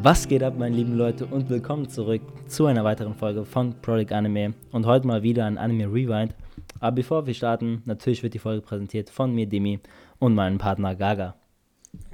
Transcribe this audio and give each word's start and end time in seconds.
Was 0.00 0.28
geht 0.28 0.44
ab, 0.44 0.54
meine 0.56 0.76
lieben 0.76 0.96
Leute, 0.96 1.26
und 1.26 1.50
willkommen 1.50 1.88
zurück 1.88 2.22
zu 2.46 2.66
einer 2.66 2.84
weiteren 2.84 3.14
Folge 3.14 3.44
von 3.44 3.74
Product 3.82 4.14
Anime 4.14 4.54
und 4.70 4.86
heute 4.86 5.08
mal 5.08 5.24
wieder 5.24 5.44
ein 5.44 5.58
Anime 5.58 5.86
Rewind. 5.86 6.36
Aber 6.78 6.94
bevor 6.94 7.26
wir 7.26 7.34
starten, 7.34 7.82
natürlich 7.84 8.22
wird 8.22 8.34
die 8.34 8.38
Folge 8.38 8.62
präsentiert 8.62 9.10
von 9.10 9.34
mir, 9.34 9.48
Demi, 9.48 9.80
und 10.20 10.36
meinem 10.36 10.58
Partner 10.58 10.94
Gaga. 10.94 11.34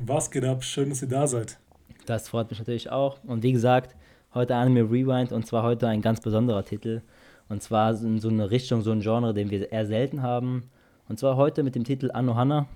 Was 0.00 0.30
geht 0.30 0.46
ab? 0.46 0.64
Schön, 0.64 0.88
dass 0.88 1.02
ihr 1.02 1.08
da 1.08 1.26
seid. 1.26 1.58
Das 2.06 2.30
freut 2.30 2.48
mich 2.48 2.58
natürlich 2.58 2.90
auch. 2.90 3.22
Und 3.24 3.42
wie 3.42 3.52
gesagt, 3.52 3.94
heute 4.32 4.54
Anime 4.54 4.90
Rewind 4.90 5.32
und 5.32 5.46
zwar 5.46 5.62
heute 5.62 5.86
ein 5.86 6.00
ganz 6.00 6.22
besonderer 6.22 6.64
Titel. 6.64 7.02
Und 7.50 7.62
zwar 7.62 7.90
in 8.00 8.18
so 8.18 8.30
eine 8.30 8.50
Richtung, 8.50 8.80
so 8.80 8.92
ein 8.92 9.00
Genre, 9.00 9.34
den 9.34 9.50
wir 9.50 9.70
eher 9.70 9.84
selten 9.84 10.22
haben. 10.22 10.70
Und 11.06 11.18
zwar 11.18 11.36
heute 11.36 11.62
mit 11.62 11.74
dem 11.74 11.84
Titel 11.84 12.10
Anohana. 12.12 12.66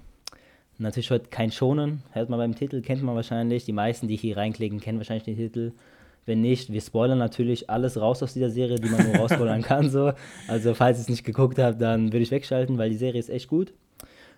Natürlich 0.79 1.11
heute 1.11 1.29
kein 1.29 1.51
Schonen, 1.51 2.03
hört 2.13 2.31
man 2.31 2.39
beim 2.39 2.55
Titel, 2.55 2.83
kennt 2.83 3.03
man 3.03 3.17
wahrscheinlich. 3.17 3.65
Die 3.65 3.73
meisten, 3.73 4.07
die 4.07 4.17
hier 4.17 4.37
reinklicken, 4.37 4.81
kennen 4.81 4.99
wahrscheinlich 4.99 5.25
den 5.25 5.37
Titel. 5.37 5.73
Wenn 6.25 6.41
nicht, 6.41 6.73
wir 6.73 6.81
spoilern 6.81 7.19
natürlich 7.19 7.69
alles 7.69 8.01
raus 8.01 8.23
aus 8.23 8.35
dieser 8.35 8.51
Serie, 8.51 8.77
die 8.77 8.89
man 8.89 9.05
nur 9.05 9.17
rausspoilern 9.17 9.63
kann. 9.63 9.91
So. 9.91 10.13
Also 10.47 10.75
falls 10.75 10.99
ihr 10.99 11.03
es 11.03 11.09
nicht 11.09 11.25
geguckt 11.25 11.59
habt, 11.59 11.81
dann 11.81 12.13
würde 12.13 12.23
ich 12.23 12.31
wegschalten, 12.31 12.79
weil 12.79 12.91
die 12.91 12.97
Serie 12.97 13.19
ist 13.19 13.29
echt 13.31 13.49
gut. 13.49 13.73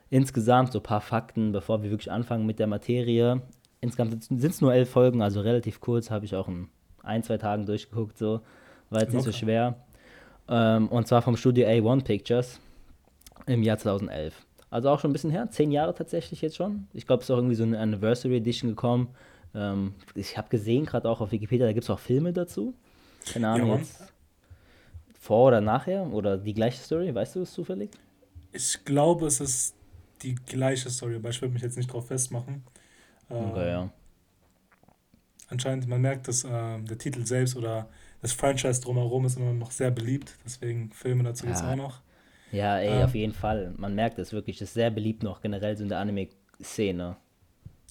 Insgesamt 0.08 0.72
so 0.72 0.78
ein 0.78 0.82
paar 0.82 1.02
Fakten, 1.02 1.52
bevor 1.52 1.82
wir 1.82 1.90
wirklich 1.90 2.10
anfangen 2.10 2.46
mit 2.46 2.58
der 2.58 2.68
Materie. 2.68 3.42
Insgesamt 3.80 4.24
sind 4.24 4.44
es 4.44 4.60
nur 4.60 4.72
elf 4.72 4.88
Folgen, 4.88 5.20
also 5.20 5.40
relativ 5.40 5.80
kurz, 5.80 6.10
habe 6.10 6.24
ich 6.24 6.34
auch 6.34 6.48
in 6.48 6.68
ein, 7.02 7.22
zwei 7.22 7.38
Tagen 7.38 7.66
durchgeguckt, 7.66 8.16
so. 8.16 8.40
War 8.88 9.02
jetzt 9.02 9.12
nicht 9.12 9.24
so 9.24 9.32
schwer. 9.32 9.76
Ähm, 10.48 10.88
und 10.88 11.06
zwar 11.06 11.22
vom 11.22 11.36
Studio 11.36 11.66
A1 11.66 12.04
Pictures 12.04 12.60
im 13.46 13.62
Jahr 13.62 13.78
2011. 13.78 14.46
Also 14.70 14.88
auch 14.88 15.00
schon 15.00 15.10
ein 15.10 15.12
bisschen 15.12 15.30
her, 15.30 15.50
zehn 15.50 15.72
Jahre 15.72 15.94
tatsächlich 15.94 16.42
jetzt 16.42 16.56
schon. 16.56 16.86
Ich 16.92 17.06
glaube, 17.06 17.22
es 17.22 17.26
ist 17.28 17.30
auch 17.32 17.38
irgendwie 17.38 17.56
so 17.56 17.64
eine 17.64 17.78
Anniversary 17.78 18.36
Edition 18.36 18.70
gekommen. 18.70 19.08
Ähm, 19.54 19.94
ich 20.14 20.38
habe 20.38 20.48
gesehen, 20.48 20.86
gerade 20.86 21.08
auch 21.08 21.20
auf 21.20 21.32
Wikipedia, 21.32 21.66
da 21.66 21.72
gibt 21.72 21.84
es 21.84 21.90
auch 21.90 21.98
Filme 21.98 22.32
dazu. 22.32 22.74
Keine 23.32 23.48
Ahnung, 23.48 23.68
ja, 23.70 23.76
jetzt 23.76 24.10
vor 25.20 25.48
oder 25.48 25.60
nachher 25.60 26.06
oder 26.12 26.38
die 26.38 26.54
gleiche 26.54 26.82
Story, 26.82 27.14
weißt 27.14 27.36
du 27.36 27.42
es 27.42 27.52
zufällig? 27.52 27.90
Ich 28.52 28.84
glaube, 28.84 29.26
es 29.26 29.40
ist 29.40 29.76
die 30.22 30.34
gleiche 30.34 30.88
Story, 30.88 31.16
aber 31.16 31.28
ich 31.28 31.40
würde 31.40 31.52
mich 31.52 31.62
jetzt 31.62 31.76
nicht 31.76 31.92
drauf 31.92 32.08
festmachen. 32.08 32.64
Ähm, 33.28 33.50
okay, 33.50 33.68
ja. 33.68 33.90
Anscheinend, 35.48 35.88
man 35.88 36.00
merkt, 36.00 36.26
dass 36.26 36.44
äh, 36.44 36.80
der 36.80 36.98
Titel 36.98 37.26
selbst 37.26 37.56
oder 37.56 37.88
das 38.22 38.32
Franchise 38.32 38.80
drumherum 38.80 39.26
ist 39.26 39.36
immer 39.36 39.52
noch 39.52 39.70
sehr 39.70 39.90
beliebt, 39.90 40.36
deswegen 40.44 40.90
Filme 40.92 41.22
dazu 41.22 41.46
ja. 41.46 41.52
es 41.52 41.62
auch 41.62 41.76
noch. 41.76 42.00
Ja, 42.52 42.78
ey, 42.78 42.98
ähm, 42.98 43.04
auf 43.04 43.14
jeden 43.14 43.32
Fall. 43.32 43.72
Man 43.76 43.94
merkt 43.94 44.18
es 44.18 44.32
wirklich. 44.32 44.58
Das 44.58 44.68
ist 44.68 44.74
sehr 44.74 44.90
beliebt 44.90 45.22
noch 45.22 45.40
generell 45.40 45.76
so 45.76 45.82
in 45.82 45.88
der 45.88 45.98
Anime-Szene. 45.98 47.16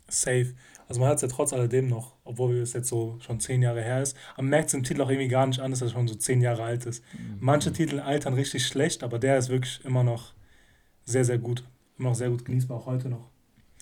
Safe. 0.07 0.53
Also 0.87 1.01
man 1.01 1.09
hat 1.09 1.17
es 1.17 1.21
ja 1.21 1.27
trotz 1.27 1.53
alledem 1.53 1.87
noch, 1.87 2.15
obwohl 2.23 2.57
es 2.57 2.73
jetzt 2.73 2.89
so 2.89 3.17
schon 3.19 3.39
zehn 3.39 3.61
Jahre 3.61 3.81
her 3.81 4.01
ist. 4.01 4.17
Man 4.37 4.47
merkt 4.47 4.69
es 4.69 4.73
im 4.73 4.83
Titel 4.83 5.01
auch 5.01 5.09
irgendwie 5.09 5.27
gar 5.27 5.45
nicht 5.45 5.59
an, 5.59 5.69
dass 5.69 5.81
er 5.81 5.89
schon 5.89 6.07
so 6.07 6.15
zehn 6.15 6.41
Jahre 6.41 6.63
alt 6.63 6.85
ist. 6.85 7.03
Mhm. 7.13 7.37
Manche 7.39 7.71
Titel 7.71 7.99
altern 7.99 8.33
richtig 8.33 8.65
schlecht, 8.65 9.03
aber 9.03 9.19
der 9.19 9.37
ist 9.37 9.49
wirklich 9.49 9.85
immer 9.85 10.03
noch 10.03 10.33
sehr, 11.05 11.25
sehr 11.25 11.37
gut. 11.37 11.63
Immer 11.99 12.09
noch 12.09 12.15
sehr 12.15 12.29
gut 12.29 12.43
genießbar, 12.43 12.77
auch 12.77 12.85
heute 12.87 13.09
noch. 13.09 13.29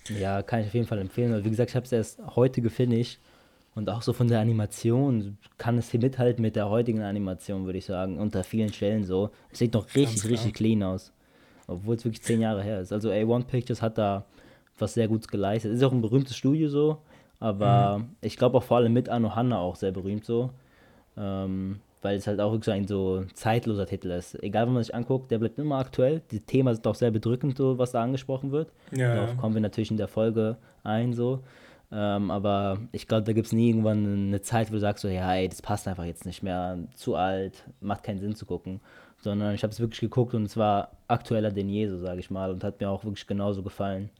Ja, 0.08 0.42
kann 0.42 0.60
ich 0.60 0.66
auf 0.66 0.74
jeden 0.74 0.86
Fall 0.86 0.98
empfehlen. 0.98 1.44
Wie 1.44 1.50
gesagt, 1.50 1.70
ich 1.70 1.76
habe 1.76 1.86
es 1.86 1.92
erst 1.92 2.20
heute 2.36 2.60
gefinisht 2.60 3.18
und 3.78 3.88
auch 3.90 4.02
so 4.02 4.12
von 4.12 4.26
der 4.26 4.40
Animation 4.40 5.38
kann 5.56 5.78
es 5.78 5.88
hier 5.92 6.00
mithalten 6.00 6.42
mit 6.42 6.56
der 6.56 6.68
heutigen 6.68 7.00
Animation, 7.02 7.64
würde 7.64 7.78
ich 7.78 7.84
sagen. 7.84 8.18
Unter 8.18 8.42
vielen 8.42 8.72
Stellen 8.72 9.04
so. 9.04 9.30
Es 9.52 9.60
sieht 9.60 9.72
noch 9.72 9.86
richtig, 9.94 10.28
richtig 10.28 10.54
clean 10.54 10.82
aus. 10.82 11.12
Obwohl 11.68 11.94
es 11.94 12.04
wirklich 12.04 12.24
zehn 12.24 12.40
Jahre 12.40 12.60
her 12.60 12.80
ist. 12.80 12.92
Also 12.92 13.10
A1 13.10 13.44
Pictures 13.44 13.80
hat 13.80 13.96
da 13.96 14.24
was 14.80 14.94
sehr 14.94 15.06
Gutes 15.06 15.28
geleistet. 15.28 15.72
Ist 15.72 15.84
auch 15.84 15.92
ein 15.92 16.00
berühmtes 16.00 16.36
Studio 16.36 16.68
so. 16.68 16.98
Aber 17.38 17.98
mhm. 17.98 18.16
ich 18.20 18.36
glaube 18.36 18.58
auch 18.58 18.64
vor 18.64 18.78
allem 18.78 18.92
mit 18.92 19.08
Anohana 19.08 19.58
auch 19.58 19.76
sehr 19.76 19.92
berühmt 19.92 20.24
so. 20.24 20.50
Ähm, 21.16 21.78
weil 22.02 22.16
es 22.16 22.26
halt 22.26 22.40
auch 22.40 22.50
wirklich 22.50 22.64
so 22.64 22.72
ein 22.72 22.88
so 22.88 23.24
zeitloser 23.34 23.86
Titel 23.86 24.10
ist. 24.10 24.42
Egal, 24.42 24.66
wenn 24.66 24.74
man 24.74 24.82
sich 24.82 24.94
anguckt, 24.94 25.30
der 25.30 25.38
bleibt 25.38 25.56
immer 25.56 25.78
aktuell. 25.78 26.22
Die 26.32 26.40
Themen 26.40 26.74
sind 26.74 26.84
auch 26.88 26.96
sehr 26.96 27.12
bedrückend, 27.12 27.56
so 27.56 27.78
was 27.78 27.92
da 27.92 28.02
angesprochen 28.02 28.50
wird. 28.50 28.72
Ja, 28.90 29.14
Darauf 29.14 29.30
ja. 29.30 29.36
kommen 29.36 29.54
wir 29.54 29.62
natürlich 29.62 29.92
in 29.92 29.98
der 29.98 30.08
Folge 30.08 30.56
ein, 30.82 31.12
so. 31.12 31.44
Ähm, 31.90 32.30
aber 32.30 32.78
ich 32.92 33.08
glaube, 33.08 33.24
da 33.24 33.32
gibt 33.32 33.46
es 33.46 33.52
nie 33.52 33.70
irgendwann 33.70 34.28
eine 34.28 34.40
Zeit, 34.42 34.68
wo 34.68 34.74
du 34.74 34.80
sagst, 34.80 35.02
so, 35.02 35.08
ja, 35.08 35.34
ey, 35.34 35.48
das 35.48 35.62
passt 35.62 35.88
einfach 35.88 36.04
jetzt 36.04 36.26
nicht 36.26 36.42
mehr, 36.42 36.78
zu 36.94 37.14
alt, 37.14 37.64
macht 37.80 38.02
keinen 38.02 38.18
Sinn 38.18 38.34
zu 38.34 38.44
gucken. 38.44 38.80
Sondern 39.20 39.54
ich 39.54 39.62
habe 39.62 39.72
es 39.72 39.80
wirklich 39.80 40.00
geguckt 40.00 40.34
und 40.34 40.44
es 40.44 40.56
war 40.56 40.92
aktueller 41.08 41.50
denn 41.50 41.68
je, 41.68 41.88
so 41.88 41.98
sage 41.98 42.20
ich 42.20 42.30
mal, 42.30 42.50
und 42.50 42.62
hat 42.62 42.80
mir 42.80 42.90
auch 42.90 43.04
wirklich 43.04 43.26
genauso 43.26 43.62
gefallen. 43.62 44.10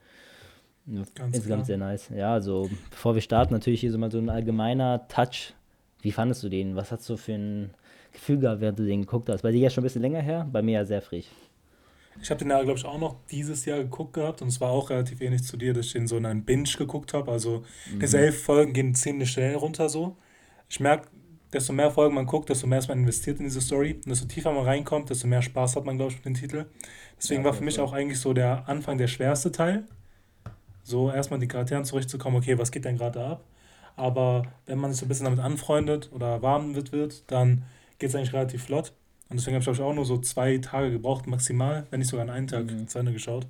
Ganz 0.86 1.10
Insgesamt 1.36 1.46
klar. 1.46 1.64
sehr 1.64 1.78
nice. 1.78 2.08
Ja, 2.14 2.32
also 2.32 2.70
bevor 2.90 3.14
wir 3.14 3.20
starten, 3.20 3.52
natürlich 3.52 3.80
hier 3.80 3.92
so 3.92 3.98
mal 3.98 4.10
so 4.10 4.18
ein 4.18 4.30
allgemeiner 4.30 5.06
Touch. 5.08 5.52
Wie 6.00 6.12
fandest 6.12 6.42
du 6.42 6.48
den? 6.48 6.76
Was 6.76 6.90
hast 6.90 7.08
du 7.10 7.16
für 7.16 7.34
ein 7.34 7.70
Gefühl 8.12 8.38
gehabt, 8.38 8.62
während 8.62 8.78
du 8.78 8.86
den 8.86 9.02
geguckt 9.02 9.28
hast? 9.28 9.42
Bei 9.42 9.52
dir 9.52 9.60
ja 9.60 9.70
schon 9.70 9.82
ein 9.82 9.84
bisschen 9.84 10.02
länger 10.02 10.22
her, 10.22 10.48
bei 10.50 10.62
mir 10.62 10.72
ja 10.72 10.84
sehr 10.84 11.02
frisch. 11.02 11.26
Ich 12.22 12.30
habe 12.30 12.38
den 12.38 12.50
ja, 12.50 12.62
glaube 12.62 12.78
ich, 12.78 12.84
auch 12.84 12.98
noch 12.98 13.16
dieses 13.30 13.64
Jahr 13.64 13.78
geguckt 13.78 14.14
gehabt 14.14 14.42
und 14.42 14.48
es 14.48 14.60
war 14.60 14.70
auch 14.70 14.90
relativ 14.90 15.20
ähnlich 15.20 15.44
zu 15.44 15.56
dir, 15.56 15.72
dass 15.72 15.86
ich 15.86 15.92
den 15.92 16.06
so 16.06 16.16
in 16.16 16.26
einem 16.26 16.44
Binge 16.44 16.68
geguckt 16.76 17.14
habe. 17.14 17.30
Also 17.30 17.64
mhm. 17.92 18.00
diese 18.00 18.18
elf 18.18 18.42
Folgen 18.42 18.72
gehen 18.72 18.94
ziemlich 18.94 19.30
schnell 19.30 19.54
runter 19.54 19.88
so. 19.88 20.16
Ich 20.68 20.80
merke, 20.80 21.08
desto 21.52 21.72
mehr 21.72 21.90
Folgen 21.90 22.14
man 22.14 22.26
guckt, 22.26 22.48
desto 22.48 22.66
mehr 22.66 22.78
ist 22.78 22.88
man 22.88 22.98
investiert 22.98 23.38
in 23.38 23.44
diese 23.44 23.60
Story. 23.60 23.94
Und 23.94 24.08
desto 24.08 24.26
tiefer 24.26 24.52
man 24.52 24.64
reinkommt, 24.64 25.10
desto 25.10 25.26
mehr 25.26 25.42
Spaß 25.42 25.76
hat 25.76 25.84
man, 25.84 25.96
glaube 25.96 26.12
ich, 26.12 26.18
mit 26.18 26.26
dem 26.26 26.34
Titel. 26.34 26.66
Deswegen 27.16 27.42
ja, 27.42 27.46
war 27.46 27.54
für 27.54 27.64
mich 27.64 27.80
auch 27.80 27.92
eigentlich 27.92 28.20
so 28.20 28.32
der 28.32 28.68
Anfang 28.68 28.98
der 28.98 29.06
schwerste 29.06 29.52
Teil. 29.52 29.84
So 30.82 31.10
erstmal 31.10 31.38
die 31.38 31.48
Charakteren 31.48 31.84
zurechtzukommen, 31.84 32.38
okay, 32.38 32.58
was 32.58 32.70
geht 32.70 32.84
denn 32.84 32.96
gerade 32.96 33.24
ab? 33.24 33.44
Aber 33.96 34.44
wenn 34.66 34.78
man 34.78 34.92
sich 34.92 35.00
so 35.00 35.06
ein 35.06 35.08
bisschen 35.08 35.24
damit 35.24 35.40
anfreundet 35.40 36.10
oder 36.12 36.40
warm 36.40 36.74
wird, 36.74 36.92
wird 36.92 37.30
dann 37.30 37.64
geht 37.98 38.10
es 38.10 38.14
eigentlich 38.14 38.32
relativ 38.32 38.64
flott. 38.64 38.92
Und 39.30 39.38
deswegen 39.38 39.54
habe 39.54 39.60
ich, 39.60 39.66
glaube 39.66 39.76
ich, 39.76 39.82
auch 39.82 39.94
nur 39.94 40.06
so 40.06 40.18
zwei 40.18 40.58
Tage 40.58 40.90
gebraucht, 40.90 41.26
maximal, 41.26 41.86
wenn 41.90 42.00
nicht 42.00 42.08
sogar 42.08 42.24
an 42.24 42.30
einen 42.30 42.46
Tag 42.46 42.64
mhm. 42.64 42.88
zu 42.88 42.98
Ende 42.98 43.12
geschaut. 43.12 43.46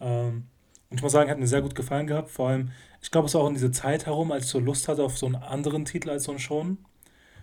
Ähm, 0.00 0.46
und 0.88 0.96
ich 0.96 1.02
muss 1.02 1.12
sagen, 1.12 1.30
hat 1.30 1.38
mir 1.38 1.46
sehr 1.46 1.62
gut 1.62 1.74
gefallen 1.74 2.06
gehabt. 2.06 2.30
Vor 2.30 2.48
allem, 2.48 2.70
ich 3.02 3.10
glaube, 3.10 3.26
es 3.26 3.34
war 3.34 3.42
auch 3.42 3.48
in 3.48 3.54
diese 3.54 3.70
Zeit 3.70 4.06
herum, 4.06 4.30
als 4.32 4.44
ich 4.44 4.50
so 4.50 4.60
Lust 4.60 4.88
hatte 4.88 5.02
auf 5.02 5.18
so 5.18 5.26
einen 5.26 5.36
anderen 5.36 5.84
Titel 5.84 6.10
als 6.10 6.24
so 6.24 6.32
einen 6.32 6.38
Schon. 6.38 6.78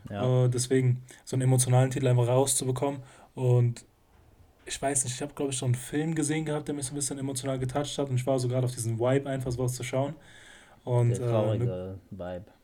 Ja. 0.10 0.46
Äh, 0.46 0.50
deswegen 0.50 1.04
so 1.26 1.36
einen 1.36 1.44
emotionalen 1.44 1.92
Titel 1.92 2.08
einfach 2.08 2.28
rauszubekommen. 2.28 3.02
Und 3.36 3.86
ich 4.66 4.82
weiß 4.82 5.04
nicht, 5.04 5.16
ich 5.16 5.22
habe, 5.22 5.34
glaube 5.34 5.52
ich, 5.52 5.58
so 5.58 5.66
einen 5.66 5.76
Film 5.76 6.16
gesehen 6.16 6.46
gehabt, 6.46 6.68
der 6.68 6.76
mich 6.76 6.86
so 6.86 6.94
ein 6.94 6.96
bisschen 6.96 7.20
emotional 7.20 7.60
getoucht 7.60 7.98
hat. 7.98 8.10
Und 8.10 8.16
ich 8.16 8.26
war 8.26 8.40
so 8.40 8.48
gerade 8.48 8.66
auf 8.66 8.74
diesen 8.74 9.00
Vibe 9.00 9.30
einfach 9.30 9.52
sowas 9.52 9.74
zu 9.74 9.84
schauen. 9.84 10.16
Und, 10.84 11.10
der 11.10 11.30
traurige 11.30 11.66
äh, 11.66 11.68
ne, 11.68 12.00
Vibe 12.12 12.57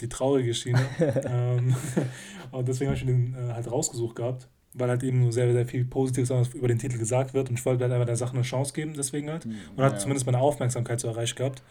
die 0.00 0.08
traurige 0.08 0.54
Schiene. 0.54 0.80
ähm, 1.26 1.74
und 2.50 2.68
deswegen 2.68 2.90
habe 2.90 2.98
ich 2.98 3.06
den 3.06 3.34
äh, 3.34 3.52
halt 3.52 3.70
rausgesucht 3.70 4.16
gehabt, 4.16 4.48
weil 4.74 4.88
halt 4.88 5.02
eben 5.02 5.20
nur 5.20 5.32
sehr, 5.32 5.52
sehr 5.52 5.66
viel 5.66 5.84
Positives 5.84 6.30
über 6.54 6.68
den 6.68 6.78
Titel 6.78 6.98
gesagt 6.98 7.34
wird 7.34 7.48
und 7.50 7.58
ich 7.58 7.64
wollte 7.64 7.84
halt 7.84 7.92
einfach 7.92 8.06
der 8.06 8.16
Sache 8.16 8.34
eine 8.34 8.42
Chance 8.42 8.72
geben, 8.72 8.94
deswegen 8.96 9.30
halt. 9.30 9.46
Mhm, 9.46 9.54
und 9.76 9.84
hat 9.84 9.92
ja. 9.94 9.98
zumindest 9.98 10.26
meine 10.26 10.38
Aufmerksamkeit 10.38 11.00
so 11.00 11.08
erreicht 11.08 11.36
gehabt. 11.36 11.62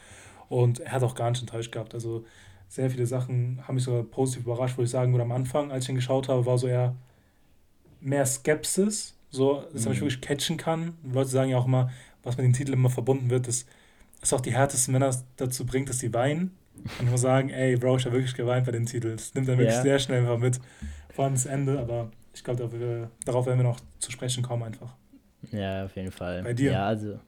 Und 0.47 0.79
er 0.79 0.93
hat 0.93 1.03
auch 1.03 1.13
gar 1.13 1.29
nicht 1.29 1.41
enttäuscht 1.41 1.71
gehabt. 1.71 1.93
Also 1.93 2.25
sehr 2.67 2.89
viele 2.89 3.05
Sachen 3.05 3.59
haben 3.67 3.75
mich 3.75 3.83
sogar 3.83 4.03
positiv 4.03 4.43
überrascht, 4.45 4.77
wo 4.77 4.81
ich 4.81 4.89
sagen 4.89 5.11
würde, 5.13 5.23
am 5.23 5.31
Anfang, 5.31 5.71
als 5.71 5.85
ich 5.85 5.89
ihn 5.89 5.95
geschaut 5.95 6.27
habe, 6.27 6.45
war 6.45 6.57
so 6.57 6.67
eher 6.67 6.95
mehr 7.99 8.25
Skepsis, 8.25 9.15
so, 9.29 9.63
dass 9.73 9.85
er 9.85 9.89
mich 9.89 9.99
mhm. 9.99 10.05
wirklich 10.05 10.21
catchen 10.21 10.57
kann. 10.57 10.93
Leute 11.03 11.29
sagen 11.29 11.51
ja 11.51 11.57
auch 11.57 11.65
immer, 11.65 11.91
was 12.23 12.37
mit 12.37 12.45
dem 12.45 12.53
Titel 12.53 12.73
immer 12.73 12.89
verbunden 12.89 13.29
wird, 13.29 13.47
dass 13.47 13.65
es 14.21 14.33
auch 14.33 14.41
die 14.41 14.53
härtesten 14.53 14.91
Männer 14.91 15.15
dazu 15.37 15.65
bringt, 15.65 15.89
dass 15.89 15.99
sie 15.99 16.13
weinen. 16.13 16.57
Und 16.79 17.05
ich 17.05 17.11
muss 17.11 17.21
sagen, 17.21 17.49
ey, 17.49 17.75
Bro, 17.75 17.97
ich 17.97 18.05
habe 18.05 18.15
wirklich 18.15 18.35
geweint 18.35 18.65
bei 18.65 18.71
den 18.71 18.85
Titeln. 18.85 19.17
Das 19.17 19.33
nimmt 19.33 19.47
er 19.47 19.57
wirklich 19.57 19.75
yeah. 19.75 19.83
sehr 19.83 19.99
schnell 19.99 20.21
einfach 20.21 20.37
mit. 20.37 20.59
Vor 21.13 21.25
allem 21.25 21.33
das 21.33 21.45
Ende, 21.45 21.79
aber 21.79 22.11
ich 22.33 22.43
glaube, 22.43 23.09
darauf 23.25 23.45
werden 23.45 23.59
wir 23.59 23.63
noch 23.63 23.79
zu 23.99 24.11
sprechen 24.11 24.43
kommen 24.43 24.63
einfach. 24.63 24.93
Ja, 25.51 25.85
auf 25.85 25.95
jeden 25.95 26.11
Fall. 26.11 26.43
Bei 26.43 26.53
dir? 26.53 26.71
Ja, 26.71 26.87
also 26.87 27.19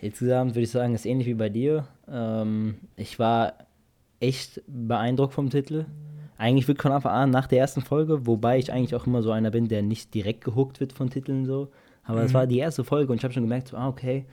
insgesamt 0.00 0.52
würde 0.52 0.62
ich 0.62 0.70
sagen, 0.70 0.94
ist 0.94 1.06
ähnlich 1.06 1.26
wie 1.26 1.34
bei 1.34 1.48
dir. 1.48 1.86
Ähm, 2.08 2.76
ich 2.96 3.18
war 3.18 3.54
echt 4.20 4.62
beeindruckt 4.66 5.34
vom 5.34 5.50
Titel. 5.50 5.86
Eigentlich 6.38 6.68
wirklich 6.68 6.82
von 6.82 6.92
Anfang 6.92 7.12
an 7.12 7.30
nach 7.30 7.46
der 7.46 7.60
ersten 7.60 7.80
Folge, 7.80 8.26
wobei 8.26 8.58
ich 8.58 8.72
eigentlich 8.72 8.94
auch 8.94 9.06
immer 9.06 9.22
so 9.22 9.30
einer 9.30 9.50
bin, 9.50 9.68
der 9.68 9.82
nicht 9.82 10.12
direkt 10.14 10.44
gehuckt 10.44 10.80
wird 10.80 10.92
von 10.92 11.08
Titeln 11.08 11.46
so. 11.46 11.70
Aber 12.04 12.22
es 12.22 12.30
mhm. 12.30 12.34
war 12.34 12.46
die 12.46 12.58
erste 12.58 12.84
Folge 12.84 13.10
und 13.10 13.18
ich 13.18 13.24
habe 13.24 13.34
schon 13.34 13.42
gemerkt, 13.42 13.68
so, 13.68 13.76
ah, 13.76 13.88
okay, 13.88 14.26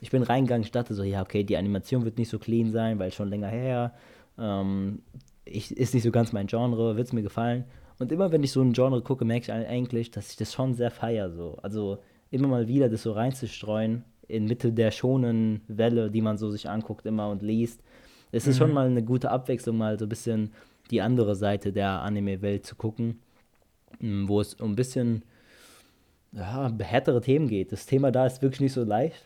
ich 0.00 0.10
bin 0.10 0.22
reingegangen, 0.22 0.64
ich 0.64 0.72
dachte 0.72 0.94
so, 0.94 1.02
ja, 1.02 1.22
okay, 1.22 1.42
die 1.44 1.56
Animation 1.56 2.04
wird 2.04 2.18
nicht 2.18 2.28
so 2.28 2.38
clean 2.38 2.70
sein, 2.70 2.98
weil 2.98 3.12
schon 3.12 3.28
länger 3.28 3.48
her. 3.48 3.94
Ähm, 4.38 5.02
ich, 5.44 5.76
ist 5.76 5.94
nicht 5.94 6.02
so 6.02 6.10
ganz 6.10 6.32
mein 6.32 6.46
Genre, 6.46 6.96
wird 6.96 7.06
es 7.06 7.12
mir 7.12 7.22
gefallen. 7.22 7.64
Und 7.98 8.12
immer 8.12 8.30
wenn 8.30 8.42
ich 8.42 8.52
so 8.52 8.60
ein 8.60 8.72
Genre 8.72 9.00
gucke, 9.00 9.24
merke 9.24 9.44
ich 9.44 9.52
eigentlich, 9.52 10.10
dass 10.10 10.30
ich 10.30 10.36
das 10.36 10.52
schon 10.52 10.74
sehr 10.74 10.90
feiere. 10.90 11.30
So. 11.30 11.56
Also 11.62 11.98
immer 12.30 12.48
mal 12.48 12.68
wieder 12.68 12.88
das 12.88 13.02
so 13.02 13.12
reinzustreuen, 13.12 14.04
in 14.28 14.46
Mitte 14.46 14.72
der 14.72 14.90
schonen 14.90 15.62
Welle, 15.68 16.10
die 16.10 16.20
man 16.20 16.36
so 16.36 16.50
sich 16.50 16.68
anguckt 16.68 17.06
immer 17.06 17.30
und 17.30 17.42
liest. 17.42 17.82
Es 18.32 18.46
ist 18.46 18.56
mhm. 18.56 18.58
schon 18.58 18.72
mal 18.74 18.86
eine 18.86 19.02
gute 19.02 19.30
Abwechslung, 19.30 19.78
mal 19.78 19.98
so 19.98 20.04
ein 20.04 20.08
bisschen 20.10 20.52
die 20.90 21.00
andere 21.00 21.36
Seite 21.36 21.72
der 21.72 22.02
Anime-Welt 22.02 22.66
zu 22.66 22.74
gucken, 22.74 23.20
wo 24.00 24.40
es 24.40 24.54
um 24.54 24.72
ein 24.72 24.76
bisschen 24.76 25.22
ja, 26.32 26.70
härtere 26.78 27.20
Themen 27.20 27.48
geht. 27.48 27.72
Das 27.72 27.86
Thema 27.86 28.10
da 28.10 28.26
ist 28.26 28.42
wirklich 28.42 28.60
nicht 28.60 28.72
so 28.72 28.84
leicht 28.84 29.24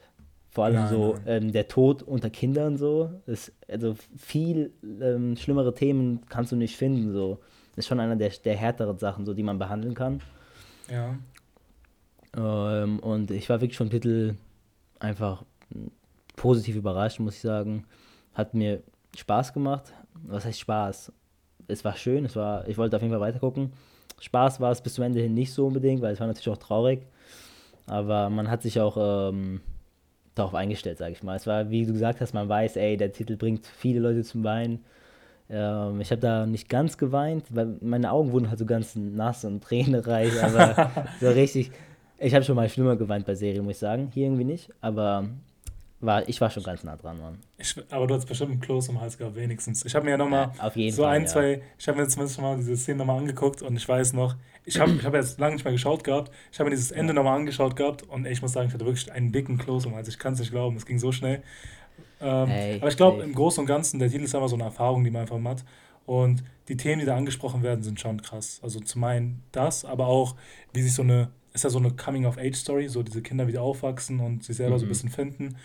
Vor 0.50 0.64
allem 0.64 0.74
nein, 0.76 0.88
so 0.88 1.12
nein. 1.12 1.22
Ähm, 1.26 1.52
der 1.52 1.68
Tod 1.68 2.02
unter 2.02 2.28
Kindern 2.28 2.76
so. 2.76 3.10
Ist, 3.26 3.52
also 3.68 3.94
viel 4.16 4.72
ähm, 4.82 5.36
schlimmere 5.36 5.74
Themen 5.74 6.20
kannst 6.28 6.50
du 6.52 6.56
nicht 6.56 6.76
finden. 6.76 7.12
So. 7.12 7.38
Ist 7.76 7.86
schon 7.86 8.00
einer 8.00 8.16
der, 8.16 8.30
der 8.30 8.56
härteren 8.56 8.98
Sachen, 8.98 9.24
so, 9.24 9.32
die 9.32 9.44
man 9.44 9.58
behandeln 9.58 9.94
kann. 9.94 10.20
Ja. 10.90 11.14
Ähm, 12.36 12.98
und 12.98 13.30
ich 13.30 13.48
war 13.48 13.60
wirklich 13.60 13.76
schon 13.76 13.90
Titel 13.90 14.34
einfach 14.98 15.44
positiv 16.36 16.76
überrascht, 16.76 17.20
muss 17.20 17.36
ich 17.36 17.42
sagen. 17.42 17.84
Hat 18.34 18.54
mir 18.54 18.82
Spaß 19.16 19.52
gemacht. 19.52 19.92
Was 20.24 20.44
heißt 20.44 20.60
Spaß? 20.60 21.12
Es 21.68 21.84
war 21.84 21.96
schön, 21.96 22.24
es 22.24 22.34
war, 22.34 22.66
ich 22.68 22.76
wollte 22.76 22.96
auf 22.96 23.02
jeden 23.02 23.12
Fall 23.12 23.20
weitergucken. 23.20 23.72
Spaß 24.20 24.60
war 24.60 24.72
es 24.72 24.80
bis 24.80 24.94
zum 24.94 25.04
Ende 25.04 25.20
hin 25.20 25.34
nicht 25.34 25.52
so 25.52 25.66
unbedingt, 25.66 26.02
weil 26.02 26.12
es 26.12 26.20
war 26.20 26.26
natürlich 26.26 26.48
auch 26.48 26.56
traurig. 26.56 27.06
Aber 27.86 28.30
man 28.30 28.50
hat 28.50 28.62
sich 28.62 28.80
auch 28.80 29.30
ähm, 29.30 29.60
darauf 30.34 30.54
eingestellt, 30.54 30.98
sage 30.98 31.12
ich 31.12 31.22
mal. 31.22 31.36
Es 31.36 31.46
war, 31.46 31.70
wie 31.70 31.86
du 31.86 31.92
gesagt 31.92 32.20
hast, 32.20 32.34
man 32.34 32.48
weiß, 32.48 32.76
ey, 32.76 32.96
der 32.96 33.12
Titel 33.12 33.36
bringt 33.36 33.66
viele 33.66 34.00
Leute 34.00 34.22
zum 34.22 34.44
Weinen. 34.44 34.84
Ähm, 35.48 36.00
ich 36.00 36.10
habe 36.10 36.20
da 36.20 36.46
nicht 36.46 36.68
ganz 36.68 36.96
geweint, 36.96 37.44
weil 37.50 37.76
meine 37.80 38.12
Augen 38.12 38.32
wurden 38.32 38.48
halt 38.48 38.58
so 38.58 38.66
ganz 38.66 38.94
nass 38.96 39.44
und 39.44 39.62
tränenreich, 39.64 40.42
aber 40.42 40.90
so 41.20 41.28
richtig. 41.28 41.70
Ich 42.18 42.34
habe 42.34 42.44
schon 42.44 42.56
mal 42.56 42.68
schlimmer 42.68 42.96
geweint 42.96 43.24
bei 43.24 43.34
Serien, 43.34 43.64
muss 43.64 43.74
ich 43.74 43.78
sagen. 43.78 44.10
Hier 44.12 44.26
irgendwie 44.26 44.44
nicht, 44.44 44.70
aber 44.82 45.24
war, 46.00 46.28
ich 46.28 46.40
war 46.40 46.50
schon 46.50 46.62
ganz 46.62 46.82
nah 46.82 46.96
dran, 46.96 47.20
Mann. 47.20 47.38
Ich, 47.58 47.76
aber 47.90 48.06
du 48.06 48.14
hast 48.14 48.26
bestimmt 48.26 48.52
einen 48.52 48.60
Kloß 48.60 48.88
im 48.88 49.00
Hals 49.00 49.18
gehabt, 49.18 49.36
wenigstens. 49.36 49.84
Ich 49.84 49.94
habe 49.94 50.06
mir 50.06 50.12
ja 50.12 50.16
nochmal 50.16 50.52
ja, 50.74 50.90
so 50.90 51.02
Fall, 51.02 51.16
ein, 51.16 51.22
ja. 51.22 51.28
zwei, 51.28 51.62
ich 51.78 51.88
habe 51.88 52.00
mir 52.00 52.08
zumindest 52.08 52.36
schon 52.36 52.44
mal 52.44 52.56
diese 52.56 52.76
Szene 52.76 52.98
nochmal 52.98 53.18
angeguckt 53.18 53.60
und 53.60 53.76
ich 53.76 53.86
weiß 53.86 54.14
noch, 54.14 54.36
ich 54.64 54.80
habe 54.80 54.92
ich 54.92 55.04
hab 55.04 55.14
jetzt 55.14 55.38
lange 55.38 55.54
nicht 55.54 55.64
mehr 55.64 55.72
geschaut 55.72 56.02
gehabt, 56.04 56.32
ich 56.52 56.58
habe 56.58 56.70
mir 56.70 56.76
dieses 56.76 56.90
Ende 56.90 57.12
ja. 57.12 57.14
nochmal 57.14 57.38
angeschaut 57.38 57.76
gehabt 57.76 58.02
und 58.04 58.26
ich 58.26 58.40
muss 58.40 58.52
sagen, 58.52 58.68
ich 58.68 58.74
hatte 58.74 58.86
wirklich 58.86 59.12
einen 59.12 59.30
dicken 59.30 59.58
Kloß 59.58 59.86
im 59.86 59.94
Hals. 59.94 60.08
Ich 60.08 60.18
kann 60.18 60.32
es 60.32 60.40
nicht 60.40 60.52
glauben, 60.52 60.76
es 60.76 60.86
ging 60.86 60.98
so 60.98 61.12
schnell. 61.12 61.42
Ähm, 62.20 62.48
hey, 62.48 62.76
aber 62.78 62.88
ich 62.88 62.96
glaube, 62.96 63.22
im 63.22 63.34
Großen 63.34 63.60
und 63.60 63.66
Ganzen, 63.66 63.98
der 63.98 64.10
Titel 64.10 64.24
ist 64.24 64.34
einfach 64.34 64.48
so 64.48 64.56
eine 64.56 64.64
Erfahrung, 64.64 65.04
die 65.04 65.10
man 65.10 65.22
einfach 65.22 65.42
hat. 65.44 65.64
Und 66.06 66.42
die 66.68 66.76
Themen, 66.76 67.00
die 67.00 67.06
da 67.06 67.16
angesprochen 67.16 67.62
werden, 67.62 67.82
sind 67.82 68.00
schon 68.00 68.22
krass. 68.22 68.58
Also 68.62 68.80
zum 68.80 69.04
einen 69.04 69.42
das, 69.52 69.84
aber 69.84 70.06
auch, 70.06 70.34
wie 70.72 70.82
sich 70.82 70.94
so 70.94 71.02
eine, 71.02 71.30
ist 71.52 71.64
ja 71.64 71.70
so 71.70 71.78
eine 71.78 71.90
Coming-of-Age-Story, 71.92 72.88
so 72.88 73.02
diese 73.02 73.22
Kinder 73.22 73.46
wieder 73.46 73.62
aufwachsen 73.62 74.20
und 74.20 74.44
sich 74.44 74.56
selber 74.56 74.76
mhm. 74.76 74.78
so 74.78 74.84
ein 74.84 74.88
mhm. 74.88 74.90
bisschen 74.90 75.10
finden 75.10 75.56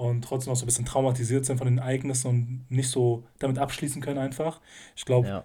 und 0.00 0.22
trotzdem 0.22 0.52
auch 0.52 0.56
so 0.56 0.64
ein 0.64 0.66
bisschen 0.66 0.86
traumatisiert 0.86 1.44
sind 1.44 1.58
von 1.58 1.66
den 1.66 1.76
Ereignissen 1.76 2.28
und 2.28 2.64
nicht 2.70 2.88
so 2.88 3.24
damit 3.38 3.58
abschließen 3.58 4.00
können 4.00 4.18
einfach. 4.18 4.60
Ich 4.96 5.04
glaube, 5.04 5.28
ja. 5.28 5.44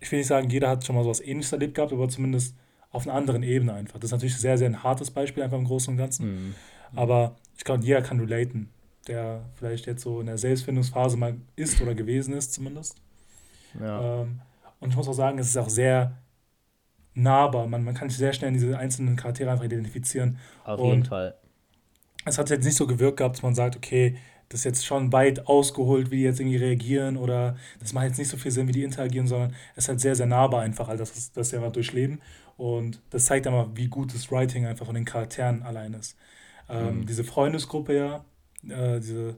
ich 0.00 0.12
will 0.12 0.18
nicht 0.18 0.28
sagen, 0.28 0.50
jeder 0.50 0.68
hat 0.68 0.84
schon 0.84 0.94
mal 0.94 1.02
so 1.02 1.08
was 1.08 1.20
ähnliches 1.20 1.52
erlebt 1.52 1.74
gehabt, 1.74 1.90
aber 1.90 2.06
zumindest 2.10 2.54
auf 2.90 3.06
einer 3.06 3.16
anderen 3.16 3.42
Ebene 3.42 3.72
einfach. 3.72 3.94
Das 3.94 4.08
ist 4.08 4.12
natürlich 4.12 4.36
sehr, 4.36 4.58
sehr 4.58 4.68
ein 4.68 4.82
hartes 4.82 5.10
Beispiel 5.10 5.42
einfach 5.42 5.56
im 5.56 5.64
Großen 5.64 5.90
und 5.90 5.96
Ganzen. 5.96 6.26
Mhm. 6.26 6.54
Aber 6.94 7.36
ich 7.56 7.64
glaube, 7.64 7.82
jeder 7.82 8.02
kann 8.02 8.20
relaten, 8.20 8.68
der 9.08 9.40
vielleicht 9.54 9.86
jetzt 9.86 10.02
so 10.02 10.20
in 10.20 10.26
der 10.26 10.36
Selbstfindungsphase 10.36 11.16
mal 11.16 11.34
ist 11.56 11.80
oder 11.80 11.94
gewesen 11.94 12.34
ist 12.34 12.52
zumindest. 12.52 12.96
Ja. 13.80 14.20
Ähm, 14.20 14.42
und 14.78 14.90
ich 14.90 14.96
muss 14.96 15.08
auch 15.08 15.14
sagen, 15.14 15.38
es 15.38 15.48
ist 15.48 15.56
auch 15.56 15.70
sehr 15.70 16.18
nahbar. 17.14 17.66
Man, 17.66 17.82
man 17.82 17.94
kann 17.94 18.10
sich 18.10 18.18
sehr 18.18 18.34
schnell 18.34 18.48
in 18.48 18.54
diese 18.54 18.76
einzelnen 18.76 19.16
Charaktere 19.16 19.50
einfach 19.50 19.64
identifizieren. 19.64 20.38
Auf 20.64 20.78
und 20.78 20.90
jeden 20.90 21.04
Fall 21.06 21.34
es 22.24 22.38
hat 22.38 22.50
jetzt 22.50 22.64
nicht 22.64 22.76
so 22.76 22.86
gewirkt 22.86 23.18
gehabt, 23.18 23.36
dass 23.36 23.42
man 23.42 23.54
sagt, 23.54 23.76
okay, 23.76 24.16
das 24.48 24.60
ist 24.60 24.64
jetzt 24.64 24.86
schon 24.86 25.12
weit 25.12 25.46
ausgeholt, 25.46 26.10
wie 26.10 26.18
die 26.18 26.22
jetzt 26.22 26.40
irgendwie 26.40 26.58
reagieren 26.58 27.16
oder 27.16 27.56
das 27.80 27.92
macht 27.92 28.06
jetzt 28.06 28.18
nicht 28.18 28.28
so 28.28 28.36
viel 28.36 28.50
Sinn, 28.50 28.68
wie 28.68 28.72
die 28.72 28.82
interagieren, 28.82 29.26
sondern 29.26 29.54
es 29.74 29.84
ist 29.84 29.88
halt 29.88 30.00
sehr, 30.00 30.14
sehr 30.14 30.26
nahbar 30.26 30.62
einfach, 30.62 30.88
all 30.88 30.96
das, 30.96 31.32
das 31.32 31.50
sie 31.50 31.56
einfach 31.56 31.72
durchleben. 31.72 32.20
Und 32.56 33.00
das 33.10 33.24
zeigt 33.24 33.46
einmal, 33.46 33.68
wie 33.74 33.88
gut 33.88 34.14
das 34.14 34.30
Writing 34.30 34.66
einfach 34.66 34.86
von 34.86 34.94
den 34.94 35.04
Charakteren 35.04 35.62
allein 35.62 35.94
ist. 35.94 36.16
Ähm, 36.68 37.00
mhm. 37.00 37.06
Diese 37.06 37.24
Freundesgruppe 37.24 37.96
ja, 37.96 38.24
äh, 38.68 39.00
diese, 39.00 39.36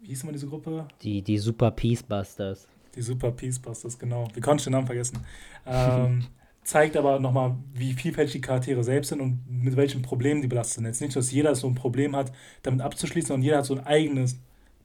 wie 0.00 0.08
hieß 0.08 0.24
immer 0.24 0.32
diese 0.32 0.46
Gruppe? 0.46 0.86
Die, 1.02 1.22
die 1.22 1.38
Super 1.38 1.70
Peacebusters. 1.70 2.68
Die 2.94 3.02
Super 3.02 3.30
Peacebusters, 3.30 3.98
genau. 3.98 4.28
Wie 4.34 4.40
konnte 4.40 4.60
ich 4.60 4.64
den 4.64 4.72
Namen 4.72 4.86
vergessen? 4.86 5.24
Ähm, 5.66 6.26
zeigt 6.62 6.96
aber 6.96 7.18
nochmal, 7.18 7.56
wie 7.72 7.92
vielfältig 7.92 8.32
die 8.32 8.40
Charaktere 8.40 8.84
selbst 8.84 9.08
sind 9.08 9.20
und 9.20 9.40
mit 9.48 9.76
welchen 9.76 10.02
Problemen 10.02 10.42
die 10.42 10.48
belastet 10.48 10.76
sind. 10.76 10.84
Jetzt 10.84 11.00
nicht, 11.00 11.16
dass 11.16 11.32
jeder 11.32 11.54
so 11.54 11.66
ein 11.66 11.74
Problem 11.74 12.14
hat, 12.14 12.32
damit 12.62 12.80
abzuschließen, 12.80 13.28
sondern 13.28 13.44
jeder 13.44 13.58
hat 13.58 13.66
so 13.66 13.74
ein 13.74 13.86
eigenes 13.86 14.38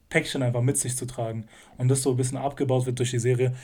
Päckchen 0.08 0.42
einfach 0.42 0.62
mit 0.62 0.78
sich 0.78 0.96
zu 0.96 1.06
tragen. 1.06 1.46
Und 1.76 1.88
das 1.88 2.02
so 2.02 2.10
ein 2.10 2.16
bisschen 2.16 2.38
abgebaut 2.38 2.86
wird 2.86 2.98
durch 2.98 3.10
die 3.10 3.18
Serie, 3.18 3.54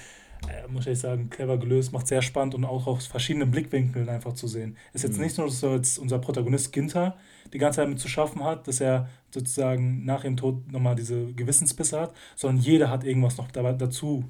äh, 0.49 0.69
muss 0.69 0.87
ich 0.87 0.99
sagen, 0.99 1.31
clever 1.31 1.57
gelöst, 1.57 1.93
macht 1.93 2.07
sehr 2.07 2.23
spannend 2.23 2.55
und 2.55 2.65
auch 2.65 2.87
aus 2.87 3.07
verschiedenen 3.07 3.51
Blickwinkeln 3.51 4.09
einfach 4.09 4.35
zu 4.35 4.47
sehen. 4.47 4.77
Ist 4.93 5.05
jetzt 5.05 5.17
mhm. 5.17 5.25
nicht 5.25 5.39
nur, 5.39 5.47
dass 5.47 5.61
jetzt 5.61 5.99
unser 5.99 6.19
Protagonist 6.19 6.73
Ginter 6.73 7.17
die 7.53 7.59
ganze 7.59 7.77
Zeit 7.77 7.89
mit 7.89 8.01
zu 8.01 8.09
schaffen 8.09 8.43
hat, 8.43 8.67
dass 8.67 8.81
er 8.81 9.09
sozusagen 9.31 10.05
nach 10.05 10.25
ihrem 10.25 10.37
Tod 10.37 10.71
nochmal 10.71 10.97
diese 10.97 11.33
Gewissensbisse 11.33 12.01
hat, 12.01 12.15
sondern 12.35 12.63
jeder 12.63 12.91
hat 12.91 13.05
irgendwas 13.05 13.37
noch 13.37 13.51
dabei, 13.51 13.73
dazu, 13.73 14.25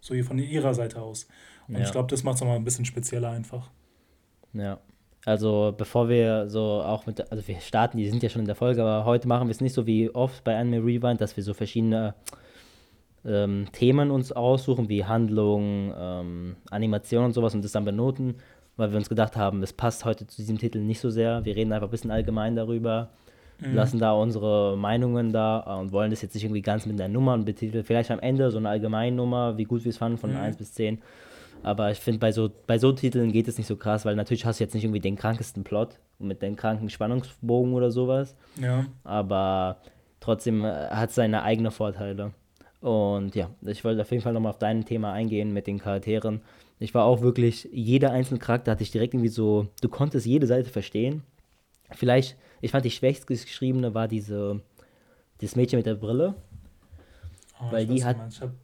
so 0.00 0.14
hier 0.14 0.24
von 0.24 0.38
ihrer 0.38 0.74
Seite 0.74 1.02
aus. 1.02 1.26
Und 1.68 1.76
ja. 1.76 1.82
ich 1.82 1.92
glaube, 1.92 2.08
das 2.08 2.24
macht 2.24 2.36
es 2.36 2.40
nochmal 2.40 2.56
ein 2.56 2.64
bisschen 2.64 2.84
spezieller 2.84 3.30
einfach. 3.30 3.70
Ja. 4.52 4.78
Also 5.24 5.74
bevor 5.76 6.08
wir 6.08 6.48
so 6.48 6.60
auch 6.82 7.04
mit, 7.06 7.30
also 7.30 7.46
wir 7.46 7.60
starten, 7.60 7.98
die 7.98 8.08
sind 8.08 8.22
ja 8.22 8.28
schon 8.28 8.40
in 8.40 8.46
der 8.46 8.54
Folge, 8.54 8.82
aber 8.82 9.04
heute 9.04 9.28
machen 9.28 9.48
wir 9.48 9.50
es 9.50 9.60
nicht 9.60 9.74
so 9.74 9.86
wie 9.86 10.08
oft 10.10 10.42
bei 10.44 10.56
Anime 10.56 10.78
Rewind, 10.78 11.20
dass 11.20 11.36
wir 11.36 11.44
so 11.44 11.52
verschiedene 11.52 12.14
ähm, 13.26 13.66
Themen 13.72 14.10
uns 14.10 14.32
aussuchen, 14.32 14.88
wie 14.88 15.04
Handlung, 15.04 15.92
ähm, 15.98 16.56
Animation 16.70 17.26
und 17.26 17.32
sowas 17.32 17.54
und 17.54 17.62
das 17.62 17.72
dann 17.72 17.84
benoten, 17.84 18.36
weil 18.76 18.90
wir 18.90 18.96
uns 18.96 19.08
gedacht 19.08 19.36
haben, 19.36 19.62
es 19.62 19.72
passt 19.72 20.04
heute 20.04 20.26
zu 20.26 20.36
diesem 20.36 20.56
Titel 20.56 20.78
nicht 20.78 21.00
so 21.00 21.10
sehr. 21.10 21.44
Wir 21.44 21.56
reden 21.56 21.72
einfach 21.72 21.88
ein 21.88 21.90
bisschen 21.90 22.10
allgemein 22.10 22.56
darüber, 22.56 23.10
mhm. 23.60 23.74
lassen 23.74 23.98
da 23.98 24.12
unsere 24.12 24.78
Meinungen 24.78 25.32
da 25.32 25.58
und 25.78 25.92
wollen 25.92 26.10
das 26.10 26.22
jetzt 26.22 26.34
nicht 26.34 26.44
irgendwie 26.44 26.62
ganz 26.62 26.86
mit 26.86 26.98
einer 26.98 27.12
Nummer 27.12 27.36
betiteln. 27.36 27.84
Vielleicht 27.84 28.10
am 28.10 28.20
Ende 28.20 28.50
so 28.50 28.58
eine 28.58 28.70
Allgemeinnummer, 28.70 29.58
wie 29.58 29.64
gut 29.64 29.84
wir 29.84 29.90
es 29.90 29.98
fanden, 29.98 30.16
von 30.16 30.30
mhm. 30.30 30.38
1 30.38 30.56
bis 30.56 30.72
10. 30.74 31.02
Aber 31.62 31.90
ich 31.90 31.98
finde, 31.98 32.20
bei 32.20 32.32
so, 32.32 32.50
bei 32.66 32.78
so 32.78 32.92
Titeln 32.92 33.32
geht 33.32 33.48
es 33.48 33.58
nicht 33.58 33.66
so 33.66 33.76
krass, 33.76 34.04
weil 34.04 34.16
natürlich 34.16 34.46
hast 34.46 34.60
du 34.60 34.64
jetzt 34.64 34.74
nicht 34.74 34.84
irgendwie 34.84 35.00
den 35.00 35.16
krankesten 35.16 35.64
Plot 35.64 35.98
mit 36.18 36.42
dem 36.42 36.56
kranken 36.56 36.88
Spannungsbogen 36.88 37.74
oder 37.74 37.90
sowas. 37.90 38.36
Ja. 38.60 38.86
Aber 39.04 39.78
trotzdem 40.20 40.64
äh, 40.64 40.88
hat 40.88 41.10
es 41.10 41.16
seine 41.16 41.42
eigenen 41.42 41.72
Vorteile. 41.72 42.32
Und 42.80 43.34
ja, 43.34 43.50
ich 43.62 43.84
wollte 43.84 44.02
auf 44.02 44.10
jeden 44.10 44.22
Fall 44.22 44.32
nochmal 44.32 44.50
auf 44.50 44.58
dein 44.58 44.84
Thema 44.84 45.12
eingehen 45.12 45.52
mit 45.52 45.66
den 45.66 45.78
Charakteren. 45.78 46.42
Ich 46.78 46.94
war 46.94 47.04
auch 47.04 47.22
wirklich, 47.22 47.68
jeder 47.72 48.12
einzelne 48.12 48.38
Charakter 48.38 48.70
hatte 48.70 48.84
ich 48.84 48.92
direkt 48.92 49.14
irgendwie 49.14 49.30
so, 49.30 49.66
du 49.80 49.88
konntest 49.88 50.26
jede 50.26 50.46
Seite 50.46 50.70
verstehen. 50.70 51.22
Vielleicht, 51.90 52.36
ich 52.60 52.70
fand 52.70 52.84
die 52.84 52.90
schwächst 52.90 53.26
geschriebene 53.26 53.94
war 53.94 54.06
diese, 54.06 54.60
das 55.40 55.56
Mädchen 55.56 55.78
mit 55.78 55.86
der 55.86 55.94
Brille. 55.94 56.34
Oh, 57.60 57.72
weil 57.72 57.86
die 57.86 58.04
hat, 58.04 58.16
ich 58.30 58.40
habe 58.40 58.54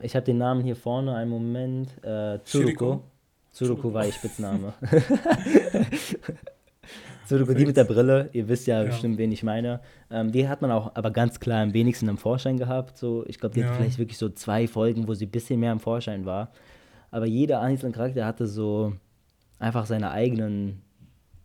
ich 0.00 0.14
habe 0.14 0.24
den 0.24 0.38
Namen 0.38 0.62
hier 0.62 0.76
vorne, 0.76 1.14
einen 1.14 1.30
Moment. 1.30 1.88
Äh, 2.04 2.38
Tsuruko. 2.44 3.02
Tsuruko 3.52 3.92
war 3.92 4.06
ihr 4.06 4.12
Spitzname. 4.12 4.72
Tsuruko, 7.26 7.54
die 7.54 7.66
mit 7.66 7.76
der 7.76 7.84
Brille, 7.84 8.28
ihr 8.32 8.48
wisst 8.48 8.66
ja, 8.66 8.82
ja. 8.82 8.88
bestimmt, 8.88 9.18
wen 9.18 9.32
ich 9.32 9.42
meine. 9.42 9.80
Ähm, 10.10 10.32
die 10.32 10.48
hat 10.48 10.60
man 10.60 10.70
auch 10.70 10.94
aber 10.94 11.10
ganz 11.10 11.40
klar 11.40 11.62
am 11.62 11.72
wenigsten 11.72 12.08
im 12.08 12.18
Vorschein 12.18 12.58
gehabt. 12.58 12.98
So, 12.98 13.24
ich 13.26 13.38
glaube, 13.38 13.54
die 13.54 13.60
ja. 13.60 13.68
hat 13.68 13.76
vielleicht 13.76 13.98
wirklich 13.98 14.18
so 14.18 14.28
zwei 14.28 14.66
Folgen, 14.66 15.08
wo 15.08 15.14
sie 15.14 15.26
ein 15.26 15.30
bisschen 15.30 15.60
mehr 15.60 15.72
im 15.72 15.80
Vorschein 15.80 16.26
war. 16.26 16.50
Aber 17.10 17.26
jeder 17.26 17.60
einzelne 17.60 17.92
Charakter 17.92 18.26
hatte 18.26 18.46
so 18.46 18.94
einfach 19.58 19.86
seine 19.86 20.10
eigenen 20.10 20.82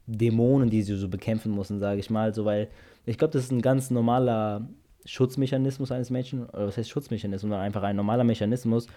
Dämonen, 0.07 0.69
die 0.69 0.81
sie 0.81 0.95
so 0.95 1.09
bekämpfen 1.09 1.51
mussten, 1.51 1.79
sage 1.79 1.99
ich 1.99 2.09
mal. 2.09 2.33
So, 2.33 2.45
weil 2.45 2.69
ich 3.05 3.17
glaube, 3.17 3.33
das 3.33 3.43
ist 3.43 3.51
ein 3.51 3.61
ganz 3.61 3.91
normaler 3.91 4.67
Schutzmechanismus 5.07 5.91
eines 5.91 6.09
Menschen, 6.09 6.45
oder 6.45 6.67
was 6.67 6.77
heißt 6.77 6.89
Schutzmechanismus, 6.89 7.41
sondern 7.41 7.61
einfach 7.61 7.83
ein 7.83 7.95
normaler 7.95 8.23
Mechanismus 8.23 8.87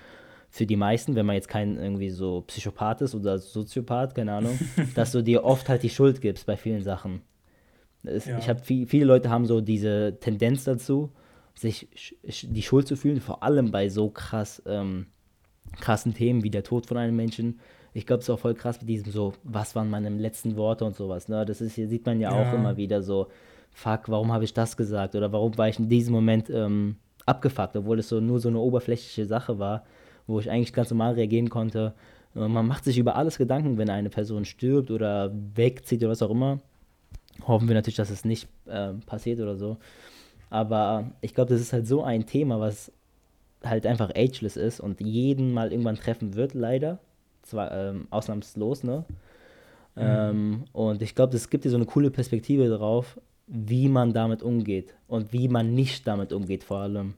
für 0.50 0.67
die 0.67 0.76
meisten, 0.76 1.14
wenn 1.14 1.26
man 1.26 1.37
jetzt 1.37 1.49
kein 1.49 1.79
irgendwie 1.79 2.11
so 2.11 2.43
Psychopath 2.43 3.00
ist 3.02 3.14
oder 3.14 3.38
Soziopath, 3.38 4.14
keine 4.14 4.33
Ahnung, 4.33 4.59
dass 4.95 5.12
du 5.12 5.23
dir 5.23 5.45
oft 5.45 5.69
halt 5.69 5.83
die 5.83 5.90
Schuld 5.90 6.21
gibst 6.21 6.47
bei 6.47 6.57
vielen 6.57 6.83
Sachen. 6.83 7.23
Es, 8.02 8.26
ja. 8.26 8.38
Ich 8.38 8.49
habe 8.49 8.61
viel, 8.61 8.87
viele 8.87 9.05
Leute 9.05 9.31
haben 9.31 9.47
so 9.47 9.61
diese 9.61 10.19
Tendenz 10.21 10.64
dazu, 10.64 11.11
sich 11.55 11.88
die 12.23 12.62
Schuld 12.62 12.88
zu 12.88 12.97
fühlen, 12.97 13.21
vor 13.21 13.43
allem 13.43 13.71
bei 13.71 13.88
so 13.88 14.11
krass 14.11 14.62
ähm, 14.67 15.07
krassen 15.81 16.14
Themen 16.14 16.43
wie 16.43 16.50
der 16.50 16.62
Tod 16.62 16.87
von 16.87 16.97
einem 16.97 17.17
Menschen. 17.17 17.61
Ich 17.93 18.07
glaube, 18.07 18.21
es 18.21 18.29
ist 18.29 18.31
auch 18.31 18.38
voll 18.38 18.55
krass 18.55 18.81
mit 18.81 18.88
diesem 18.88 19.12
so, 19.12 19.35
was 19.43 19.75
waren 19.75 19.90
meine 19.90 20.09
letzten 20.11 20.57
Worte 20.57 20.85
und 20.85 20.95
sowas. 20.95 21.29
Ne? 21.29 21.45
Das 21.45 21.61
ist 21.61 21.75
hier 21.75 21.88
sieht 21.88 22.07
man 22.07 22.21
ja, 22.21 22.33
ja. 22.33 22.50
auch 22.50 22.55
immer 22.55 22.76
wieder 22.76 23.02
so 23.02 23.29
fuck, 23.73 24.09
warum 24.09 24.33
habe 24.33 24.45
ich 24.45 24.55
das 24.55 24.76
gesagt 24.76 25.14
oder 25.14 25.33
warum 25.33 25.57
war 25.59 25.69
ich 25.69 25.79
in 25.79 25.88
diesem 25.88 26.12
Moment 26.12 26.50
ähm, 26.50 26.97
abgefuckt, 27.26 27.76
obwohl 27.76 27.99
es 27.99 28.09
so 28.09 28.21
nur 28.21 28.40
so 28.40 28.49
eine 28.49 28.59
oberflächliche 28.59 29.26
Sache 29.26 29.59
war, 29.59 29.85
wo 30.26 30.40
ich 30.40 30.50
eigentlich 30.50 30.73
ganz 30.73 30.90
normal 30.90 31.14
reagieren 31.14 31.50
konnte. 31.50 31.95
Und 32.35 32.52
man 32.52 32.67
macht 32.67 32.85
sich 32.85 32.99
über 32.99 33.17
alles 33.17 33.38
Gedanken, 33.38 33.79
wenn 33.79 33.90
eine 33.90 34.11
Person 34.11 34.45
stirbt 34.45 34.90
oder 34.90 35.33
wegzieht 35.55 36.00
oder 36.02 36.11
was 36.11 36.23
auch 36.23 36.31
immer. 36.31 36.61
Hoffen 37.47 37.69
wir 37.69 37.75
natürlich, 37.75 37.97
dass 37.97 38.11
es 38.11 38.25
nicht 38.25 38.49
äh, 38.67 38.93
passiert 39.07 39.40
oder 39.40 39.57
so. 39.57 39.79
Aber 40.50 41.11
ich 41.21 41.35
glaube, 41.35 41.50
das 41.50 41.61
ist 41.61 41.73
halt 41.73 41.87
so 41.87 42.02
ein 42.02 42.26
Thema, 42.26 42.61
was 42.61 42.93
halt 43.64 43.87
einfach 43.87 44.11
ageless 44.14 44.57
ist 44.57 44.81
und 44.81 45.00
jeden 45.00 45.52
mal 45.52 45.73
irgendwann 45.73 45.97
treffen 45.97 46.35
wird, 46.35 46.55
leider. 46.55 46.99
Zwar 47.43 47.73
ähm, 47.73 48.07
ausnahmslos, 48.11 48.85
ne? 48.85 49.05
Mhm. 49.97 50.02
Ähm, 50.02 50.64
und 50.73 51.02
ich 51.02 51.14
glaube, 51.14 51.37
es 51.37 51.50
gibt 51.50 51.64
dir 51.64 51.71
so 51.71 51.76
eine 51.76 51.87
coole 51.87 52.11
Perspektive 52.11 52.69
darauf, 52.69 53.19
wie 53.47 53.88
man 53.88 54.12
damit 54.12 54.43
umgeht 54.43 54.95
und 55.09 55.33
wie 55.33 55.49
man 55.49 55.75
nicht 55.75 56.07
damit 56.07 56.33
umgeht 56.33 56.64
vor 56.64 56.79
allem. 56.79 57.14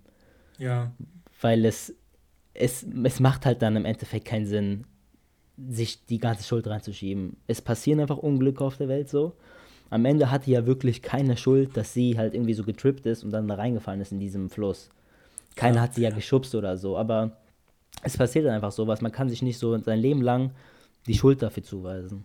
Ja. 0.58 0.92
Weil 1.40 1.64
es, 1.64 1.94
es, 2.54 2.86
es 3.04 3.20
macht 3.20 3.44
halt 3.44 3.62
dann 3.62 3.76
im 3.76 3.84
Endeffekt 3.84 4.26
keinen 4.26 4.46
Sinn, 4.46 4.84
sich 5.68 6.06
die 6.06 6.18
ganze 6.18 6.44
Schuld 6.44 6.66
reinzuschieben. 6.66 7.36
Es 7.46 7.60
passieren 7.60 8.00
einfach 8.00 8.18
Unglücke 8.18 8.64
auf 8.64 8.78
der 8.78 8.88
Welt 8.88 9.08
so. 9.08 9.34
Am 9.90 10.06
Ende 10.06 10.30
hatte 10.30 10.50
ja 10.50 10.64
wirklich 10.64 11.02
keine 11.02 11.36
Schuld, 11.36 11.76
dass 11.76 11.92
sie 11.92 12.16
halt 12.16 12.32
irgendwie 12.32 12.54
so 12.54 12.64
getrippt 12.64 13.04
ist 13.04 13.24
und 13.24 13.30
dann 13.30 13.48
da 13.48 13.56
reingefallen 13.56 14.00
ist 14.00 14.12
in 14.12 14.20
diesem 14.20 14.48
Fluss. 14.48 14.88
Keiner 15.56 15.76
ja, 15.76 15.82
hat 15.82 15.94
sie 15.94 16.02
ja, 16.02 16.10
ja 16.10 16.14
geschubst 16.14 16.54
oder 16.54 16.76
so, 16.76 16.96
aber 16.96 17.36
es 18.02 18.16
passiert 18.16 18.46
dann 18.46 18.54
einfach 18.54 18.72
sowas. 18.72 19.00
Man 19.00 19.12
kann 19.12 19.28
sich 19.28 19.42
nicht 19.42 19.58
so 19.58 19.76
sein 19.78 19.98
Leben 19.98 20.22
lang 20.22 20.52
die 21.06 21.14
Schuld 21.14 21.42
dafür 21.42 21.62
zuweisen. 21.62 22.24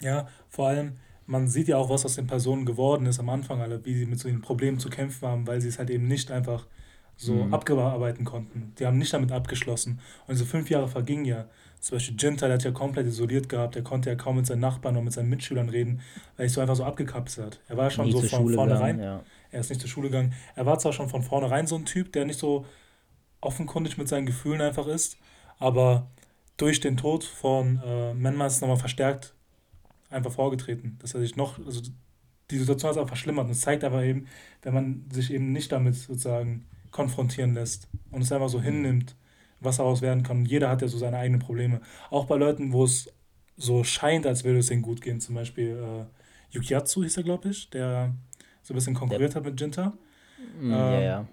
Ja, 0.00 0.28
vor 0.48 0.68
allem, 0.68 0.92
man 1.26 1.48
sieht 1.48 1.68
ja 1.68 1.76
auch, 1.76 1.90
was 1.90 2.04
aus 2.04 2.16
den 2.16 2.26
Personen 2.26 2.66
geworden 2.66 3.06
ist 3.06 3.18
am 3.18 3.28
Anfang, 3.28 3.60
alle, 3.60 3.84
wie 3.84 3.94
sie 3.94 4.06
mit 4.06 4.18
so 4.18 4.28
den 4.28 4.42
Problemen 4.42 4.78
zu 4.78 4.90
kämpfen 4.90 5.28
haben, 5.28 5.46
weil 5.46 5.60
sie 5.60 5.68
es 5.68 5.78
halt 5.78 5.90
eben 5.90 6.06
nicht 6.06 6.30
einfach 6.30 6.66
so 7.16 7.34
mhm. 7.34 7.54
abgearbeiten 7.54 8.24
konnten. 8.24 8.72
Die 8.78 8.86
haben 8.86 8.98
nicht 8.98 9.12
damit 9.12 9.32
abgeschlossen. 9.32 10.00
Und 10.26 10.34
diese 10.34 10.46
fünf 10.46 10.70
Jahre 10.70 10.88
vergingen 10.88 11.24
ja. 11.24 11.46
Zum 11.80 11.96
Beispiel 11.96 12.16
Jinta, 12.18 12.46
der 12.46 12.54
hat 12.54 12.64
ja 12.64 12.70
komplett 12.70 13.06
isoliert 13.06 13.48
gehabt, 13.48 13.74
der 13.74 13.82
konnte 13.82 14.08
ja 14.08 14.16
kaum 14.16 14.36
mit 14.36 14.46
seinen 14.46 14.60
Nachbarn 14.60 14.96
und 14.96 15.04
mit 15.04 15.12
seinen 15.12 15.28
Mitschülern 15.28 15.68
reden, 15.68 16.00
weil 16.36 16.46
er 16.46 16.48
sich 16.48 16.54
so 16.54 16.62
einfach 16.62 16.76
so 16.76 16.84
abgekapselt 16.84 17.46
hat. 17.46 17.60
Er 17.68 17.76
war 17.76 17.90
schon 17.90 18.06
Nie 18.06 18.12
so 18.12 18.22
von 18.22 18.54
vornherein. 18.54 18.98
Ja. 18.98 19.22
Er 19.50 19.60
ist 19.60 19.68
nicht 19.68 19.82
zur 19.82 19.90
Schule 19.90 20.08
gegangen. 20.08 20.32
Er 20.56 20.64
war 20.64 20.78
zwar 20.78 20.94
schon 20.94 21.10
von 21.10 21.22
vornherein 21.22 21.66
so 21.66 21.76
ein 21.76 21.84
Typ, 21.84 22.12
der 22.12 22.24
nicht 22.24 22.38
so 22.38 22.64
offenkundig 23.42 23.98
mit 23.98 24.08
seinen 24.08 24.24
Gefühlen 24.24 24.62
einfach 24.62 24.86
ist, 24.86 25.18
aber 25.58 26.08
durch 26.56 26.80
den 26.80 26.96
Tod 26.96 27.24
von 27.24 27.80
äh, 27.84 28.14
Menma 28.14 28.46
ist 28.46 28.54
es 28.54 28.60
nochmal 28.60 28.78
verstärkt 28.78 29.34
einfach 30.10 30.32
vorgetreten, 30.32 30.96
dass 31.00 31.14
er 31.14 31.20
sich 31.20 31.36
noch, 31.36 31.58
also 31.64 31.82
die 32.50 32.58
Situation 32.58 32.88
hat 32.88 32.96
es 32.96 33.02
auch 33.02 33.08
verschlimmert 33.08 33.46
und 33.46 33.52
es 33.52 33.60
zeigt 33.60 33.84
aber 33.84 34.04
eben, 34.04 34.26
wenn 34.62 34.74
man 34.74 35.04
sich 35.10 35.32
eben 35.32 35.52
nicht 35.52 35.72
damit 35.72 35.96
sozusagen 35.96 36.66
konfrontieren 36.94 37.54
lässt 37.54 37.88
und 38.12 38.22
es 38.22 38.30
einfach 38.30 38.48
so 38.48 38.58
mhm. 38.58 38.62
hinnimmt, 38.62 39.16
was 39.58 39.78
daraus 39.78 40.00
werden 40.00 40.22
kann. 40.22 40.44
Jeder 40.44 40.70
hat 40.70 40.80
ja 40.80 40.88
so 40.88 40.96
seine 40.96 41.18
eigenen 41.18 41.40
Probleme. 41.40 41.80
Auch 42.08 42.26
bei 42.26 42.36
Leuten, 42.36 42.72
wo 42.72 42.84
es 42.84 43.12
so 43.56 43.82
scheint, 43.82 44.26
als 44.26 44.44
würde 44.44 44.60
es 44.60 44.70
ihnen 44.70 44.82
gut 44.82 45.02
gehen. 45.02 45.20
Zum 45.20 45.34
Beispiel 45.34 45.76
äh, 45.76 46.54
Yukiatsu 46.54 47.02
hieß 47.02 47.16
er, 47.16 47.22
glaube 47.24 47.48
ich, 47.48 47.68
der 47.70 48.14
so 48.62 48.72
ein 48.72 48.76
bisschen 48.76 48.94
konkurriert 48.94 49.32
ja. 49.32 49.36
hat 49.36 49.44
mit 49.44 49.60
Jinta. 49.60 49.92
Mm, 50.60 50.64
ähm, 50.64 50.70
ja, 50.70 51.00
ja. 51.00 51.28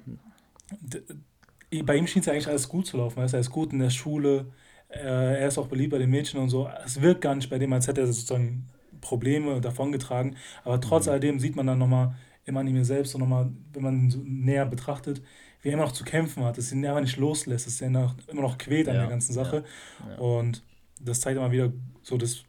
Bei 1.83 1.95
ihm 1.95 2.07
schien 2.07 2.21
es 2.21 2.25
ja 2.25 2.33
eigentlich 2.33 2.47
alles 2.47 2.67
gut 2.67 2.87
zu 2.87 2.97
laufen. 2.97 3.19
Er 3.19 3.39
ist 3.39 3.51
gut 3.51 3.71
in 3.71 3.79
der 3.79 3.91
Schule, 3.91 4.47
äh, 4.89 5.41
er 5.41 5.47
ist 5.47 5.59
auch 5.59 5.67
beliebt 5.67 5.91
bei 5.91 5.99
den 5.99 6.09
Mädchen 6.09 6.39
und 6.39 6.49
so. 6.49 6.67
Es 6.83 7.01
wirkt 7.01 7.21
gar 7.21 7.35
nicht 7.35 7.51
bei 7.51 7.59
dem, 7.59 7.71
als 7.71 7.87
hätte 7.87 8.01
er 8.01 8.07
sozusagen 8.07 8.65
Probleme 8.99 9.61
davongetragen. 9.61 10.37
Aber 10.63 10.81
trotz 10.81 11.05
mhm. 11.05 11.11
alledem 11.11 11.39
sieht 11.39 11.55
man 11.55 11.67
dann 11.67 11.77
nochmal 11.77 12.15
im 12.45 12.57
Anime 12.57 12.83
selbst 12.83 13.13
und 13.13 13.21
nochmal, 13.21 13.51
wenn 13.73 13.83
man 13.83 13.95
ihn 13.95 14.09
so 14.09 14.19
näher 14.23 14.65
betrachtet, 14.65 15.21
wie 15.61 15.69
er 15.69 15.73
immer 15.73 15.83
noch 15.83 15.91
zu 15.91 16.03
kämpfen 16.03 16.43
hat, 16.43 16.57
dass 16.57 16.71
ihn 16.71 16.85
einfach 16.85 17.01
nicht 17.01 17.17
loslässt, 17.17 17.67
dass 17.67 17.81
er 17.81 17.87
immer 17.87 18.41
noch 18.41 18.57
quält 18.57 18.87
an 18.87 18.95
ja, 18.95 19.01
der 19.01 19.09
ganzen 19.09 19.33
Sache. 19.33 19.63
Ja, 19.99 20.11
ja. 20.13 20.17
Und 20.19 20.63
das 20.99 21.21
zeigt 21.21 21.37
immer 21.37 21.51
wieder 21.51 21.71
so 22.01 22.17
das, 22.17 22.43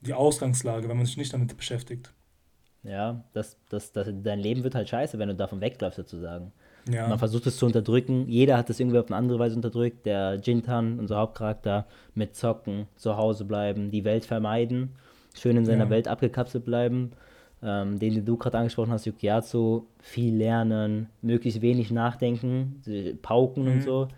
die 0.00 0.14
Ausgangslage, 0.14 0.88
wenn 0.88 0.96
man 0.96 1.06
sich 1.06 1.16
nicht 1.16 1.32
damit 1.32 1.56
beschäftigt. 1.56 2.12
Ja, 2.82 3.24
das, 3.34 3.56
das, 3.68 3.92
das, 3.92 4.08
dein 4.22 4.38
Leben 4.38 4.64
wird 4.64 4.74
halt 4.74 4.88
scheiße, 4.88 5.18
wenn 5.18 5.28
du 5.28 5.34
davon 5.34 5.60
wegläufst, 5.60 5.96
sozusagen. 5.96 6.52
Ja. 6.90 7.08
Man 7.08 7.18
versucht 7.18 7.46
es 7.46 7.58
zu 7.58 7.66
unterdrücken. 7.66 8.26
Jeder 8.28 8.56
hat 8.56 8.70
das 8.70 8.80
irgendwie 8.80 8.98
auf 8.98 9.06
eine 9.06 9.16
andere 9.16 9.38
Weise 9.38 9.56
unterdrückt. 9.56 10.06
Der 10.06 10.36
Jintan, 10.42 10.98
unser 10.98 11.18
Hauptcharakter, 11.18 11.86
mit 12.14 12.34
Zocken, 12.34 12.86
zu 12.96 13.16
Hause 13.16 13.44
bleiben, 13.44 13.90
die 13.90 14.04
Welt 14.04 14.24
vermeiden, 14.24 14.96
schön 15.34 15.58
in 15.58 15.66
seiner. 15.66 15.90
Welt 15.90 16.08
abgekapselt 16.08 16.64
bleiben. 16.64 17.12
Ähm, 17.62 17.98
den, 17.98 18.14
den 18.14 18.24
du 18.24 18.36
gerade 18.38 18.56
angesprochen 18.56 18.90
hast, 18.90 19.04
Yukiatsu, 19.04 19.84
viel 19.98 20.34
lernen, 20.34 21.10
möglichst 21.20 21.60
wenig 21.60 21.90
nachdenken, 21.90 22.82
pauken 23.20 23.64
mhm. 23.64 23.72
und 23.72 23.82
so. 23.82 24.08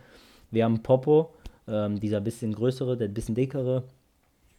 Wir 0.53 0.65
haben 0.65 0.83
Popo, 0.83 1.31
ähm, 1.67 1.99
dieser 1.99 2.21
bisschen 2.21 2.55
größere, 2.55 2.97
der 2.97 3.09
bisschen 3.09 3.35
dickere, 3.35 3.85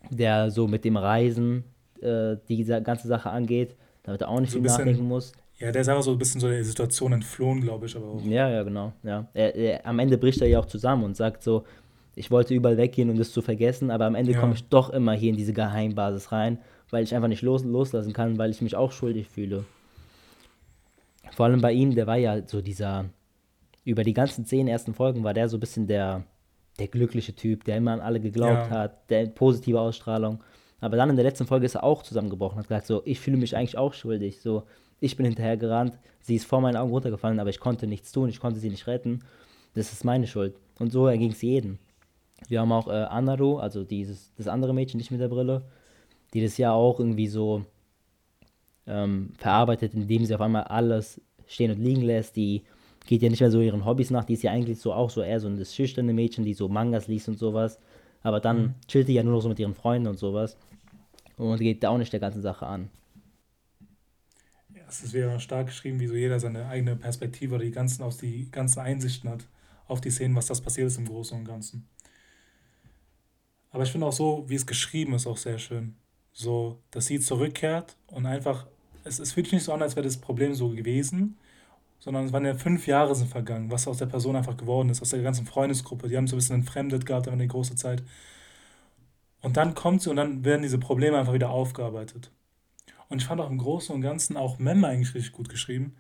der 0.09 0.51
so 0.51 0.67
mit 0.67 0.83
dem 0.83 0.97
Reisen 0.97 1.63
äh, 2.01 2.35
die 2.49 2.65
ganze 2.65 3.07
Sache 3.07 3.29
angeht, 3.29 3.75
damit 4.03 4.21
er 4.21 4.29
auch 4.29 4.39
nicht 4.39 4.51
so 4.51 4.59
viel 4.59 4.67
nachdenken 4.67 5.07
muss. 5.07 5.31
Ja, 5.59 5.71
der 5.71 5.81
ist 5.81 5.87
einfach 5.87 6.03
so 6.03 6.11
ein 6.11 6.17
bisschen 6.17 6.41
so 6.41 6.49
der 6.49 6.63
Situation 6.63 7.13
entflohen, 7.13 7.61
glaube 7.61 7.85
ich, 7.85 7.95
aber 7.95 8.07
auch. 8.07 8.21
Ja, 8.25 8.49
ja, 8.49 8.63
genau. 8.63 8.91
Ja. 9.03 9.27
Er, 9.33 9.55
er, 9.55 9.85
am 9.85 9.99
Ende 9.99 10.17
bricht 10.17 10.41
er 10.41 10.47
ja 10.47 10.59
auch 10.59 10.65
zusammen 10.65 11.03
und 11.05 11.15
sagt 11.15 11.43
so, 11.43 11.63
ich 12.15 12.31
wollte 12.31 12.53
überall 12.53 12.77
weggehen, 12.77 13.09
um 13.09 13.17
das 13.17 13.31
zu 13.31 13.41
vergessen, 13.41 13.89
aber 13.91 14.05
am 14.05 14.15
Ende 14.15 14.33
ja. 14.33 14.39
komme 14.39 14.55
ich 14.55 14.67
doch 14.67 14.89
immer 14.89 15.13
hier 15.13 15.29
in 15.29 15.37
diese 15.37 15.53
Geheimbasis 15.53 16.31
rein, 16.31 16.59
weil 16.93 17.03
ich 17.03 17.15
einfach 17.15 17.27
nicht 17.27 17.41
los, 17.41 17.63
loslassen 17.63 18.13
kann, 18.13 18.37
weil 18.37 18.51
ich 18.51 18.61
mich 18.61 18.75
auch 18.75 18.91
schuldig 18.91 19.27
fühle. 19.27 19.65
Vor 21.31 21.47
allem 21.47 21.59
bei 21.59 21.73
ihm, 21.73 21.95
der 21.95 22.05
war 22.05 22.17
ja 22.17 22.47
so 22.47 22.61
dieser, 22.61 23.05
über 23.83 24.03
die 24.03 24.13
ganzen 24.13 24.45
zehn 24.45 24.67
ersten 24.67 24.93
Folgen 24.93 25.23
war 25.23 25.33
der 25.33 25.49
so 25.49 25.57
ein 25.57 25.59
bisschen 25.59 25.87
der, 25.87 26.23
der 26.77 26.87
glückliche 26.87 27.35
Typ, 27.35 27.63
der 27.63 27.77
immer 27.77 27.93
an 27.93 27.99
alle 27.99 28.19
geglaubt 28.19 28.69
ja. 28.69 28.69
hat, 28.69 29.09
der 29.09 29.25
positive 29.25 29.81
Ausstrahlung. 29.81 30.43
Aber 30.81 30.95
dann 30.95 31.09
in 31.09 31.15
der 31.15 31.25
letzten 31.25 31.47
Folge 31.47 31.65
ist 31.65 31.73
er 31.73 31.83
auch 31.83 32.03
zusammengebrochen, 32.03 32.59
hat 32.59 32.67
gesagt 32.67 32.85
so, 32.85 33.01
ich 33.05 33.19
fühle 33.19 33.37
mich 33.37 33.57
eigentlich 33.57 33.77
auch 33.77 33.95
schuldig, 33.95 34.39
so, 34.39 34.63
ich 34.99 35.17
bin 35.17 35.25
hinterhergerannt, 35.25 35.97
sie 36.19 36.35
ist 36.35 36.45
vor 36.45 36.61
meinen 36.61 36.77
Augen 36.77 36.91
runtergefallen, 36.91 37.39
aber 37.39 37.49
ich 37.49 37.59
konnte 37.59 37.87
nichts 37.87 38.11
tun, 38.11 38.29
ich 38.29 38.39
konnte 38.39 38.59
sie 38.59 38.69
nicht 38.69 38.85
retten. 38.85 39.21
Das 39.73 39.91
ist 39.91 40.05
meine 40.05 40.27
Schuld. 40.27 40.55
Und 40.77 40.91
so 40.91 41.07
erging 41.07 41.31
es 41.31 41.41
jedem. 41.41 41.79
Wir 42.47 42.61
haben 42.61 42.71
auch 42.71 42.87
äh, 42.87 42.91
Anaru, 42.91 43.57
also 43.57 43.83
dieses, 43.83 44.31
das 44.35 44.47
andere 44.47 44.75
Mädchen, 44.75 44.99
nicht 44.99 45.09
mit 45.09 45.19
der 45.19 45.29
Brille, 45.29 45.63
die 46.33 46.41
das 46.41 46.57
ja 46.57 46.73
auch 46.73 46.99
irgendwie 46.99 47.27
so 47.27 47.65
ähm, 48.87 49.33
verarbeitet, 49.37 49.93
indem 49.93 50.25
sie 50.25 50.35
auf 50.35 50.41
einmal 50.41 50.63
alles 50.63 51.21
stehen 51.47 51.71
und 51.71 51.83
liegen 51.83 52.01
lässt. 52.01 52.35
Die 52.35 52.63
geht 53.05 53.21
ja 53.21 53.29
nicht 53.29 53.41
mehr 53.41 53.51
so 53.51 53.61
ihren 53.61 53.85
Hobbys 53.85 54.09
nach, 54.09 54.23
die 54.23 54.33
ist 54.33 54.43
ja 54.43 54.51
eigentlich 54.51 54.79
so 54.79 54.93
auch 54.93 55.09
so 55.09 55.21
eher 55.21 55.39
so 55.39 55.47
ein 55.47 55.63
schüchterne 55.65 56.13
Mädchen, 56.13 56.45
die 56.45 56.53
so 56.53 56.67
Mangas 56.67 57.07
liest 57.07 57.27
und 57.27 57.37
sowas. 57.37 57.79
Aber 58.21 58.39
dann 58.39 58.61
mhm. 58.61 58.73
chillt 58.87 59.07
die 59.07 59.13
ja 59.13 59.23
nur 59.23 59.33
noch 59.33 59.41
so 59.41 59.49
mit 59.49 59.59
ihren 59.59 59.75
Freunden 59.75 60.07
und 60.07 60.17
sowas. 60.17 60.57
Und 61.37 61.59
geht 61.59 61.83
da 61.83 61.89
auch 61.89 61.97
nicht 61.97 62.13
der 62.13 62.19
ganzen 62.19 62.41
Sache 62.41 62.65
an 62.65 62.89
es 64.93 65.03
ist 65.03 65.13
wieder 65.13 65.39
stark 65.39 65.67
geschrieben, 65.67 65.99
wie 65.99 66.07
so 66.07 66.15
jeder 66.15 66.39
seine 66.39 66.67
eigene 66.67 66.95
Perspektive 66.95 67.55
oder 67.55 67.63
die 67.63 67.71
ganzen, 67.71 68.03
aus 68.03 68.17
die 68.17 68.49
ganzen 68.51 68.79
Einsichten 68.79 69.29
hat 69.29 69.47
auf 69.87 70.01
die 70.01 70.11
Szenen, 70.11 70.35
was 70.35 70.47
das 70.47 70.61
passiert 70.61 70.87
ist 70.87 70.97
im 70.97 71.07
Großen 71.07 71.37
und 71.37 71.45
Ganzen. 71.45 71.87
Aber 73.71 73.83
ich 73.83 73.91
finde 73.91 74.07
auch 74.07 74.13
so, 74.13 74.45
wie 74.47 74.55
es 74.55 74.65
geschrieben 74.65 75.13
ist, 75.13 75.27
auch 75.27 75.37
sehr 75.37 75.57
schön. 75.57 75.95
So, 76.33 76.79
dass 76.91 77.05
sie 77.05 77.19
zurückkehrt 77.19 77.95
und 78.07 78.25
einfach, 78.25 78.65
es, 79.03 79.19
es 79.19 79.33
fühlt 79.33 79.45
sich 79.45 79.53
nicht 79.53 79.63
so 79.63 79.73
an, 79.73 79.81
als 79.81 79.95
wäre 79.95 80.05
das 80.05 80.17
Problem 80.17 80.53
so 80.55 80.69
gewesen, 80.69 81.37
sondern 81.99 82.25
es 82.25 82.33
waren 82.33 82.45
ja 82.45 82.55
fünf 82.55 82.87
Jahre 82.87 83.15
sind 83.15 83.29
vergangen, 83.29 83.71
was 83.71 83.87
aus 83.87 83.99
der 83.99 84.07
Person 84.07 84.35
einfach 84.35 84.57
geworden 84.57 84.89
ist, 84.89 85.01
aus 85.01 85.11
der 85.11 85.21
ganzen 85.21 85.45
Freundesgruppe. 85.45 86.09
Die 86.09 86.17
haben 86.17 86.27
so 86.27 86.35
ein 86.35 86.39
bisschen 86.39 86.55
entfremdet 86.57 87.05
gehabt, 87.05 87.27
aber 87.27 87.35
eine 87.35 87.47
große 87.47 87.75
Zeit. 87.75 88.03
Und 89.41 89.57
dann 89.57 89.75
kommt 89.75 90.01
sie 90.01 90.09
und 90.09 90.15
dann 90.15 90.43
werden 90.43 90.63
diese 90.63 90.79
Probleme 90.79 91.17
einfach 91.17 91.33
wieder 91.33 91.49
aufgearbeitet. 91.49 92.31
Und 93.09 93.21
ich 93.21 93.27
fand 93.27 93.39
auch 93.39 93.49
im 93.49 93.57
Großen 93.57 93.93
und 93.93 94.01
Ganzen 94.01 94.37
auch 94.37 94.57
Mem 94.57 94.83
eigentlich 94.83 95.13
richtig 95.13 95.33
gut 95.33 95.49
geschrieben. 95.49 95.95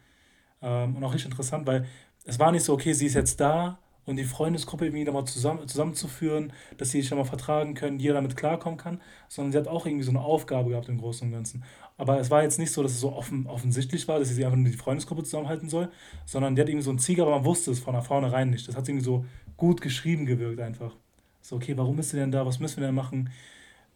Ähm, 0.61 0.95
und 0.95 1.03
auch 1.03 1.13
richtig 1.13 1.31
interessant, 1.31 1.67
weil 1.67 1.85
es 2.25 2.39
war 2.39 2.51
nicht 2.51 2.63
so, 2.63 2.73
okay, 2.73 2.93
sie 2.93 3.05
ist 3.05 3.13
jetzt 3.13 3.39
da 3.39 3.79
und 4.05 4.17
die 4.17 4.23
Freundesgruppe 4.23 4.85
irgendwie 4.85 5.03
nochmal 5.03 5.25
zusammen, 5.25 5.67
zusammenzuführen, 5.67 6.51
dass 6.77 6.91
sie 6.91 7.01
sich 7.01 7.09
nochmal 7.09 7.25
vertragen 7.25 7.73
können, 7.73 7.99
jeder 7.99 8.15
damit 8.15 8.35
klarkommen 8.35 8.77
kann, 8.77 9.01
sondern 9.29 9.51
sie 9.51 9.57
hat 9.57 9.67
auch 9.67 9.85
irgendwie 9.85 10.03
so 10.03 10.11
eine 10.11 10.21
Aufgabe 10.21 10.71
gehabt 10.71 10.89
im 10.89 10.97
Großen 10.97 11.27
und 11.27 11.33
Ganzen. 11.33 11.63
Aber 11.97 12.19
es 12.19 12.29
war 12.31 12.43
jetzt 12.43 12.59
nicht 12.59 12.71
so, 12.71 12.83
dass 12.83 12.93
es 12.93 12.99
so 12.99 13.13
offen, 13.13 13.47
offensichtlich 13.47 14.07
war, 14.07 14.19
dass 14.19 14.29
sie 14.29 14.43
einfach 14.43 14.57
nur 14.57 14.69
die 14.69 14.77
Freundesgruppe 14.77 15.23
zusammenhalten 15.23 15.69
soll, 15.69 15.89
sondern 16.25 16.55
die 16.55 16.61
hat 16.61 16.69
irgendwie 16.69 16.85
so 16.85 16.91
ein 16.91 16.99
Ziel, 16.99 17.21
aber 17.21 17.31
man 17.31 17.45
wusste 17.45 17.71
es 17.71 17.79
von 17.79 18.01
vornherein 18.01 18.49
nicht. 18.49 18.67
Das 18.67 18.75
hat 18.75 18.87
irgendwie 18.89 19.05
so 19.05 19.25
gut 19.57 19.81
geschrieben 19.81 20.25
gewirkt 20.25 20.59
einfach. 20.59 20.95
So, 21.41 21.57
okay, 21.57 21.77
warum 21.77 21.99
ist 21.99 22.09
sie 22.09 22.17
denn 22.17 22.31
da? 22.31 22.45
Was 22.45 22.59
müssen 22.59 22.77
wir 22.77 22.87
denn 22.87 22.95
machen? 22.95 23.29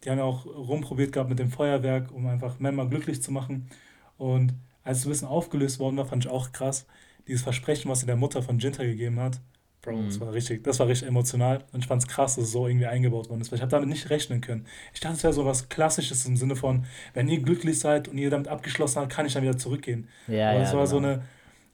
Die 0.04 0.10
haben 0.10 0.18
ja 0.18 0.24
auch 0.24 0.46
rumprobiert 0.46 1.12
gehabt 1.12 1.28
mit 1.28 1.38
dem 1.38 1.50
Feuerwerk, 1.50 2.12
um 2.12 2.26
einfach 2.26 2.58
Memma 2.60 2.84
glücklich 2.84 3.22
zu 3.22 3.32
machen. 3.32 3.68
Und 4.16 4.54
als 4.84 4.98
es 4.98 5.06
ein 5.06 5.10
bisschen 5.10 5.28
aufgelöst 5.28 5.80
worden 5.80 5.96
war, 5.96 6.06
fand 6.06 6.24
ich 6.24 6.30
auch 6.30 6.52
krass, 6.52 6.86
dieses 7.26 7.42
Versprechen, 7.42 7.90
was 7.90 8.00
sie 8.00 8.06
der 8.06 8.16
Mutter 8.16 8.42
von 8.42 8.58
Jinta 8.58 8.84
gegeben 8.84 9.18
hat. 9.18 9.40
Bro, 9.88 9.96
mhm. 9.96 10.06
das 10.06 10.20
war 10.20 10.32
richtig, 10.32 10.64
das 10.64 10.78
war 10.78 10.88
richtig 10.88 11.08
emotional. 11.08 11.64
Und 11.72 11.80
ich 11.80 11.86
fand 11.86 12.02
es 12.02 12.08
krass, 12.08 12.36
dass 12.36 12.44
es 12.44 12.52
so 12.52 12.66
irgendwie 12.66 12.86
eingebaut 12.86 13.28
worden 13.28 13.40
ist, 13.40 13.50
weil 13.50 13.56
ich 13.56 13.62
habe 13.62 13.70
damit 13.70 13.88
nicht 13.88 14.10
rechnen 14.10 14.40
können. 14.40 14.66
Ich 14.94 15.00
dachte, 15.00 15.16
es 15.16 15.22
wäre 15.22 15.32
so 15.32 15.44
was 15.44 15.68
Klassisches 15.68 16.24
im 16.26 16.36
Sinne 16.36 16.56
von, 16.56 16.84
wenn 17.14 17.28
ihr 17.28 17.40
glücklich 17.40 17.78
seid 17.78 18.08
und 18.08 18.18
ihr 18.18 18.30
damit 18.30 18.48
abgeschlossen 18.48 19.00
habt, 19.00 19.12
kann 19.12 19.26
ich 19.26 19.32
dann 19.32 19.42
wieder 19.42 19.56
zurückgehen. 19.56 20.08
Ja, 20.26 20.50
aber 20.50 20.58
ja, 20.58 20.64
das 20.64 20.72
war 20.74 20.86
genau. 20.86 20.90
so 20.90 20.96
eine, 20.98 21.22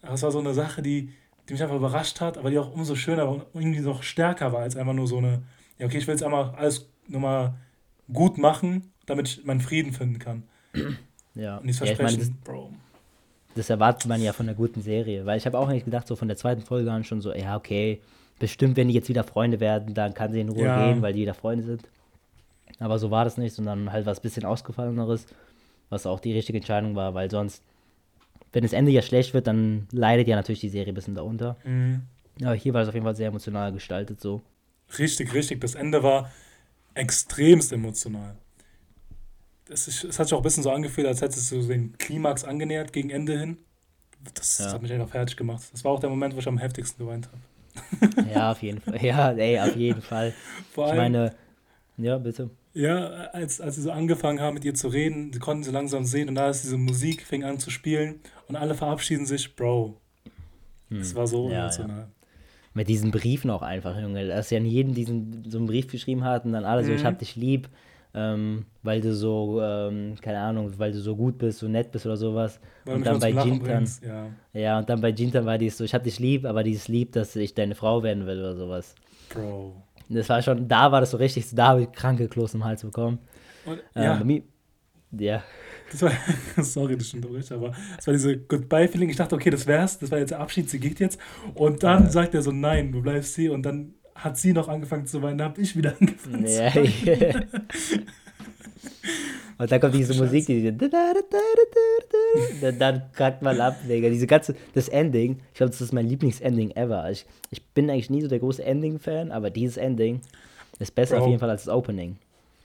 das 0.02 0.22
war 0.22 0.30
so 0.30 0.38
eine 0.38 0.54
Sache, 0.54 0.82
die, 0.82 1.12
die 1.48 1.52
mich 1.52 1.62
einfach 1.62 1.76
überrascht 1.76 2.20
hat, 2.20 2.38
aber 2.38 2.50
die 2.50 2.58
auch 2.58 2.72
umso 2.72 2.94
schöner 2.94 3.28
und 3.28 3.44
irgendwie 3.54 3.80
noch 3.80 4.02
stärker 4.02 4.52
war 4.52 4.60
als 4.60 4.76
einfach 4.76 4.94
nur 4.94 5.06
so 5.06 5.18
eine, 5.18 5.42
ja, 5.78 5.86
okay, 5.86 5.98
ich 5.98 6.06
will 6.06 6.14
jetzt 6.14 6.22
einmal 6.22 6.54
alles 6.56 6.88
nochmal 7.08 7.54
gut 8.12 8.38
machen, 8.38 8.92
damit 9.06 9.28
ich 9.28 9.44
meinen 9.44 9.60
Frieden 9.60 9.92
finden 9.92 10.18
kann. 10.18 10.44
Ja. 11.34 11.56
Und 11.58 11.66
dieses 11.66 11.78
Versprechen, 11.78 12.20
ja, 12.20 12.26
ich 12.26 12.30
mein, 12.30 12.40
Bro. 12.44 12.72
Das 13.54 13.70
erwartet 13.70 14.08
man 14.08 14.20
ja 14.20 14.32
von 14.32 14.48
einer 14.48 14.56
guten 14.56 14.82
Serie, 14.82 15.26
weil 15.26 15.38
ich 15.38 15.46
habe 15.46 15.58
auch 15.58 15.68
nicht 15.68 15.84
gedacht, 15.84 16.08
so 16.08 16.16
von 16.16 16.28
der 16.28 16.36
zweiten 16.36 16.62
Folge 16.62 16.90
an 16.90 17.04
schon 17.04 17.20
so, 17.20 17.32
ja, 17.32 17.56
okay, 17.56 18.00
bestimmt, 18.38 18.76
wenn 18.76 18.88
die 18.88 18.94
jetzt 18.94 19.08
wieder 19.08 19.24
Freunde 19.24 19.60
werden, 19.60 19.94
dann 19.94 20.14
kann 20.14 20.32
sie 20.32 20.40
in 20.40 20.48
Ruhe 20.48 20.64
ja. 20.64 20.86
gehen, 20.86 21.02
weil 21.02 21.12
die 21.12 21.22
wieder 21.22 21.34
Freunde 21.34 21.64
sind. 21.64 21.82
Aber 22.80 22.98
so 22.98 23.10
war 23.10 23.24
das 23.24 23.38
nicht, 23.38 23.54
sondern 23.54 23.92
halt 23.92 24.06
was 24.06 24.20
bisschen 24.20 24.44
ausgefalleneres, 24.44 25.26
was 25.88 26.06
auch 26.06 26.18
die 26.18 26.32
richtige 26.32 26.58
Entscheidung 26.58 26.96
war, 26.96 27.14
weil 27.14 27.30
sonst 27.30 27.62
wenn 28.54 28.62
das 28.62 28.72
Ende 28.72 28.92
ja 28.92 29.02
schlecht 29.02 29.34
wird, 29.34 29.46
dann 29.48 29.88
leidet 29.90 30.28
ja 30.28 30.36
natürlich 30.36 30.60
die 30.60 30.68
Serie 30.68 30.92
ein 30.92 30.94
bisschen 30.94 31.16
darunter. 31.16 31.56
Mhm. 31.64 32.02
Aber 32.42 32.54
hier 32.54 32.72
war 32.72 32.82
es 32.82 32.88
auf 32.88 32.94
jeden 32.94 33.04
Fall 33.04 33.16
sehr 33.16 33.28
emotional 33.28 33.72
gestaltet 33.72 34.20
so. 34.20 34.42
Richtig, 34.98 35.34
richtig. 35.34 35.60
Das 35.60 35.74
Ende 35.74 36.02
war 36.02 36.30
extremst 36.94 37.72
emotional. 37.72 38.36
Es, 39.68 39.88
ist, 39.88 40.04
es 40.04 40.18
hat 40.18 40.26
sich 40.26 40.34
auch 40.34 40.40
ein 40.40 40.42
bisschen 40.42 40.62
so 40.62 40.70
angefühlt, 40.70 41.06
als 41.06 41.22
hättest 41.22 41.50
du 41.50 41.62
den 41.62 41.96
Klimax 41.98 42.44
angenähert 42.44 42.92
gegen 42.92 43.10
Ende 43.10 43.38
hin. 43.38 43.58
Das, 44.34 44.56
das 44.58 44.66
Ja. 44.66 44.72
hat 44.74 44.82
mich 44.82 44.92
einfach 44.92 45.08
fertig 45.08 45.36
gemacht. 45.36 45.62
Das 45.72 45.84
war 45.84 45.92
auch 45.92 46.00
der 46.00 46.10
Moment, 46.10 46.34
wo 46.34 46.38
ich 46.38 46.48
am 46.48 46.58
heftigsten 46.58 47.04
geweint 47.04 47.28
habe. 47.28 48.30
Ja, 48.32 48.52
auf 48.52 48.62
jeden 48.62 48.80
Fall. 48.80 49.02
Ja, 49.04 49.32
ey, 49.32 49.58
auf 49.60 49.76
jeden 49.76 50.02
Fall. 50.02 50.32
Vor 50.72 50.84
Ich 50.86 50.90
allem, 50.92 50.98
meine, 51.12 51.34
ja, 51.98 52.18
bitte. 52.18 52.50
ja, 52.72 53.06
als, 53.32 53.60
als 53.60 53.76
sie 53.76 53.82
so 53.82 53.90
angefangen 53.90 54.40
haben, 54.40 54.54
mit 54.54 54.64
ihr 54.64 54.74
zu 54.74 54.88
reden, 54.88 55.32
sie 55.32 55.38
konnten 55.38 55.64
sie 55.64 55.70
langsam 55.70 56.04
sehen 56.04 56.28
und 56.28 56.34
da 56.36 56.48
ist 56.48 56.62
diese 56.62 56.76
Musik, 56.78 57.22
fing 57.22 57.44
an 57.44 57.58
zu 57.58 57.70
spielen 57.70 58.20
und 58.48 58.56
alle 58.56 58.74
verabschieden 58.74 59.26
sich, 59.26 59.54
Bro. 59.56 60.00
Das 60.90 61.14
war 61.14 61.26
so 61.26 61.46
Hm. 61.46 61.52
Ja, 61.52 61.60
emotional. 61.64 62.08
Mit 62.74 62.88
diesen 62.88 63.10
Briefen 63.10 63.50
auch 63.50 63.62
einfach, 63.62 63.98
Junge. 64.00 64.26
Dass 64.26 64.48
sie 64.48 64.56
an 64.56 64.66
jeden 64.66 64.94
diesen 64.94 65.48
so 65.48 65.58
einen 65.58 65.66
Brief 65.66 65.86
geschrieben 65.88 66.24
hat 66.24 66.44
und 66.44 66.52
dann 66.52 66.64
alle 66.64 66.84
so, 66.84 66.92
ich 66.92 67.02
Mhm. 67.02 67.06
hab 67.06 67.18
dich 67.18 67.36
lieb, 67.36 67.68
ähm, 68.14 68.66
weil 68.82 69.00
du 69.00 69.14
so, 69.14 69.60
ähm, 69.60 70.14
keine 70.20 70.38
Ahnung, 70.38 70.72
weil 70.78 70.92
du 70.92 71.00
so 71.00 71.16
gut 71.16 71.38
bist, 71.38 71.58
so 71.58 71.68
nett 71.68 71.90
bist 71.90 72.06
oder 72.06 72.16
sowas. 72.16 72.60
Weil 72.84 72.96
und 72.96 73.06
dann 73.06 73.18
bei 73.18 73.30
Jintan, 73.30 73.88
ja. 74.06 74.26
ja, 74.52 74.78
und 74.78 74.88
dann 74.88 75.00
bei 75.00 75.10
Jintan 75.10 75.44
war 75.44 75.58
dies 75.58 75.76
so, 75.76 75.84
ich 75.84 75.94
hab 75.94 76.04
dich 76.04 76.18
lieb, 76.18 76.44
aber 76.44 76.62
dieses 76.62 76.88
Lieb, 76.88 77.12
dass 77.12 77.34
ich 77.34 77.54
deine 77.54 77.74
Frau 77.74 78.02
werden 78.02 78.26
will 78.26 78.38
oder 78.38 78.56
sowas. 78.56 78.94
Bro. 79.30 79.74
Das 80.08 80.28
war 80.28 80.42
schon, 80.42 80.68
da 80.68 80.92
war 80.92 81.00
das 81.00 81.10
so 81.10 81.16
richtig, 81.16 81.46
da 81.52 81.68
habe 81.68 81.82
ich 81.82 81.92
kranke 81.92 82.28
Kloß 82.28 82.54
im 82.54 82.64
Hals 82.64 82.82
bekommen. 82.82 83.18
Und, 83.64 83.78
Ähm, 83.94 84.02
ja, 84.02 84.14
bei 84.14 84.24
mir, 84.24 84.42
ja, 85.18 85.42
das 85.90 86.02
war, 86.02 86.12
sorry, 86.64 86.96
das 86.96 87.08
stimmt 87.08 87.24
durch, 87.24 87.50
aber 87.52 87.72
das 87.96 88.06
war 88.06 88.14
diese 88.14 88.36
Goodbye-Feeling. 88.36 89.10
Ich 89.10 89.16
dachte, 89.16 89.34
okay, 89.34 89.50
das 89.50 89.66
wär's, 89.66 89.98
das 89.98 90.10
war 90.10 90.18
jetzt 90.18 90.30
der 90.30 90.40
Abschied, 90.40 90.68
sie 90.68 90.80
geht 90.80 91.00
jetzt. 91.00 91.18
Und 91.54 91.82
dann 91.82 92.10
sagt 92.10 92.34
er 92.34 92.42
so, 92.42 92.52
nein, 92.52 92.92
du 92.92 93.02
bleibst 93.02 93.34
hier. 93.36 93.52
Und 93.52 93.62
dann 93.64 93.94
hat 94.14 94.38
sie 94.38 94.52
noch 94.52 94.68
angefangen 94.68 95.06
zu 95.06 95.22
weinen, 95.22 95.38
dann 95.38 95.48
hab 95.48 95.58
ich 95.58 95.76
wieder 95.76 95.94
angefangen 95.98 96.46
zu 96.46 96.58
weinen. 96.58 97.46
Und 99.56 99.70
dann 99.70 99.80
kommt 99.80 99.94
diese 99.94 100.14
Musik, 100.14 100.46
die 100.46 100.76
dann, 102.60 102.78
dann 102.78 103.02
kackt 103.12 103.42
man 103.42 103.60
ab, 103.60 103.76
Digga. 103.88 104.08
Diese 104.08 104.26
ganze, 104.26 104.56
das 104.74 104.88
Ending, 104.88 105.38
ich 105.52 105.58
glaube, 105.58 105.70
das 105.70 105.80
ist 105.80 105.92
mein 105.92 106.08
Lieblingsending 106.08 106.72
ever. 106.72 107.08
Ich, 107.10 107.24
ich 107.50 107.62
bin 107.62 107.88
eigentlich 107.88 108.10
nie 108.10 108.22
so 108.22 108.28
der 108.28 108.40
große 108.40 108.64
Ending-Fan, 108.64 109.30
aber 109.30 109.50
dieses 109.50 109.76
Ending 109.76 110.20
ist 110.80 110.94
besser 110.94 111.16
Bro. 111.16 111.22
auf 111.22 111.28
jeden 111.28 111.40
Fall 111.40 111.50
als 111.50 111.64
das 111.64 111.74
Opening. 111.74 112.16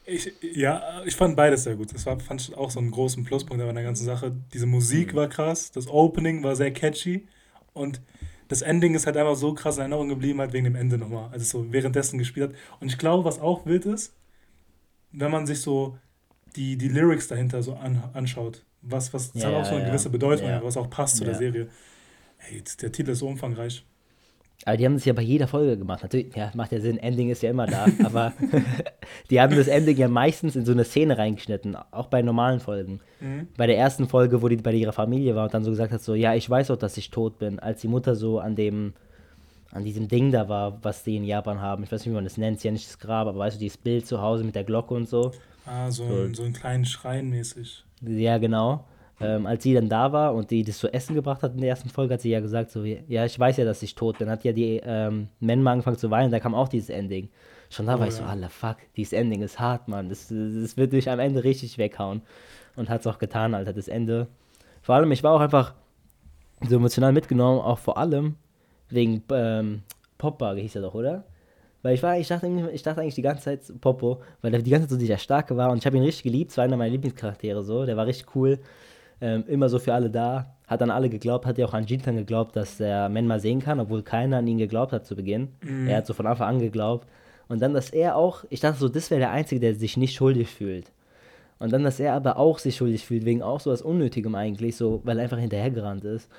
Ich, 0.05 0.33
ja, 0.41 1.03
ich 1.05 1.15
fand 1.15 1.35
beides 1.35 1.65
sehr 1.65 1.75
gut. 1.75 1.93
Das 1.93 2.05
war, 2.07 2.19
fand 2.19 2.41
ich 2.41 2.57
auch 2.57 2.71
so 2.71 2.79
einen 2.79 2.89
großen 2.89 3.23
Pluspunkt 3.23 3.61
an 3.61 3.75
der 3.75 3.83
ganzen 3.83 4.05
Sache. 4.05 4.31
Diese 4.53 4.65
Musik 4.65 5.13
war 5.13 5.27
krass, 5.27 5.71
das 5.71 5.87
Opening 5.87 6.41
war 6.43 6.55
sehr 6.55 6.71
catchy 6.71 7.27
und 7.73 8.01
das 8.49 8.63
Ending 8.63 8.95
ist 8.95 9.05
halt 9.05 9.15
einfach 9.15 9.35
so 9.35 9.53
krass 9.53 9.77
in 9.77 9.81
Erinnerung 9.81 10.09
geblieben, 10.09 10.39
halt 10.39 10.53
wegen 10.53 10.65
dem 10.65 10.75
Ende 10.75 10.97
nochmal. 10.97 11.29
Also 11.31 11.45
so 11.45 11.71
währenddessen 11.71 12.17
gespielt 12.17 12.49
hat. 12.49 12.57
Und 12.81 12.87
ich 12.87 12.97
glaube, 12.97 13.23
was 13.23 13.39
auch 13.39 13.65
wild 13.65 13.85
ist, 13.85 14.13
wenn 15.11 15.31
man 15.31 15.45
sich 15.45 15.61
so 15.61 15.97
die, 16.55 16.75
die 16.75 16.89
Lyrics 16.89 17.27
dahinter 17.27 17.61
so 17.61 17.75
an, 17.75 18.03
anschaut. 18.13 18.65
Was, 18.81 19.13
was, 19.13 19.31
das 19.31 19.43
Ja, 19.43 19.49
hat 19.49 19.55
auch 19.55 19.65
so 19.65 19.75
eine 19.75 19.83
ja, 19.83 19.89
gewisse 19.89 20.09
Bedeutung, 20.09 20.47
ja. 20.47 20.63
was 20.63 20.77
auch 20.77 20.89
passt 20.89 21.17
zu 21.17 21.25
der. 21.25 21.35
Serie. 21.35 21.69
Ey, 22.49 22.63
der 22.81 22.91
Titel 22.91 23.11
ist 23.11 23.19
so 23.19 23.27
umfangreich. 23.27 23.85
Aber 24.65 24.75
die 24.75 24.85
haben 24.85 24.95
das 24.95 25.05
ja 25.05 25.13
bei 25.13 25.21
jeder 25.21 25.47
Folge 25.47 25.77
gemacht. 25.77 26.03
Natürlich, 26.03 26.35
ja, 26.35 26.51
macht 26.53 26.71
ja 26.73 26.81
Sinn, 26.81 26.97
Ending 26.97 27.29
ist 27.29 27.41
ja 27.41 27.49
immer 27.49 27.65
da, 27.65 27.87
aber 28.03 28.33
die 29.29 29.39
haben 29.39 29.55
das 29.55 29.67
Ending 29.67 29.97
ja 29.97 30.09
meistens 30.09 30.55
in 30.55 30.65
so 30.65 30.73
eine 30.73 30.83
Szene 30.83 31.17
reingeschnitten, 31.17 31.77
auch 31.91 32.07
bei 32.07 32.21
normalen 32.21 32.59
Folgen. 32.59 32.99
Mhm. 33.21 33.47
Bei 33.55 33.67
der 33.67 33.77
ersten 33.77 34.07
Folge, 34.07 34.41
wo 34.41 34.49
die 34.49 34.57
bei 34.57 34.73
ihrer 34.73 34.91
Familie 34.91 35.35
war 35.35 35.45
und 35.45 35.53
dann 35.53 35.63
so 35.63 35.71
gesagt 35.71 35.93
hat, 35.93 36.01
so, 36.01 36.13
ja, 36.13 36.35
ich 36.35 36.49
weiß 36.49 36.71
auch, 36.71 36.77
dass 36.77 36.97
ich 36.97 37.09
tot 37.09 37.39
bin, 37.39 37.59
als 37.59 37.81
die 37.81 37.87
Mutter 37.87 38.15
so 38.15 38.39
an 38.39 38.55
dem, 38.55 38.93
an 39.71 39.85
diesem 39.85 40.09
Ding 40.09 40.31
da 40.31 40.49
war, 40.49 40.83
was 40.83 41.03
die 41.03 41.15
in 41.15 41.23
Japan 41.23 41.61
haben. 41.61 41.83
Ich 41.83 41.91
weiß 41.91 42.01
nicht, 42.01 42.09
wie 42.09 42.15
man 42.15 42.25
das 42.25 42.37
nennt, 42.37 42.57
ist 42.57 42.63
ja 42.63 42.71
nicht 42.71 42.87
das 42.87 42.99
Grab, 42.99 43.27
aber 43.27 43.39
weißt 43.39 43.55
du, 43.55 43.59
dieses 43.59 43.77
Bild 43.77 44.07
zu 44.07 44.21
Hause 44.21 44.43
mit 44.43 44.55
der 44.55 44.65
Glocke 44.65 44.93
und 44.93 45.07
so. 45.07 45.31
Ah, 45.65 45.89
so, 45.89 46.03
ein, 46.03 46.33
so 46.33 46.43
einen 46.43 46.53
kleinen 46.53 46.85
Schrein 46.85 47.29
mäßig. 47.29 47.85
Ja, 48.01 48.37
genau. 48.39 48.85
Ähm, 49.21 49.45
als 49.45 49.63
sie 49.63 49.73
dann 49.73 49.89
da 49.89 50.13
war 50.13 50.33
und 50.33 50.49
die 50.49 50.63
das 50.63 50.77
zu 50.77 50.93
essen 50.93 51.13
gebracht 51.13 51.43
hat 51.43 51.53
in 51.53 51.59
der 51.59 51.69
ersten 51.69 51.89
Folge, 51.89 52.13
hat 52.13 52.21
sie 52.21 52.29
ja 52.29 52.39
gesagt, 52.39 52.71
so, 52.71 52.83
ja, 52.85 53.25
ich 53.25 53.37
weiß 53.37 53.57
ja, 53.57 53.65
dass 53.65 53.83
ich 53.83 53.95
tot 53.95 54.17
bin. 54.17 54.29
Hat 54.29 54.43
ja 54.45 54.53
die 54.53 54.81
ähm, 54.83 55.27
Menma 55.41 55.73
angefangen 55.73 55.97
zu 55.97 56.09
weinen, 56.09 56.31
da 56.31 56.39
kam 56.39 56.55
auch 56.55 56.69
dieses 56.69 56.89
Ending. 56.89 57.29
Schon 57.69 57.85
da 57.85 57.95
Oh, 57.95 57.99
war 57.99 58.07
ich 58.07 58.13
so, 58.15 58.23
ja. 58.23 58.29
alla 58.29 58.49
fuck, 58.49 58.77
dieses 58.95 59.13
Ending 59.13 59.41
ist 59.41 59.59
hart, 59.59 59.87
Mann. 59.87 60.09
Das, 60.09 60.27
das 60.29 60.77
wird 60.77 60.93
dich 60.93 61.09
am 61.09 61.19
Ende 61.19 61.43
richtig 61.43 61.77
weghauen. 61.77 62.21
Und 62.75 62.89
hat 62.89 63.01
es 63.01 63.07
auch 63.07 63.19
getan, 63.19 63.53
Alter, 63.53 63.73
das 63.73 63.89
Ende. 63.89 64.27
Vor 64.81 64.95
allem, 64.95 65.11
ich 65.11 65.21
war 65.23 65.33
auch 65.33 65.41
einfach 65.41 65.73
so 66.67 66.75
emotional 66.77 67.11
mitgenommen, 67.11 67.59
auch 67.59 67.77
vor 67.79 67.97
allem 67.97 68.35
wegen 68.89 69.23
ähm, 69.31 69.83
Poppa 70.17 70.53
hieß 70.53 70.75
er 70.75 70.81
doch, 70.83 70.93
oder? 70.93 71.25
Weil 71.81 71.95
ich 71.95 72.03
war, 72.03 72.17
ich 72.17 72.27
dachte, 72.27 72.47
ich 72.73 72.83
dachte 72.83 73.01
eigentlich 73.01 73.15
die 73.15 73.21
ganze 73.21 73.43
Zeit 73.43 73.81
Popo, 73.81 74.21
weil 74.41 74.53
er 74.53 74.61
die 74.61 74.69
ganze 74.69 74.87
Zeit 74.87 74.91
so 74.91 74.97
dieser 74.97 75.17
Starke 75.17 75.55
war 75.55 75.71
und 75.71 75.77
ich 75.77 75.85
habe 75.85 75.95
ihn 75.95 76.03
richtig 76.03 76.23
geliebt, 76.23 76.51
es 76.51 76.57
war 76.57 76.65
einer 76.65 76.75
meiner 76.75 76.91
Lieblingscharaktere 76.91 77.63
so, 77.63 77.85
der 77.85 77.95
war 77.95 78.05
richtig 78.05 78.35
cool, 78.35 78.59
ähm, 79.21 79.43
immer 79.47 79.69
so 79.69 79.79
für 79.79 79.93
alle 79.93 80.09
da, 80.09 80.55
hat 80.67 80.81
an 80.81 80.91
alle 80.91 81.09
geglaubt, 81.09 81.45
hat 81.45 81.57
ja 81.57 81.65
auch 81.65 81.73
an 81.73 81.85
Jintan 81.85 82.15
geglaubt, 82.15 82.55
dass 82.55 82.77
der 82.77 83.09
Menma 83.09 83.39
sehen 83.39 83.59
kann, 83.59 83.79
obwohl 83.79 84.03
keiner 84.03 84.37
an 84.37 84.47
ihn 84.47 84.57
geglaubt 84.59 84.91
hat 84.93 85.05
zu 85.05 85.15
Beginn. 85.15 85.49
Er 85.87 85.97
hat 85.97 86.07
so 86.07 86.13
von 86.13 86.27
Anfang 86.27 86.47
an 86.47 86.59
geglaubt. 86.59 87.07
Und 87.47 87.61
dann, 87.61 87.73
dass 87.73 87.89
er 87.89 88.15
auch, 88.15 88.45
ich 88.49 88.59
dachte 88.59 88.79
so, 88.79 88.87
das 88.87 89.09
wäre 89.09 89.19
der 89.19 89.31
Einzige, 89.31 89.59
der 89.59 89.73
sich 89.73 89.97
nicht 89.97 90.13
schuldig 90.13 90.49
fühlt. 90.49 90.91
Und 91.57 91.73
dann, 91.73 91.83
dass 91.83 91.99
er 91.99 92.13
aber 92.13 92.37
auch 92.37 92.59
sich 92.59 92.77
schuldig 92.77 93.03
fühlt, 93.03 93.25
wegen 93.25 93.41
auch 93.41 93.59
so 93.59 93.71
was 93.71 93.81
Unnötigem 93.81 94.35
eigentlich, 94.35 94.77
so, 94.77 95.01
weil 95.03 95.17
er 95.17 95.23
einfach 95.23 95.39
hinterhergerannt 95.39 96.05
ist. 96.05 96.29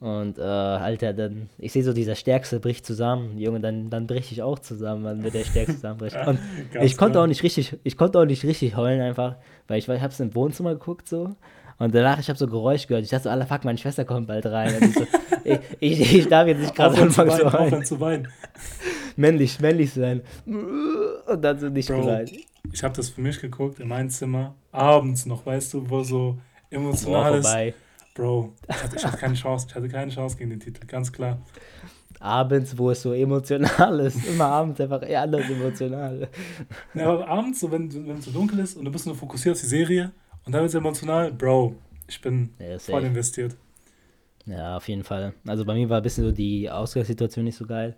Und, 0.00 0.38
äh, 0.38 0.42
Alter, 0.42 1.12
dann, 1.12 1.50
ich 1.58 1.72
sehe 1.72 1.82
so, 1.82 1.92
dieser 1.92 2.14
Stärkste 2.14 2.58
bricht 2.58 2.86
zusammen. 2.86 3.38
Junge, 3.38 3.60
dann, 3.60 3.90
dann 3.90 4.06
bricht 4.06 4.32
ich 4.32 4.42
auch 4.42 4.58
zusammen, 4.58 5.04
wenn 5.04 5.32
der 5.32 5.44
Stärkste 5.44 5.74
zusammenbricht. 5.74 6.16
Und 6.26 6.38
ich 6.80 6.96
konnte 6.96 7.12
klar. 7.12 7.24
auch 7.24 7.28
nicht 7.28 7.42
richtig, 7.42 7.76
ich 7.82 7.96
konnte 7.98 8.18
auch 8.18 8.24
nicht 8.24 8.44
richtig 8.44 8.76
heulen 8.76 9.00
einfach, 9.02 9.36
weil 9.68 9.78
ich, 9.78 9.88
ich 9.88 10.00
hab's 10.00 10.20
im 10.20 10.34
Wohnzimmer 10.34 10.72
geguckt 10.72 11.08
so. 11.08 11.30
Und 11.80 11.94
danach, 11.94 12.18
ich 12.18 12.28
habe 12.28 12.38
so 12.38 12.46
Geräusch 12.46 12.86
gehört. 12.86 13.04
Ich 13.04 13.10
dachte 13.10 13.24
so, 13.24 13.30
Alter, 13.30 13.46
fuck, 13.46 13.64
meine 13.64 13.78
Schwester 13.78 14.04
kommt 14.04 14.26
bald 14.26 14.44
rein. 14.44 14.74
Ich, 14.82 14.94
so, 14.94 15.06
ich, 15.80 16.00
ich, 16.00 16.14
ich 16.14 16.28
darf 16.28 16.46
jetzt 16.46 16.60
nicht 16.60 16.74
gerade 16.74 16.92
Aufhören 16.92 17.10
zu 17.10 17.22
anfangen 17.22 17.72
weinen, 17.72 17.84
zu 17.86 18.00
weinen. 18.00 18.28
Männlich, 19.16 19.58
männlich 19.60 19.90
sein. 19.94 20.20
Und 20.44 21.40
dann 21.40 21.58
so 21.58 21.70
nicht 21.70 21.88
Bro, 21.88 22.02
geweint. 22.02 22.32
ich 22.70 22.84
habe 22.84 22.94
das 22.94 23.08
für 23.08 23.22
mich 23.22 23.40
geguckt 23.40 23.80
in 23.80 23.88
meinem 23.88 24.10
Zimmer, 24.10 24.54
abends 24.72 25.24
noch, 25.24 25.46
weißt 25.46 25.72
du, 25.72 25.88
wo 25.88 26.02
so 26.02 26.36
Boah, 26.70 26.76
emotional 26.76 27.38
ist. 27.38 27.46
vorbei. 27.46 27.74
Bro, 28.14 28.52
ich 28.68 29.04
hatte, 29.06 29.16
keine 29.16 29.34
Chance, 29.34 29.66
ich 29.70 29.74
hatte 29.74 29.88
keine 29.88 30.10
Chance 30.10 30.36
gegen 30.36 30.50
den 30.50 30.60
Titel, 30.60 30.86
ganz 30.86 31.10
klar. 31.10 31.38
Abends, 32.18 32.76
wo 32.76 32.90
es 32.90 33.00
so 33.00 33.14
emotional 33.14 34.00
ist. 34.00 34.22
Immer 34.26 34.44
abends 34.44 34.78
einfach 34.82 35.02
eher 35.08 35.22
anders 35.22 35.48
emotional. 35.48 36.28
Ja, 36.92 37.06
aber 37.08 37.26
abends, 37.26 37.60
so, 37.60 37.72
wenn, 37.72 37.90
wenn 38.06 38.18
es 38.18 38.26
so 38.26 38.32
dunkel 38.32 38.58
ist 38.58 38.76
und 38.76 38.84
du 38.84 38.92
bist 38.92 39.06
nur 39.06 39.14
fokussiert 39.14 39.54
auf 39.54 39.60
die 39.62 39.66
Serie 39.66 40.12
und 40.46 40.52
dann 40.52 40.62
wird 40.62 40.68
es 40.70 40.74
emotional, 40.74 41.32
Bro, 41.32 41.74
ich 42.08 42.20
bin 42.20 42.50
Ja, 42.58 42.78
voll 42.78 43.04
investiert. 43.04 43.56
Ja, 44.46 44.76
auf 44.76 44.88
jeden 44.88 45.04
Fall. 45.04 45.34
Also 45.46 45.64
bei 45.64 45.74
mir 45.74 45.88
war 45.88 45.98
ein 45.98 46.02
bisschen 46.02 46.24
so 46.24 46.32
die 46.32 46.68
Ausgangssituation 46.70 47.44
nicht 47.44 47.56
so 47.56 47.66
geil. 47.66 47.94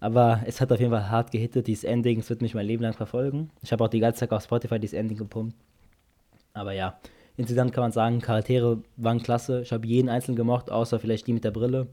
Aber 0.00 0.42
es 0.46 0.60
hat 0.60 0.70
auf 0.70 0.78
jeden 0.78 0.92
Fall 0.92 1.08
hart 1.10 1.32
gehittet, 1.32 1.66
dieses 1.66 1.82
Ending. 1.82 2.20
Es 2.20 2.30
wird 2.30 2.40
mich 2.40 2.54
mein 2.54 2.66
Leben 2.66 2.82
lang 2.84 2.92
verfolgen. 2.92 3.50
Ich 3.62 3.72
habe 3.72 3.82
auch 3.82 3.88
die 3.88 3.98
ganze 3.98 4.20
Zeit 4.20 4.30
auf 4.30 4.44
Spotify 4.44 4.78
dieses 4.78 4.96
Ending 4.96 5.18
gepumpt. 5.18 5.56
Aber 6.52 6.72
ja, 6.72 7.00
insgesamt 7.36 7.72
kann 7.72 7.82
man 7.82 7.90
sagen, 7.92 8.20
Charaktere 8.20 8.80
waren 8.96 9.20
klasse. 9.20 9.62
Ich 9.62 9.72
habe 9.72 9.86
jeden 9.88 10.08
einzelnen 10.08 10.36
gemocht, 10.36 10.70
außer 10.70 11.00
vielleicht 11.00 11.26
die 11.26 11.32
mit 11.32 11.42
der 11.42 11.50
Brille. 11.50 11.88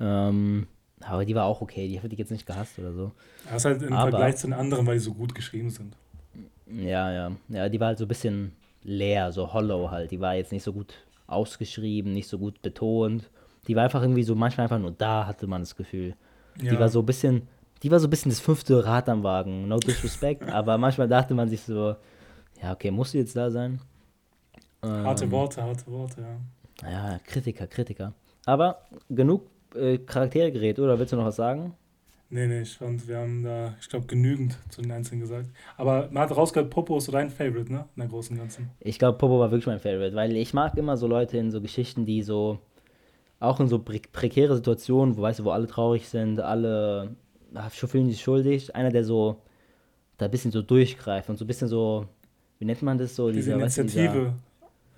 Ähm, 0.00 0.66
aber 1.02 1.24
die 1.24 1.34
war 1.36 1.44
auch 1.44 1.60
okay. 1.60 1.86
Die 1.86 2.00
hätte 2.00 2.14
ich 2.14 2.18
jetzt 2.18 2.32
nicht 2.32 2.46
gehasst 2.46 2.78
oder 2.80 2.92
so. 2.92 3.12
Das 3.44 3.56
ist 3.58 3.64
halt 3.66 3.82
im 3.82 3.92
Aber- 3.92 4.10
Vergleich 4.10 4.36
zu 4.36 4.48
den 4.48 4.54
anderen, 4.54 4.86
weil 4.86 4.94
die 4.94 5.04
so 5.04 5.14
gut 5.14 5.34
geschrieben 5.36 5.70
sind. 5.70 5.94
Ja, 6.66 7.12
ja. 7.12 7.32
Ja, 7.48 7.68
die 7.68 7.78
war 7.78 7.88
halt 7.88 7.98
so 7.98 8.06
ein 8.06 8.08
bisschen 8.08 8.52
leer, 8.84 9.32
so 9.32 9.52
hollow 9.52 9.90
halt. 9.90 10.10
Die 10.10 10.20
war 10.20 10.34
jetzt 10.34 10.52
nicht 10.52 10.62
so 10.62 10.72
gut 10.72 10.94
ausgeschrieben, 11.26 12.12
nicht 12.12 12.28
so 12.28 12.38
gut 12.38 12.62
betont. 12.62 13.30
Die 13.66 13.74
war 13.74 13.84
einfach 13.84 14.02
irgendwie 14.02 14.22
so 14.22 14.34
manchmal 14.34 14.64
einfach 14.64 14.78
nur 14.78 14.92
da, 14.92 15.26
hatte 15.26 15.46
man 15.46 15.62
das 15.62 15.74
Gefühl. 15.74 16.14
Ja. 16.60 16.72
Die 16.72 16.78
war 16.78 16.88
so 16.88 17.00
ein 17.00 17.06
bisschen, 17.06 17.48
die 17.82 17.90
war 17.90 17.98
so 17.98 18.06
ein 18.06 18.10
bisschen 18.10 18.30
das 18.30 18.40
fünfte 18.40 18.84
Rad 18.84 19.08
am 19.08 19.22
Wagen. 19.22 19.66
No 19.66 19.78
disrespect, 19.78 20.42
aber 20.50 20.78
manchmal 20.78 21.08
dachte 21.08 21.34
man 21.34 21.48
sich 21.48 21.62
so, 21.62 21.96
ja, 22.62 22.72
okay, 22.72 22.90
muss 22.90 23.10
sie 23.10 23.18
jetzt 23.18 23.34
da 23.34 23.50
sein? 23.50 23.80
Harte 24.82 25.24
Ähm, 25.24 25.30
Worte, 25.30 25.62
harte 25.62 25.86
Worte, 25.90 26.20
ja. 26.20 26.90
Ja, 26.90 27.18
Kritiker, 27.24 27.66
Kritiker. 27.66 28.12
Aber 28.44 28.82
genug 29.08 29.48
äh, 29.74 29.98
Charaktere 29.98 30.52
geredet, 30.52 30.78
oder 30.80 30.98
willst 30.98 31.12
du 31.12 31.16
noch 31.16 31.24
was 31.24 31.36
sagen? 31.36 31.74
Nee, 32.34 32.48
nee, 32.48 32.62
ich 32.62 32.76
fand, 32.76 33.06
wir 33.06 33.18
haben 33.18 33.44
da, 33.44 33.76
ich 33.80 33.88
glaube, 33.88 34.06
genügend 34.06 34.58
zu 34.68 34.82
den 34.82 34.90
Einzelnen 34.90 35.20
gesagt. 35.20 35.50
Aber 35.76 36.08
man 36.10 36.24
hat 36.24 36.36
rausgehört, 36.36 36.68
Popo 36.68 36.98
ist 36.98 37.04
so 37.04 37.12
dein 37.12 37.30
Favorite, 37.30 37.72
ne? 37.72 37.84
In 37.94 38.00
der 38.00 38.08
großen 38.08 38.36
Ganzen. 38.36 38.70
Ich 38.80 38.98
glaube, 38.98 39.18
Popo 39.18 39.38
war 39.38 39.52
wirklich 39.52 39.68
mein 39.68 39.78
Favorite, 39.78 40.16
weil 40.16 40.36
ich 40.36 40.52
mag 40.52 40.76
immer 40.76 40.96
so 40.96 41.06
Leute 41.06 41.38
in 41.38 41.52
so 41.52 41.60
Geschichten, 41.60 42.06
die 42.06 42.22
so, 42.22 42.58
auch 43.38 43.60
in 43.60 43.68
so 43.68 43.78
pre 43.78 44.00
prekäre 44.10 44.56
Situationen, 44.56 45.16
wo, 45.16 45.22
weißt 45.22 45.38
du, 45.38 45.44
wo 45.44 45.50
alle 45.50 45.68
traurig 45.68 46.08
sind, 46.08 46.40
alle 46.40 47.14
ah, 47.54 47.68
fühlen 47.68 48.08
sich 48.08 48.20
schuldig. 48.20 48.74
Einer, 48.74 48.90
der 48.90 49.04
so 49.04 49.40
da 50.18 50.24
ein 50.24 50.30
bisschen 50.32 50.50
so 50.50 50.60
durchgreift 50.60 51.30
und 51.30 51.36
so 51.36 51.44
ein 51.44 51.46
bisschen 51.46 51.68
so, 51.68 52.08
wie 52.58 52.64
nennt 52.64 52.82
man 52.82 52.98
das 52.98 53.14
so? 53.14 53.30
Diese 53.30 53.52
dieser, 53.52 53.60
weißt 53.60 53.76
du, 53.78 53.82
Initiative 53.82 54.34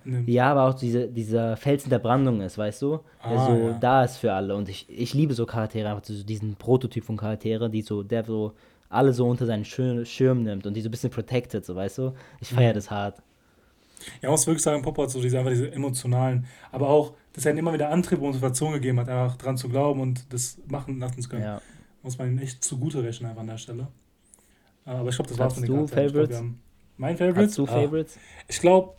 nimmt. 0.07 0.27
Ja, 0.29 0.51
aber 0.51 0.63
auch 0.67 0.73
diese, 0.73 1.07
dieser 1.07 1.57
Felsen 1.57 1.89
der 1.89 1.99
Brandung 1.99 2.41
ist, 2.41 2.57
weißt 2.57 2.81
du? 2.81 2.99
Ah, 3.21 3.29
der 3.29 3.39
so 3.45 3.67
ja. 3.69 3.77
da 3.79 4.03
ist 4.03 4.17
für 4.17 4.33
alle. 4.33 4.55
Und 4.55 4.69
ich, 4.69 4.85
ich 4.89 5.13
liebe 5.13 5.33
so 5.33 5.45
Charaktere, 5.45 5.89
einfach 5.89 6.03
so 6.05 6.23
diesen 6.23 6.55
Prototyp 6.55 7.03
von 7.03 7.17
Charaktere, 7.17 7.69
die 7.69 7.81
so, 7.81 8.03
der 8.03 8.23
so 8.23 8.53
alle 8.89 9.11
so 9.13 9.27
unter 9.27 9.45
seinen 9.45 9.65
Schirm, 9.65 10.05
Schirm 10.05 10.43
nimmt 10.43 10.65
und 10.65 10.73
die 10.73 10.81
so 10.81 10.87
ein 10.87 10.91
bisschen 10.91 11.09
protected, 11.11 11.65
so 11.65 11.75
weißt 11.75 11.97
du? 11.97 12.13
Ich 12.39 12.49
feiere 12.49 12.71
Mhm. 12.71 12.75
das 12.75 12.89
hart. 12.91 13.17
Ja, 14.21 14.29
man 14.29 14.31
muss 14.31 14.45
wirklich 14.47 14.63
sagen, 14.63 14.81
Popo 14.81 15.03
hat 15.03 15.09
so 15.09 15.21
diese, 15.21 15.37
einfach 15.39 15.51
diese 15.51 15.71
emotionalen, 15.71 16.45
aber 16.71 16.87
auch, 16.87 17.13
dass 17.33 17.45
er 17.45 17.57
immer 17.57 17.73
wieder 17.73 17.89
Antrieb 17.89 18.19
und 18.19 18.27
Motivation 18.27 18.73
gegeben 18.73 18.99
hat, 18.99 19.09
einfach 19.09 19.35
dran 19.37 19.57
zu 19.57 19.67
glauben 19.69 19.99
und 20.01 20.31
das 20.31 20.59
machen 20.67 20.99
lassen 20.99 21.21
zu 21.21 21.27
können. 21.29 21.43
Ja. 21.43 21.61
Muss 22.03 22.17
man 22.17 22.31
ihm 22.31 22.37
echt 22.37 22.63
zugute 22.63 23.03
rechnen 23.03 23.29
einfach 23.29 23.41
an 23.41 23.47
der 23.47 23.57
Stelle. 23.57 23.87
Aber 24.85 25.09
ich 25.09 25.15
glaube, 25.15 25.29
das 25.29 25.39
war's 25.39 25.53
von 25.55 25.63
den 25.63 25.73
glaub, 25.73 25.89
Favorites? 25.89 26.37
haben- 26.37 26.61
Mein 26.95 27.17
Favorite? 27.17 27.41
Hast 27.47 27.57
du 27.57 27.63
Ah, 27.65 27.67
Favorites? 27.67 28.17
Ich 28.47 28.59
glaube 28.61 28.93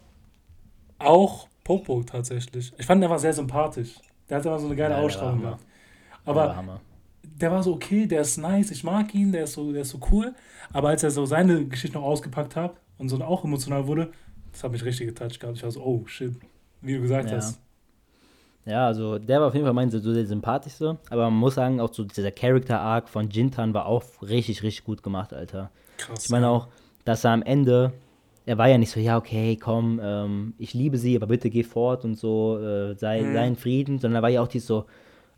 auch 0.99 1.49
Popo 1.65 2.03
tatsächlich. 2.03 2.73
Ich 2.79 2.87
fand 2.87 3.01
ihn 3.01 3.05
einfach 3.05 3.19
sehr 3.19 3.33
sympathisch. 3.33 3.95
Der 4.29 4.39
hat 4.39 4.47
immer 4.47 4.59
so 4.59 4.67
eine 4.67 4.77
geile 4.77 4.91
Ja, 4.91 4.97
der 4.97 4.99
war 4.99 5.05
Ausstrahlung 5.07 5.41
gehabt. 5.43 5.65
Der 6.27 6.35
war 6.35 6.57
Aber 6.57 6.81
der 7.23 7.51
war 7.53 7.63
so 7.63 7.75
okay, 7.75 8.07
der 8.07 8.23
ist 8.23 8.37
nice, 8.37 8.71
ich 8.71 8.85
mag 8.85 9.15
ihn, 9.15 9.33
der 9.33 9.45
ist 9.45 9.53
so, 9.53 9.73
der 9.73 9.83
ist 9.83 9.91
so 9.91 10.01
cool. 10.11 10.35
Aber 10.73 10.89
als 10.89 11.03
er 11.03 11.11
so 11.11 11.25
seine 11.27 11.65
Geschichte 11.67 11.97
noch 11.97 12.05
ausgepackt 12.05 12.57
hat 12.57 12.77
und 12.99 13.09
so 13.09 13.21
auch 13.23 13.45
emotional 13.45 13.87
wurde, 13.87 14.11
das 14.53 14.65
hat 14.65 14.73
mich 14.73 14.85
richtig 14.85 15.09
getoucht 15.09 15.39
gehabt. 15.41 15.57
Ich 15.57 15.63
war 15.63 15.71
so, 15.71 15.83
oh 15.83 16.07
shit, 16.07 16.35
wie 16.81 16.95
du 16.95 17.03
gesagt 17.03 17.31
Ja. 17.31 17.37
hast. 17.37 17.61
Ja, 18.65 18.87
also 18.87 19.19
der 19.19 19.41
war 19.41 19.49
auf 19.49 19.55
jeden 19.55 19.65
Fall 19.65 19.73
mein 19.73 19.91
so 19.91 20.13
der 20.13 20.27
sympathischste. 20.27 20.99
Aber 21.09 21.31
man 21.31 21.39
muss 21.39 21.55
sagen, 21.55 21.81
auch 21.81 21.93
so 21.93 22.05
dieser 22.05 22.31
Character-Arc 22.31 23.09
von 23.09 23.31
Jintan 23.31 23.73
war 23.73 23.87
auch 23.87 24.03
richtig, 24.21 24.63
richtig 24.63 24.85
gut 24.85 25.03
gemacht, 25.03 25.33
Alter. 25.33 25.71
Krass. 25.97 26.25
Ich 26.25 26.31
meine 26.31 26.49
auch, 26.49 26.69
dass 27.05 27.25
er 27.25 27.31
am 27.31 27.43
Ende, 27.43 27.93
er 28.49 28.57
war 28.57 28.69
ja 28.69 28.79
nicht 28.79 28.91
so, 28.91 28.99
ja, 28.99 29.19
okay, 29.19 29.57
komm, 29.57 30.01
ähm, 30.03 30.55
ich 30.59 30.73
liebe 30.73 30.97
sie, 30.97 31.15
aber 31.17 31.27
bitte 31.27 31.51
geh 31.51 31.63
fort 31.63 32.05
und 32.07 32.15
so, 32.17 32.59
äh, 32.59 32.95
sei, 32.95 33.21
Mhm. 33.23 33.33
sei 33.35 33.47
in 33.47 33.57
Frieden, 33.57 33.99
sondern 33.99 34.21
er 34.21 34.23
war 34.23 34.31
ja 34.31 34.41
auch 34.43 34.49
die 34.49 34.59
so, 34.59 34.87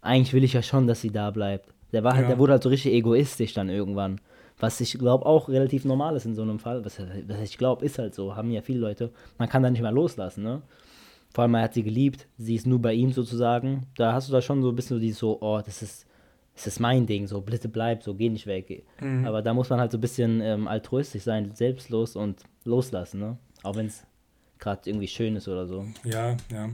eigentlich 0.00 0.32
will 0.32 0.44
ich 0.44 0.52
ja 0.52 0.62
schon, 0.62 0.86
dass 0.86 1.00
sie 1.00 1.10
da 1.10 1.30
bleibt. 1.32 1.68
Der 1.92 2.04
war 2.04 2.12
halt, 2.14 2.22
Ja. 2.22 2.28
der 2.28 2.38
wurde 2.38 2.52
halt 2.52 2.62
so 2.62 2.68
richtig 2.68 2.92
egoistisch 2.92 3.52
dann 3.52 3.68
irgendwann. 3.68 4.20
Was 4.60 4.80
ich 4.80 4.96
glaube 4.98 5.26
auch 5.26 5.48
relativ 5.48 5.84
normal 5.84 6.14
ist 6.16 6.24
in 6.26 6.34
so 6.36 6.42
einem 6.42 6.58
Fall. 6.60 6.84
Was, 6.84 7.00
was 7.00 7.40
ich 7.42 7.58
glaube, 7.58 7.84
ist 7.84 7.98
halt 7.98 8.14
so, 8.14 8.36
haben 8.36 8.50
ja 8.52 8.62
viele 8.62 8.78
Leute. 8.78 9.10
Man 9.38 9.48
kann 9.48 9.62
da 9.64 9.70
nicht 9.70 9.82
mehr 9.82 9.90
loslassen, 9.92 10.44
ne? 10.44 10.62
Vor 11.32 11.42
allem, 11.42 11.54
er 11.54 11.62
hat 11.62 11.74
sie 11.74 11.82
geliebt, 11.82 12.28
sie 12.38 12.54
ist 12.56 12.66
nur 12.66 12.78
bei 12.80 12.92
ihm 12.92 13.10
sozusagen. 13.12 13.86
Da 13.96 14.12
hast 14.12 14.28
du 14.28 14.32
da 14.32 14.40
schon 14.42 14.62
so 14.62 14.68
ein 14.68 14.76
bisschen 14.76 14.96
so 14.98 15.00
die 15.00 15.12
so, 15.12 15.38
oh, 15.40 15.60
das 15.64 15.82
ist, 15.82 16.06
das 16.54 16.66
ist 16.66 16.80
mein 16.80 17.06
Ding, 17.06 17.26
so 17.26 17.40
bitte 17.40 17.68
bleib, 17.68 18.02
so 18.02 18.14
geh 18.14 18.28
nicht 18.28 18.46
weg. 18.46 18.84
Mhm. 19.00 19.26
Aber 19.26 19.42
da 19.42 19.54
muss 19.54 19.70
man 19.70 19.80
halt 19.80 19.92
so 19.92 19.98
ein 19.98 20.00
bisschen 20.00 20.40
ähm, 20.40 20.68
altruistisch 20.68 21.22
sein, 21.22 21.52
selbstlos 21.54 22.16
und 22.16 22.42
loslassen, 22.64 23.20
ne? 23.20 23.38
Auch 23.62 23.76
wenn 23.76 23.86
es 23.86 24.04
gerade 24.58 24.88
irgendwie 24.88 25.08
schön 25.08 25.36
ist 25.36 25.48
oder 25.48 25.66
so. 25.66 25.86
Ja, 26.04 26.36
ja. 26.52 26.70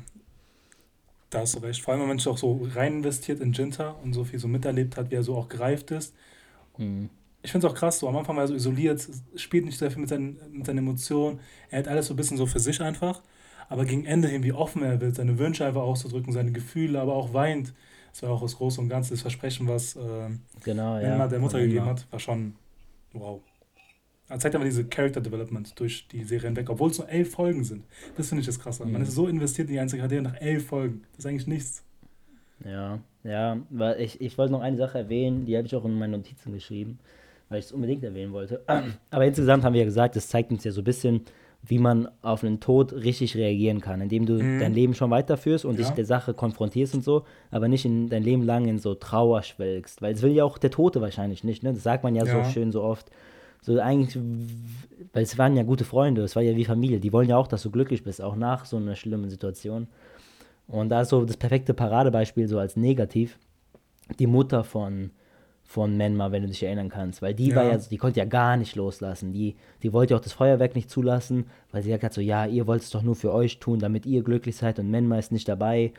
Da 1.31 1.41
hast 1.41 1.57
du 1.57 1.61
recht. 1.61 1.83
Vor 1.83 1.93
allem, 1.93 2.03
wenn 2.03 2.09
man 2.09 2.19
sich 2.19 2.29
auch 2.29 2.39
so 2.39 2.69
rein 2.75 2.95
investiert 2.99 3.41
in 3.41 3.53
Jinta 3.53 3.91
und 4.03 4.13
so 4.13 4.25
viel 4.25 4.39
so 4.39 4.49
miterlebt 4.49 4.97
hat, 4.97 5.11
wie 5.11 5.17
er 5.17 5.23
so 5.23 5.37
auch 5.37 5.49
gereift 5.49 5.91
ist. 5.91 6.15
Mhm. 6.79 7.11
Ich 7.43 7.53
finde 7.53 7.67
es 7.67 7.73
auch 7.73 7.77
krass, 7.77 8.01
so 8.01 8.09
am 8.09 8.17
Anfang 8.17 8.35
war 8.35 8.45
er 8.45 8.49
so 8.49 8.55
isoliert, 8.55 9.07
spielt 9.37 9.67
nicht 9.67 9.79
sehr 9.79 9.91
viel 9.91 10.01
mit 10.01 10.09
seinen, 10.09 10.39
mit 10.51 10.67
seinen 10.67 10.79
Emotionen. 10.79 11.39
Er 11.71 11.81
hat 11.81 11.89
alles 11.89 12.07
so 12.07 12.15
ein 12.15 12.17
bisschen 12.17 12.37
so 12.37 12.47
für 12.47 12.59
sich 12.59 12.81
einfach. 12.81 13.23
Aber 13.69 13.85
gegen 13.85 14.05
Ende 14.05 14.29
hin, 14.29 14.43
wie 14.43 14.53
offen 14.53 14.83
er 14.83 15.01
wird, 15.01 15.17
seine 15.17 15.39
Wünsche 15.39 15.65
einfach 15.65 15.83
auszudrücken, 15.83 16.33
seine 16.33 16.53
Gefühle, 16.53 17.01
aber 17.01 17.15
auch 17.15 17.35
weint. 17.35 17.73
Das 18.17 18.23
war 18.23 18.31
auch 18.31 18.41
das 18.43 18.57
Große 18.57 18.81
und 18.81 18.89
Ganze, 18.89 19.11
das 19.11 19.21
Versprechen, 19.21 19.69
was 19.69 19.95
äh, 19.95 20.01
Genau, 20.65 20.99
ja. 20.99 21.29
der 21.29 21.39
Mutter 21.39 21.61
gegeben 21.61 21.85
hat, 21.85 22.07
war 22.11 22.19
schon 22.19 22.55
wow. 23.13 23.43
Er 24.31 24.39
zeigt 24.41 24.55
aber 24.55 24.65
diese 24.65 24.87
Character 24.87 25.21
Development 25.21 25.79
durch 25.79 26.09
die 26.09 26.25
Serie 26.25 26.49
hinweg, 26.49 26.71
obwohl 26.71 26.91
es 26.91 26.99
nur 26.99 27.09
elf 27.11 27.31
Folgen 27.33 27.63
sind. 27.63 27.85
Das 28.17 28.29
finde 28.31 28.41
ich 28.41 28.47
das 28.47 28.59
krasse. 28.59 28.85
Man 28.85 28.95
Mhm. 28.95 29.03
ist 29.03 29.13
so 29.15 29.29
investiert 29.29 29.69
in 29.69 29.75
die 29.75 29.81
einzelnen 29.81 30.01
Charaktere 30.01 30.23
nach 30.23 30.41
elf 30.41 30.67
Folgen. 30.67 31.03
Das 31.13 31.21
ist 31.21 31.27
eigentlich 31.27 31.47
nichts. 31.47 31.85
Ja, 32.65 33.01
ja, 33.23 33.59
weil 33.69 34.01
ich, 34.01 34.19
ich 34.21 34.39
wollte 34.39 34.53
noch 34.53 34.63
eine 34.63 34.79
Sache 34.79 34.99
erwähnen, 34.99 35.45
die 35.45 35.57
habe 35.57 35.67
ich 35.67 35.77
auch 35.77 35.85
in 35.85 35.99
meinen 35.99 36.13
Notizen 36.13 36.53
geschrieben, 36.53 36.99
weil 37.51 37.59
ich 37.59 37.67
es 37.67 37.73
unbedingt 37.73 38.03
erwähnen 38.03 38.33
wollte. 38.33 38.63
Aber 39.11 39.27
insgesamt 39.27 39.63
haben 39.63 39.75
wir 39.75 39.81
ja 39.83 39.85
gesagt, 39.85 40.17
das 40.17 40.27
zeigt 40.29 40.51
uns 40.51 40.65
ja 40.65 40.73
so 40.73 40.81
ein 40.81 40.85
bisschen, 40.85 41.21
wie 41.69 41.79
man 41.79 42.09
auf 42.23 42.45
einen 42.45 42.61
Tod 42.61 42.93
richtig 42.93 43.37
reagieren 43.37 43.81
kann, 43.81 44.01
indem 44.01 44.25
du 44.27 44.35
Mhm. 44.35 44.59
dein 44.59 44.73
Leben 44.73 44.95
schon 44.95 45.11
weiterführst 45.11 45.65
und 45.65 45.79
dich 45.79 45.89
Ja. 45.89 45.95
der 45.95 46.05
Sache 46.05 46.33
konfrontierst 46.35 46.95
und 46.95 47.03
so, 47.05 47.25
aber 47.51 47.67
nicht 47.69 47.85
in 47.85 48.09
dein 48.09 48.23
Leben 48.23 48.43
lang 48.45 48.67
in 48.67 48.79
so 48.79 48.95
Trauer 48.95 49.43
schwelgst, 49.43 50.01
weil 50.03 50.15
es 50.15 50.23
will 50.23 50.33
ja 50.33 50.45
auch 50.45 50.59
der 50.59 50.71
Tote 50.71 51.01
wahrscheinlich 51.01 51.43
nicht, 51.45 51.63
ne? 51.63 51.73
Das 51.73 51.83
sagt 51.83 52.05
man 52.05 52.15
ja, 52.15 52.25
Ja. 52.25 52.31
so 52.31 52.51
schön 52.51 52.71
so 52.73 52.83
oft. 52.83 53.11
So 53.63 53.81
eigentlich, 53.81 54.23
weil 55.13 55.25
es 55.25 55.37
waren 55.39 55.57
ja 55.57 55.65
gute 55.65 55.85
Freunde, 55.85 56.23
es 56.23 56.37
war 56.37 56.43
ja 56.43 56.55
wie 56.55 56.65
Familie, 56.65 57.01
die 57.01 57.13
wollen 57.13 57.29
ja 57.29 57.37
auch, 57.37 57.49
dass 57.49 57.63
du 57.63 57.71
glücklich 57.71 58.05
bist, 58.05 58.23
auch 58.23 58.37
nach 58.37 58.65
so 58.65 58.77
einer 58.77 58.95
schlimmen 58.95 59.29
Situation. 59.29 59.89
Und 60.69 60.89
da 60.91 61.01
ist 61.01 61.09
so 61.09 61.25
das 61.25 61.37
perfekte 61.37 61.75
Paradebeispiel 61.75 62.47
so 62.49 62.59
als 62.59 62.77
negativ 62.77 63.39
die 64.21 64.27
Mutter 64.29 64.63
von, 64.63 65.11
von 65.67 65.97
Menma, 65.97 66.31
wenn 66.31 66.43
du 66.43 66.49
dich 66.49 66.63
erinnern 66.63 66.89
kannst. 66.89 67.23
Weil 67.23 67.35
die 67.35 67.55
war 67.55 67.65
Ja. 67.65 67.73
ja, 67.73 67.79
die 67.79 67.97
konnte 67.97 68.21
ja 68.21 68.25
gar 68.25 68.57
nicht 68.57 68.77
loslassen. 68.77 69.33
Die, 69.33 69.57
die 69.83 69.93
wollte 69.93 70.15
ja 70.15 70.19
auch 70.19 70.23
das 70.23 70.33
Feuerwerk 70.33 70.75
nicht 70.75 70.91
zulassen, 70.91 71.47
weil 71.73 71.83
sie 71.83 71.89
gesagt 71.89 72.05
hat 72.05 72.13
so, 72.15 72.21
ja, 72.21 72.47
ihr 72.47 72.67
wollt 72.67 72.83
es 72.83 72.91
doch 72.91 73.03
nur 73.03 73.17
für 73.17 73.33
euch 73.33 73.59
tun, 73.59 73.81
damit 73.81 74.07
ihr 74.07 74.23
glücklich 74.23 74.57
seid 74.57 74.79
und 74.79 74.91
Menma 74.91 75.19
ist 75.19 75.33
nicht 75.33 75.49
dabei. 75.49 75.93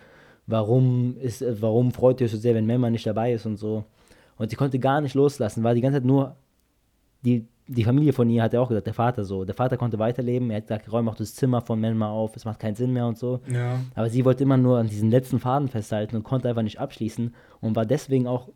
Warum, 0.47 1.17
ist, 1.19 1.43
warum 1.62 1.91
freut 1.91 2.21
ihr 2.21 2.25
euch 2.25 2.32
so 2.32 2.38
sehr, 2.38 2.56
wenn 2.56 2.65
Menma 2.65 2.89
nicht 2.89 3.06
dabei 3.06 3.34
ist 3.34 3.45
und 3.45 3.58
so. 3.58 3.84
Und 4.38 4.49
sie 4.49 4.56
konnte 4.56 4.80
gar 4.80 5.01
nicht 5.01 5.15
loslassen, 5.15 5.63
war 5.63 5.73
die 5.73 5.82
ganze 5.82 5.97
Zeit 5.97 6.06
nur 6.06 6.38
die, 7.25 7.45
die 7.67 7.84
Familie 7.84 8.13
von 8.13 8.30
ihr 8.30 8.43
hat 8.43 8.53
ja 8.53 8.62
auch 8.62 8.69
gesagt, 8.69 8.88
der 8.88 8.93
Vater 8.93 9.25
so. 9.25 9.43
Der 9.43 9.56
Vater 9.56 9.75
konnte 9.75 9.99
weiterleben, 9.99 10.49
er 10.49 10.58
hat 10.58 10.67
gesagt, 10.67 10.89
räum 10.91 11.10
auch 11.10 11.15
das 11.15 11.36
Zimmer 11.36 11.60
von 11.62 11.82
Menma 11.82 12.10
auf, 12.10 12.36
es 12.38 12.45
macht 12.45 12.60
keinen 12.60 12.75
Sinn 12.75 12.93
mehr 12.93 13.06
und 13.06 13.17
so. 13.17 13.41
Ja. 13.51 13.82
Aber 13.95 14.10
sie 14.10 14.23
wollte 14.23 14.43
immer 14.43 14.56
nur 14.56 14.77
an 14.77 14.88
diesen 14.88 15.12
letzten 15.12 15.39
Faden 15.39 15.67
festhalten 15.67 16.15
und 16.15 16.23
konnte 16.23 16.47
einfach 16.47 16.62
nicht 16.62 16.80
abschließen 16.80 17.36
und 17.60 17.75
war 17.75 17.86
deswegen 17.86 18.27
auch 18.27 18.47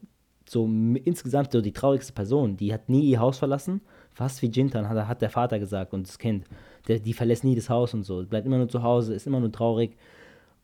so 0.51 0.65
insgesamt 0.65 1.53
so 1.53 1.61
die 1.61 1.71
traurigste 1.71 2.11
Person. 2.11 2.57
Die 2.57 2.73
hat 2.73 2.89
nie 2.89 3.09
ihr 3.09 3.21
Haus 3.21 3.39
verlassen, 3.39 3.79
fast 4.11 4.41
wie 4.41 4.47
Jintan, 4.47 4.89
hat, 4.89 5.07
hat 5.07 5.21
der 5.21 5.29
Vater 5.29 5.59
gesagt 5.59 5.93
und 5.93 6.05
das 6.05 6.17
Kind. 6.17 6.45
Der, 6.89 6.99
die 6.99 7.13
verlässt 7.13 7.45
nie 7.45 7.55
das 7.55 7.69
Haus 7.69 7.93
und 7.93 8.03
so, 8.03 8.21
bleibt 8.25 8.45
immer 8.45 8.57
nur 8.57 8.67
zu 8.67 8.83
Hause, 8.83 9.13
ist 9.13 9.27
immer 9.27 9.39
nur 9.39 9.51
traurig. 9.51 9.95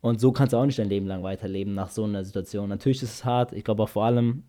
Und 0.02 0.20
so 0.20 0.34
kannst 0.34 0.52
du 0.52 0.58
auch 0.58 0.66
nicht 0.66 0.78
dein 0.78 0.90
Leben 0.90 1.08
lang 1.08 1.24
weiterleben 1.24 1.74
nach 1.74 1.90
so 1.90 2.04
einer 2.04 2.26
Situation. 2.26 2.68
Natürlich 2.68 3.02
ist 3.02 3.14
es 3.14 3.26
hart, 3.26 3.54
ich 3.54 3.64
glaube 3.64 3.84
auch 3.84 3.90
vor 3.90 4.04
allem 4.04 4.44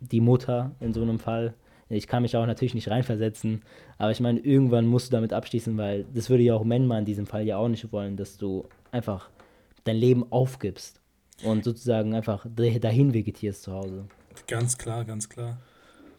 die 0.00 0.20
Mutter 0.20 0.72
in 0.80 0.92
so 0.92 1.02
einem 1.02 1.20
Fall. 1.20 1.54
Ich 1.88 2.08
kann 2.08 2.22
mich 2.22 2.36
auch 2.36 2.46
natürlich 2.46 2.74
nicht 2.74 2.90
reinversetzen, 2.90 3.62
aber 3.96 4.10
ich 4.10 4.18
meine, 4.18 4.40
irgendwann 4.40 4.86
musst 4.86 5.12
du 5.12 5.16
damit 5.16 5.32
abschließen, 5.32 5.78
weil 5.78 6.04
das 6.12 6.30
würde 6.30 6.42
ja 6.42 6.54
auch 6.54 6.64
Menma 6.64 6.98
in 6.98 7.04
diesem 7.04 7.26
Fall 7.26 7.46
ja 7.46 7.58
auch 7.58 7.68
nicht 7.68 7.92
wollen, 7.92 8.16
dass 8.16 8.38
du 8.38 8.66
einfach 8.90 9.30
dein 9.84 9.96
Leben 9.96 10.24
aufgibst 10.32 11.00
und 11.44 11.62
sozusagen 11.62 12.14
einfach 12.14 12.44
dahin 12.56 13.14
vegetierst 13.14 13.62
zu 13.62 13.72
Hause. 13.72 14.06
Ganz 14.46 14.78
klar, 14.78 15.04
ganz 15.04 15.28
klar. 15.28 15.58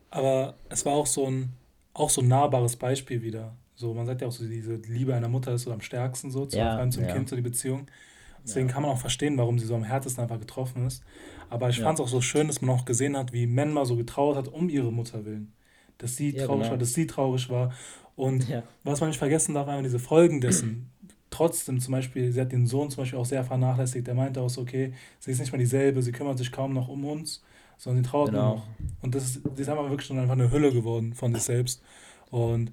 Aber 0.09 0.55
es 0.69 0.85
war 0.85 0.93
auch 0.93 1.07
so 1.07 1.27
ein, 1.27 1.53
auch 1.93 2.09
so 2.09 2.21
ein 2.21 2.27
nahbares 2.27 2.75
Beispiel 2.75 3.21
wieder. 3.21 3.55
So, 3.75 3.93
man 3.93 4.05
sagt 4.05 4.21
ja 4.21 4.27
auch 4.27 4.31
so, 4.31 4.45
diese 4.45 4.75
Liebe 4.75 5.13
einer 5.13 5.27
Mutter 5.27 5.53
ist 5.53 5.63
so 5.63 5.71
am 5.71 5.81
stärksten 5.81 6.31
so, 6.31 6.45
zu, 6.45 6.57
Ja, 6.57 6.69
vor 6.71 6.79
allem 6.79 6.91
zum 6.91 7.03
ja. 7.03 7.11
Kind, 7.13 7.29
so 7.29 7.35
die 7.35 7.41
Beziehung. 7.41 7.88
Deswegen 8.43 8.67
kann 8.67 8.83
man 8.83 8.91
auch 8.91 8.99
verstehen, 8.99 9.38
warum 9.38 9.57
sie 9.57 9.65
so 9.65 9.75
am 9.75 9.83
härtesten 9.83 10.21
einfach 10.23 10.39
getroffen 10.39 10.85
ist. 10.85 11.03
Aber 11.49 11.69
ich 11.69 11.77
Ja. 11.77 11.83
fand 11.83 11.99
es 11.99 12.05
auch 12.05 12.09
so 12.09 12.21
schön, 12.21 12.47
dass 12.47 12.61
man 12.61 12.69
auch 12.75 12.85
gesehen 12.85 13.17
hat, 13.17 13.33
wie 13.33 13.47
Menma 13.47 13.85
so 13.85 13.95
getrauert 13.95 14.38
hat 14.38 14.47
um 14.47 14.69
ihre 14.69 14.91
Mutter 14.93 15.25
willen. 15.25 15.51
Dass 15.97 16.15
sie 16.15 16.31
Ja, 16.31 16.45
traurig 16.45 16.61
genau. 16.63 16.71
war, 16.71 16.77
dass 16.77 16.93
sie 16.93 17.07
traurig 17.07 17.49
war. 17.49 17.73
Und 18.15 18.47
Ja. 18.47 18.63
was 18.83 19.01
man 19.01 19.09
nicht 19.09 19.17
vergessen 19.17 19.55
darf, 19.55 19.67
einfach 19.67 19.83
diese 19.83 19.99
Folgen 19.99 20.41
dessen. 20.41 20.89
Trotzdem 21.31 21.81
zum 21.81 21.91
Beispiel, 21.91 22.31
sie 22.31 22.39
hat 22.39 22.51
den 22.51 22.67
Sohn 22.67 22.89
zum 22.91 23.01
Beispiel 23.01 23.19
auch 23.19 23.25
sehr 23.25 23.43
vernachlässigt. 23.43 24.05
Der 24.07 24.13
meinte 24.13 24.41
auch 24.41 24.49
so, 24.49 24.61
okay, 24.61 24.93
sie 25.19 25.31
ist 25.31 25.39
nicht 25.39 25.51
mehr 25.51 25.59
dieselbe, 25.59 26.01
sie 26.01 26.11
kümmert 26.11 26.38
sich 26.38 26.51
kaum 26.51 26.71
noch 26.73 26.88
um 26.88 27.03
uns, 27.03 27.43
sondern 27.77 28.03
sie 28.03 28.09
trauert 28.09 28.31
Genau. 28.31 28.47
nur 28.47 28.55
noch. 28.57 28.67
Und 29.01 29.15
das 29.15 29.23
ist, 29.25 29.41
sie 29.55 29.61
ist 29.61 29.69
einfach 29.69 29.89
wirklich 29.89 30.07
schon 30.07 30.19
einfach 30.19 30.33
eine 30.33 30.51
Hülle 30.51 30.71
geworden 30.71 31.13
von 31.13 31.33
sich 31.33 31.43
selbst. 31.43 31.81
Und 32.31 32.71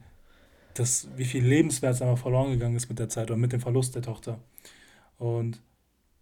das, 0.75 1.09
wie 1.17 1.25
viel 1.25 1.45
Lebenswert 1.45 2.01
einfach 2.01 2.19
verloren 2.19 2.53
gegangen 2.53 2.77
ist 2.77 2.89
mit 2.89 2.99
der 2.99 3.09
Zeit 3.09 3.31
oder 3.31 3.39
mit 3.39 3.53
dem 3.53 3.61
Verlust 3.61 3.95
der 3.95 4.03
Tochter. 4.03 4.39
Und 5.19 5.61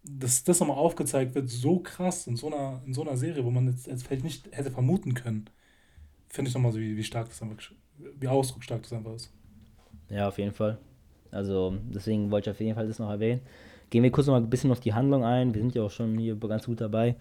dass 0.03 0.43
das 0.43 0.59
nochmal 0.59 0.77
aufgezeigt 0.77 1.35
wird, 1.35 1.49
so 1.49 1.79
krass 1.79 2.27
in 2.27 2.35
so 2.35 2.47
einer, 2.47 2.81
in 2.85 2.93
so 2.93 3.01
einer 3.01 3.17
Serie, 3.17 3.45
wo 3.45 3.51
man 3.51 3.67
jetzt, 3.67 3.87
jetzt 3.87 4.05
vielleicht 4.05 4.23
nicht 4.23 4.49
hätte 4.51 4.71
vermuten 4.71 5.13
können, 5.13 5.49
finde 6.27 6.49
ich 6.49 6.55
nochmal 6.55 6.71
so, 6.71 6.79
wie, 6.79 6.97
wie 6.97 7.03
stark 7.03 7.29
das 7.29 7.41
einfach, 7.41 7.57
wie 8.19 8.27
ausdrucksstark 8.27 8.81
das 8.81 8.93
einfach 8.93 9.13
ist. 9.13 9.31
Ja, 10.09 10.27
auf 10.27 10.37
jeden 10.37 10.53
Fall. 10.53 10.77
Also 11.31 11.75
deswegen 11.93 12.31
wollte 12.31 12.49
ich 12.49 12.55
auf 12.55 12.59
jeden 12.59 12.75
Fall 12.75 12.87
das 12.87 12.99
noch 12.99 13.09
erwähnen. 13.09 13.41
Gehen 13.89 14.03
wir 14.03 14.11
kurz 14.11 14.27
noch 14.27 14.33
mal 14.33 14.41
ein 14.41 14.49
bisschen 14.49 14.71
auf 14.71 14.79
die 14.79 14.93
Handlung 14.93 15.23
ein. 15.23 15.53
Wir 15.53 15.61
sind 15.61 15.75
ja 15.75 15.83
auch 15.83 15.91
schon 15.91 16.17
hier 16.17 16.35
ganz 16.35 16.65
gut 16.65 16.81
dabei. 16.81 17.15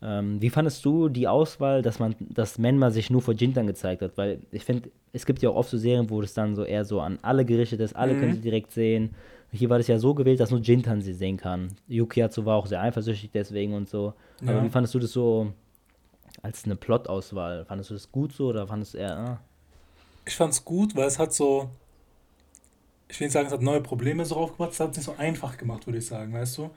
Ähm, 0.00 0.40
wie 0.40 0.50
fandest 0.50 0.84
du 0.84 1.08
die 1.08 1.26
Auswahl, 1.26 1.82
dass 1.82 1.98
man, 1.98 2.14
dass 2.20 2.58
Menma 2.58 2.90
sich 2.90 3.10
nur 3.10 3.20
vor 3.20 3.34
Jintan 3.34 3.66
gezeigt 3.66 4.02
hat? 4.02 4.12
Weil 4.16 4.38
ich 4.52 4.64
finde, 4.64 4.90
es 5.12 5.26
gibt 5.26 5.42
ja 5.42 5.50
auch 5.50 5.56
oft 5.56 5.70
so 5.70 5.76
Serien, 5.78 6.08
wo 6.10 6.20
das 6.20 6.34
dann 6.34 6.54
so 6.54 6.64
eher 6.64 6.84
so 6.84 7.00
an 7.00 7.18
alle 7.22 7.44
gerichtet 7.44 7.80
ist, 7.80 7.96
alle 7.96 8.14
Mhm. 8.14 8.18
können 8.18 8.34
sie 8.34 8.40
direkt 8.40 8.70
sehen. 8.72 9.14
Hier 9.50 9.70
war 9.70 9.78
das 9.78 9.88
ja 9.88 9.98
so 9.98 10.14
gewählt, 10.14 10.38
dass 10.40 10.50
nur 10.50 10.60
Jintan 10.60 11.00
sie 11.00 11.14
sehen 11.14 11.36
kann. 11.36 11.68
Yukiatsu 11.88 12.44
war 12.44 12.56
auch 12.56 12.66
sehr 12.66 12.80
eifersüchtig 12.82 13.30
deswegen 13.32 13.74
und 13.74 13.88
so. 13.88 14.12
Aber 14.42 14.58
Ja. 14.58 14.62
wie 14.64 14.68
fandest 14.68 14.94
du 14.94 14.98
das 14.98 15.10
so 15.12 15.52
als 16.42 16.64
eine 16.64 16.76
Plot-Auswahl? 16.76 17.64
Fandest 17.64 17.90
du 17.90 17.94
das 17.94 18.12
gut 18.12 18.32
so 18.32 18.48
oder 18.48 18.66
fandest 18.68 18.94
du 18.94 18.98
eher, 18.98 19.16
ah? 19.16 19.40
Ich 20.26 20.36
fand's 20.36 20.64
gut, 20.64 20.94
weil 20.94 21.06
es 21.08 21.18
hat 21.18 21.32
so. 21.32 21.70
ich 23.08 23.18
will 23.18 23.26
nicht 23.26 23.32
sagen, 23.32 23.46
es 23.46 23.52
hat 23.54 23.62
neue 23.62 23.80
Probleme 23.80 24.24
so 24.26 24.36
aufgebaut, 24.36 24.72
es 24.72 24.80
hat 24.80 24.90
es 24.90 24.98
nicht 24.98 25.06
so 25.06 25.14
einfach 25.16 25.56
gemacht, 25.56 25.86
würde 25.86 25.98
ich 25.98 26.06
sagen, 26.06 26.32
weißt 26.34 26.58
du? 26.58 26.70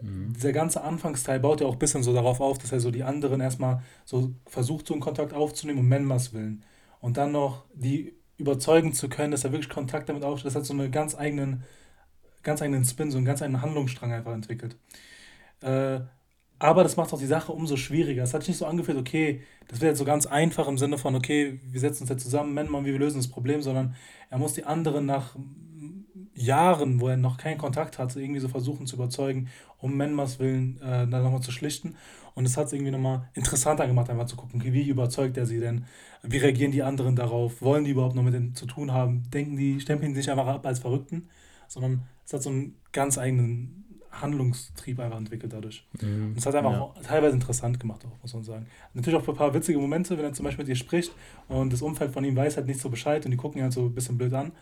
Mhm. 0.00 0.32
Dieser 0.34 0.52
ganze 0.52 0.82
Anfangsteil 0.82 1.40
baut 1.40 1.60
ja 1.60 1.66
auch 1.66 1.74
ein 1.74 1.78
bisschen 1.78 2.02
so 2.02 2.12
darauf 2.12 2.40
auf, 2.40 2.58
dass 2.58 2.72
er 2.72 2.80
so 2.80 2.90
die 2.90 3.02
anderen 3.02 3.40
erstmal 3.40 3.82
so 4.04 4.32
versucht, 4.46 4.86
so 4.86 4.94
einen 4.94 5.00
Kontakt 5.00 5.32
aufzunehmen, 5.32 5.80
um 5.80 5.88
Menmas 5.88 6.32
willen. 6.32 6.64
Und 7.00 7.16
dann 7.16 7.32
noch 7.32 7.64
die 7.74 8.14
überzeugen 8.36 8.92
zu 8.92 9.08
können, 9.08 9.30
dass 9.30 9.44
er 9.44 9.52
wirklich 9.52 9.68
Kontakt 9.68 10.08
damit 10.08 10.24
aufstellt. 10.24 10.54
Das 10.54 10.60
hat 10.60 10.66
so 10.66 10.72
einen 10.72 10.90
ganz 10.90 11.14
eigenen, 11.14 11.64
ganz 12.42 12.62
eigenen 12.62 12.84
Spin, 12.84 13.10
so 13.10 13.18
einen 13.18 13.26
ganz 13.26 13.42
eigenen 13.42 13.62
Handlungsstrang 13.62 14.12
einfach 14.12 14.32
entwickelt. 14.32 14.76
Äh, 15.60 16.00
aber 16.58 16.82
das 16.82 16.96
macht 16.96 17.12
auch 17.12 17.18
die 17.18 17.26
Sache 17.26 17.52
umso 17.52 17.76
schwieriger. 17.76 18.22
Es 18.22 18.32
hat 18.32 18.42
sich 18.42 18.50
nicht 18.50 18.58
so 18.58 18.66
angefühlt, 18.66 18.98
okay, 18.98 19.42
das 19.68 19.80
wäre 19.80 19.90
jetzt 19.90 19.98
so 19.98 20.04
ganz 20.04 20.26
einfach 20.26 20.68
im 20.68 20.78
Sinne 20.78 20.98
von, 20.98 21.14
okay, 21.14 21.60
wir 21.64 21.80
setzen 21.80 22.04
uns 22.04 22.10
jetzt 22.10 22.22
zusammen, 22.22 22.54
Menma, 22.54 22.80
wie 22.84 22.92
wir 22.92 22.98
lösen 22.98 23.18
das 23.18 23.28
Problem, 23.28 23.60
sondern 23.60 23.94
er 24.30 24.38
muss 24.38 24.54
die 24.54 24.64
anderen 24.64 25.04
nach 25.06 25.36
Jahren, 26.34 27.00
wo 27.00 27.08
er 27.08 27.16
noch 27.16 27.36
keinen 27.36 27.58
Kontakt 27.58 27.98
hatte, 27.98 28.20
irgendwie 28.20 28.40
so 28.40 28.48
versuchen 28.48 28.86
zu 28.86 28.96
überzeugen, 28.96 29.48
um 29.78 29.96
Menmas 29.96 30.38
Willen 30.38 30.80
äh, 30.82 31.06
dann 31.06 31.22
nochmal 31.22 31.42
zu 31.42 31.52
schlichten. 31.52 31.96
Und 32.34 32.46
es 32.46 32.56
hat 32.56 32.66
es 32.66 32.72
irgendwie 32.72 32.90
nochmal 32.90 33.28
interessanter 33.34 33.86
gemacht, 33.86 34.10
einfach 34.10 34.26
zu 34.26 34.36
gucken, 34.36 34.60
okay, 34.60 34.72
wie 34.72 34.88
überzeugt 34.88 35.36
er 35.36 35.46
sie 35.46 35.60
denn? 35.60 35.84
Wie 36.22 36.38
reagieren 36.38 36.72
die 36.72 36.82
anderen 36.82 37.14
darauf? 37.14 37.62
Wollen 37.62 37.84
die 37.84 37.92
überhaupt 37.92 38.16
noch 38.16 38.24
mit 38.24 38.34
ihm 38.34 38.54
zu 38.54 38.66
tun 38.66 38.92
haben? 38.92 39.22
Denken 39.30 39.56
die, 39.56 39.80
stempeln 39.80 40.12
die 40.12 40.20
sich 40.20 40.30
einfach 40.30 40.46
ab 40.46 40.66
als 40.66 40.80
Verrückten? 40.80 41.28
Sondern 41.68 42.02
es 42.26 42.32
hat 42.32 42.42
so 42.42 42.50
einen 42.50 42.74
ganz 42.92 43.18
eigenen 43.18 43.84
Handlungstrieb 44.10 44.98
einfach 45.00 45.18
entwickelt 45.18 45.52
dadurch. 45.52 45.86
Mhm. 46.00 46.28
Und 46.28 46.38
es 46.38 46.46
hat 46.46 46.54
einfach 46.54 46.72
ja. 46.72 46.80
auch 46.80 46.94
teilweise 47.02 47.34
interessant 47.34 47.78
gemacht, 47.78 48.04
auch, 48.04 48.22
muss 48.22 48.34
man 48.34 48.42
sagen. 48.42 48.66
Natürlich 48.94 49.20
auch 49.20 49.28
ein 49.28 49.34
paar 49.34 49.54
witzige 49.54 49.78
Momente, 49.78 50.16
wenn 50.16 50.24
er 50.24 50.32
zum 50.32 50.44
Beispiel 50.44 50.64
mit 50.64 50.70
ihr 50.70 50.76
spricht 50.76 51.12
und 51.48 51.72
das 51.72 51.82
Umfeld 51.82 52.12
von 52.12 52.24
ihm 52.24 52.36
weiß 52.36 52.56
halt 52.56 52.66
nicht 52.66 52.80
so 52.80 52.90
Bescheid 52.90 53.24
und 53.24 53.30
die 53.30 53.36
gucken 53.36 53.58
ihn 53.58 53.64
halt 53.64 53.72
so 53.72 53.86
ein 53.86 53.94
bisschen 53.94 54.18
blöd 54.18 54.32
an. 54.34 54.52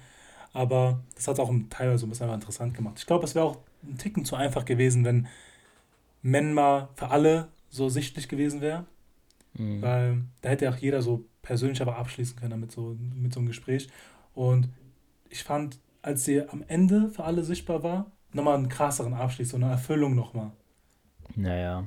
Aber 0.52 1.00
das 1.14 1.28
hat 1.28 1.40
auch 1.40 1.52
teilweise 1.70 1.98
so 1.98 2.06
ein 2.06 2.10
bisschen 2.10 2.30
interessant 2.30 2.74
gemacht. 2.74 2.98
Ich 2.98 3.06
glaube, 3.06 3.24
es 3.24 3.34
wäre 3.34 3.46
auch 3.46 3.58
ein 3.82 3.98
Ticken 3.98 4.24
zu 4.24 4.36
einfach 4.36 4.64
gewesen, 4.64 5.04
wenn 5.04 5.26
Menma 6.22 6.90
für 6.94 7.08
alle 7.10 7.48
so 7.68 7.88
sichtlich 7.88 8.28
gewesen 8.28 8.60
wäre. 8.60 8.84
Mhm. 9.54 9.82
Weil 9.82 10.24
da 10.40 10.50
hätte 10.50 10.68
auch 10.70 10.76
jeder 10.76 11.02
so 11.02 11.24
persönlich 11.42 11.82
aber 11.82 11.96
abschließen 11.96 12.36
können 12.36 12.50
damit 12.50 12.72
so, 12.72 12.96
mit 13.14 13.32
so 13.32 13.40
einem 13.40 13.48
Gespräch. 13.48 13.88
Und 14.34 14.68
ich 15.28 15.42
fand, 15.42 15.78
als 16.02 16.24
sie 16.24 16.48
am 16.48 16.64
Ende 16.68 17.08
für 17.08 17.24
alle 17.24 17.42
sichtbar 17.42 17.82
war, 17.82 18.10
nochmal 18.32 18.56
einen 18.56 18.68
krasseren 18.68 19.14
Abschluss, 19.14 19.50
so 19.50 19.56
eine 19.56 19.70
Erfüllung 19.70 20.14
nochmal. 20.14 20.52
Naja, 21.34 21.84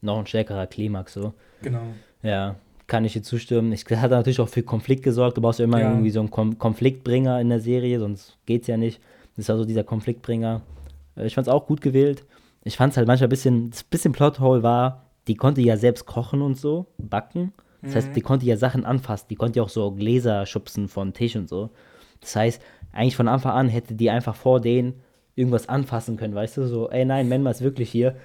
noch 0.00 0.18
ein 0.18 0.26
stärkerer 0.26 0.66
Klimax 0.66 1.14
so. 1.14 1.34
Genau. 1.62 1.94
Ja, 2.22 2.56
kann 2.92 3.06
ich 3.06 3.14
dir 3.14 3.22
zustimmen. 3.22 3.72
Ich 3.72 3.86
hat 3.86 4.10
natürlich 4.10 4.38
auch 4.38 4.50
für 4.50 4.62
Konflikt 4.62 5.02
gesorgt. 5.02 5.38
Du 5.38 5.40
brauchst 5.40 5.58
ja 5.58 5.64
immer 5.64 5.80
ja. 5.80 5.88
irgendwie 5.88 6.10
so 6.10 6.20
einen 6.20 6.30
Kom 6.30 6.58
Konfliktbringer 6.58 7.40
in 7.40 7.48
der 7.48 7.58
Serie, 7.58 7.98
sonst 7.98 8.36
geht's 8.44 8.66
ja 8.66 8.76
nicht. 8.76 9.00
Das 9.34 9.46
ist 9.46 9.50
also 9.50 9.64
dieser 9.64 9.82
Konfliktbringer. 9.82 10.60
Äh, 11.16 11.24
ich 11.24 11.34
fand's 11.34 11.48
auch 11.48 11.66
gut 11.66 11.80
gewählt. 11.80 12.26
Ich 12.64 12.76
fand's 12.76 12.98
halt 12.98 13.06
manchmal 13.06 13.28
ein 13.28 13.30
bisschen, 13.30 13.64
ein 13.68 13.72
bisschen 13.88 14.12
Plothole 14.12 14.62
war, 14.62 15.06
die 15.26 15.36
konnte 15.36 15.62
ja 15.62 15.78
selbst 15.78 16.04
kochen 16.04 16.42
und 16.42 16.58
so, 16.58 16.84
backen. 16.98 17.54
Das 17.80 17.92
mhm. 17.92 17.96
heißt, 17.96 18.08
die 18.14 18.20
konnte 18.20 18.44
ja 18.44 18.58
Sachen 18.58 18.84
anfassen. 18.84 19.28
Die 19.30 19.36
konnte 19.36 19.60
ja 19.60 19.62
auch 19.62 19.70
so 19.70 19.90
Gläser 19.92 20.44
schubsen 20.44 20.86
von 20.86 21.14
Tisch 21.14 21.34
und 21.34 21.48
so. 21.48 21.70
Das 22.20 22.36
heißt, 22.36 22.60
eigentlich 22.92 23.16
von 23.16 23.26
Anfang 23.26 23.52
an 23.52 23.68
hätte 23.70 23.94
die 23.94 24.10
einfach 24.10 24.36
vor 24.36 24.60
denen 24.60 25.00
irgendwas 25.34 25.66
anfassen 25.66 26.18
können, 26.18 26.34
weißt 26.34 26.58
du? 26.58 26.66
So, 26.66 26.90
ey, 26.90 27.06
nein, 27.06 27.26
Menma 27.26 27.52
ist 27.52 27.62
wirklich 27.62 27.90
hier. 27.90 28.16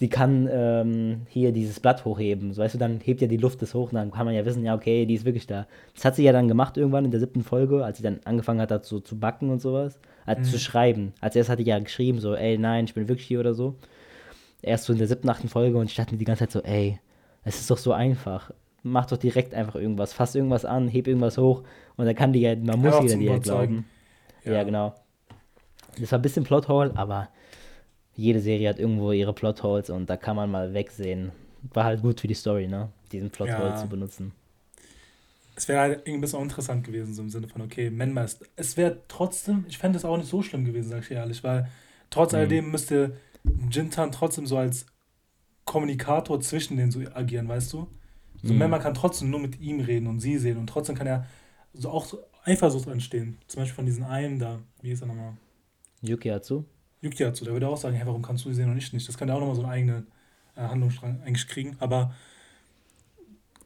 Die 0.00 0.08
kann 0.08 0.48
ähm, 0.50 1.22
hier 1.28 1.52
dieses 1.52 1.78
Blatt 1.78 2.04
hochheben. 2.04 2.52
So, 2.52 2.62
weißt 2.62 2.74
du, 2.74 2.78
dann 2.78 3.00
hebt 3.00 3.20
ja 3.20 3.28
die 3.28 3.36
Luft 3.36 3.62
das 3.62 3.74
hoch 3.74 3.90
und 3.90 3.94
dann 3.94 4.10
kann 4.10 4.26
man 4.26 4.34
ja 4.34 4.44
wissen, 4.44 4.64
ja, 4.64 4.74
okay, 4.74 5.06
die 5.06 5.14
ist 5.14 5.24
wirklich 5.24 5.46
da. 5.46 5.66
Das 5.94 6.04
hat 6.04 6.16
sie 6.16 6.24
ja 6.24 6.32
dann 6.32 6.48
gemacht 6.48 6.76
irgendwann 6.76 7.04
in 7.04 7.12
der 7.12 7.20
siebten 7.20 7.42
Folge, 7.42 7.84
als 7.84 7.98
sie 7.98 8.02
dann 8.02 8.18
angefangen 8.24 8.60
hat, 8.60 8.72
dazu 8.72 9.00
zu 9.00 9.18
backen 9.18 9.50
und 9.50 9.60
sowas. 9.60 9.98
Also 10.26 10.40
mhm. 10.40 10.44
zu 10.46 10.58
schreiben. 10.58 11.12
Als 11.20 11.36
erst 11.36 11.48
hatte 11.48 11.62
ich 11.62 11.68
ja 11.68 11.78
geschrieben, 11.78 12.18
so, 12.18 12.34
ey, 12.34 12.58
nein, 12.58 12.86
ich 12.86 12.94
bin 12.94 13.08
wirklich 13.08 13.26
hier 13.26 13.40
oder 13.40 13.54
so. 13.54 13.76
Erst 14.62 14.84
so 14.84 14.92
in 14.92 14.98
der 14.98 15.06
siebten, 15.06 15.28
achten 15.28 15.48
Folge 15.48 15.78
und 15.78 15.90
ich 15.90 15.96
dachte 15.96 16.12
mir 16.12 16.18
die 16.18 16.24
ganze 16.24 16.40
Zeit 16.40 16.52
so, 16.52 16.60
ey, 16.62 16.98
es 17.44 17.60
ist 17.60 17.70
doch 17.70 17.78
so 17.78 17.92
einfach. 17.92 18.50
Mach 18.82 19.06
doch 19.06 19.16
direkt 19.16 19.54
einfach 19.54 19.76
irgendwas. 19.76 20.12
Fass 20.12 20.34
irgendwas 20.34 20.64
an, 20.64 20.88
heb 20.88 21.06
irgendwas 21.06 21.38
hoch 21.38 21.62
und 21.96 22.06
dann 22.06 22.14
kann 22.14 22.32
die 22.32 22.40
ja, 22.40 22.56
man 22.56 22.80
muss 22.80 22.94
ja, 22.94 23.16
dir 23.16 23.38
glauben. 23.38 23.86
Ja. 24.44 24.54
ja, 24.54 24.62
genau. 24.64 24.94
Das 26.00 26.10
war 26.10 26.18
ein 26.18 26.22
bisschen 26.22 26.44
Plothole, 26.44 26.92
aber 26.96 27.28
jede 28.16 28.40
Serie 28.40 28.68
hat 28.68 28.78
irgendwo 28.78 29.12
ihre 29.12 29.32
Plotholes 29.32 29.90
und 29.90 30.08
da 30.08 30.16
kann 30.16 30.36
man 30.36 30.50
mal 30.50 30.74
wegsehen. 30.74 31.32
War 31.72 31.84
halt 31.84 32.02
gut 32.02 32.20
für 32.20 32.28
die 32.28 32.34
Story, 32.34 32.68
ne? 32.68 32.90
Diesen 33.12 33.30
Plothole 33.30 33.70
ja. 33.70 33.76
zu 33.76 33.88
benutzen. 33.88 34.32
Es 35.56 35.68
wäre 35.68 35.80
halt 35.80 35.92
irgendwie 36.00 36.14
ein 36.14 36.20
bisschen 36.20 36.40
uninteressant 36.40 36.84
gewesen, 36.84 37.14
so 37.14 37.22
im 37.22 37.30
Sinne 37.30 37.48
von, 37.48 37.62
okay, 37.62 37.90
Menma 37.90 38.22
ist. 38.22 38.44
Es 38.56 38.76
wäre 38.76 38.98
trotzdem, 39.08 39.64
ich 39.68 39.78
fände 39.78 39.98
es 39.98 40.04
auch 40.04 40.16
nicht 40.16 40.28
so 40.28 40.42
schlimm 40.42 40.64
gewesen, 40.64 40.90
sag 40.90 41.02
ich 41.02 41.10
ehrlich, 41.12 41.44
weil 41.44 41.68
trotz 42.10 42.32
mhm. 42.32 42.38
alledem 42.38 42.70
müsste 42.70 43.16
Jintan 43.70 44.10
trotzdem 44.10 44.46
so 44.46 44.56
als 44.56 44.86
Kommunikator 45.64 46.40
zwischen 46.40 46.76
denen 46.76 46.90
so 46.90 47.00
agieren, 47.14 47.48
weißt 47.48 47.72
du? 47.72 47.88
So 48.42 48.52
mhm. 48.52 48.58
Menma 48.58 48.78
kann 48.78 48.94
trotzdem 48.94 49.30
nur 49.30 49.40
mit 49.40 49.60
ihm 49.60 49.80
reden 49.80 50.06
und 50.06 50.20
sie 50.20 50.38
sehen 50.38 50.58
und 50.58 50.66
trotzdem 50.66 50.96
kann 50.96 51.06
er 51.06 51.26
so 51.72 51.90
auch 51.90 52.04
so 52.04 52.18
Eifersucht 52.44 52.88
entstehen. 52.88 53.38
Zum 53.46 53.62
Beispiel 53.62 53.76
von 53.76 53.86
diesen 53.86 54.04
einen 54.04 54.38
da, 54.38 54.60
wie 54.82 54.92
ist 54.92 55.02
er 55.02 55.06
nochmal? 55.06 55.34
Yukiatsu? 57.04 57.44
Yukiatsu, 57.44 57.44
der 57.44 57.54
würde 57.54 57.68
auch 57.68 57.76
sagen, 57.76 57.94
hey, 57.94 58.06
warum 58.06 58.22
kannst 58.22 58.44
du 58.44 58.48
sie 58.48 58.56
sehen 58.56 58.70
und 58.70 58.78
ich 58.78 58.92
nicht? 58.92 59.08
Das 59.08 59.18
kann 59.18 59.28
ja 59.28 59.34
auch 59.34 59.40
nochmal 59.40 59.56
so 59.56 59.62
einen 59.62 59.70
eigenen 59.70 60.06
äh, 60.56 60.62
Handlungsstrang 60.62 61.20
eigentlich 61.24 61.46
kriegen. 61.48 61.76
Aber 61.80 62.14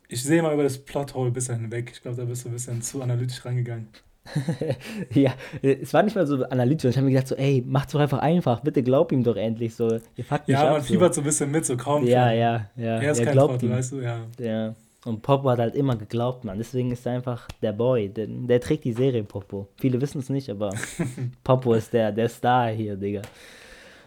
ich 0.09 0.23
sehe 0.23 0.43
mal 0.43 0.55
über 0.55 0.63
das 0.63 0.79
Plothole 0.79 1.31
ein 1.31 1.33
bisschen 1.33 1.61
hinweg. 1.61 1.91
Ich 1.93 2.03
glaube, 2.03 2.17
da 2.17 2.25
bist 2.25 2.45
du 2.45 2.49
ein 2.49 2.53
bisschen 2.53 2.83
zu 2.83 3.03
analytisch 3.03 3.45
reingegangen. 3.45 3.89
ja, 5.15 5.33
es 5.63 5.95
war 5.95 6.03
nicht 6.03 6.15
mal 6.15 6.27
so 6.27 6.45
analytisch. 6.45 6.91
Ich 6.91 6.97
habe 6.97 7.07
mir 7.07 7.13
gedacht, 7.13 7.29
so, 7.29 7.35
ey, 7.35 7.65
macht's 7.67 7.93
doch 7.93 8.01
einfach 8.01 8.19
einfach. 8.19 8.61
Bitte 8.61 8.83
glaub 8.83 9.13
ihm 9.13 9.25
doch 9.25 9.37
endlich 9.37 9.75
so. 9.75 9.99
Ihr 10.17 10.25
ja, 10.47 10.71
man 10.71 10.83
fiebert 10.83 11.15
so 11.15 11.23
ein 11.23 11.25
bisschen 11.25 11.51
mit, 11.51 11.65
so 11.65 11.77
kaum. 11.77 12.05
Ja, 12.07 12.31
ja, 12.33 12.69
ja. 12.77 13.01
Er 13.01 13.13
ist 13.13 13.19
ja, 13.19 13.25
kein 13.25 13.37
Trottel, 13.37 13.71
weißt 13.71 13.93
du, 13.93 14.01
ja. 14.01 14.21
Ja. 14.39 14.75
Und 15.09 15.23
Popo 15.23 15.49
hat 15.49 15.59
halt 15.59 15.75
immer 15.75 15.97
geglaubt, 15.97 16.45
man. 16.45 16.59
Deswegen 16.59 16.93
ist 16.93 17.07
er 17.07 17.15
einfach 17.15 17.49
der 17.63 17.73
Boy. 17.73 18.11
Der, 18.11 18.27
der 18.27 18.61
trägt 18.61 18.85
die 18.85 18.93
Serie, 18.93 19.25
Popo. 19.25 19.69
Viele 19.77 19.99
wissen 20.03 20.19
es 20.19 20.29
nicht, 20.29 20.51
aber 20.51 20.71
Popo 21.45 21.73
ist 21.73 21.95
der, 21.95 22.13
der 22.13 22.29
Star 22.29 22.69
hier, 22.69 22.95
Digga. 22.95 23.23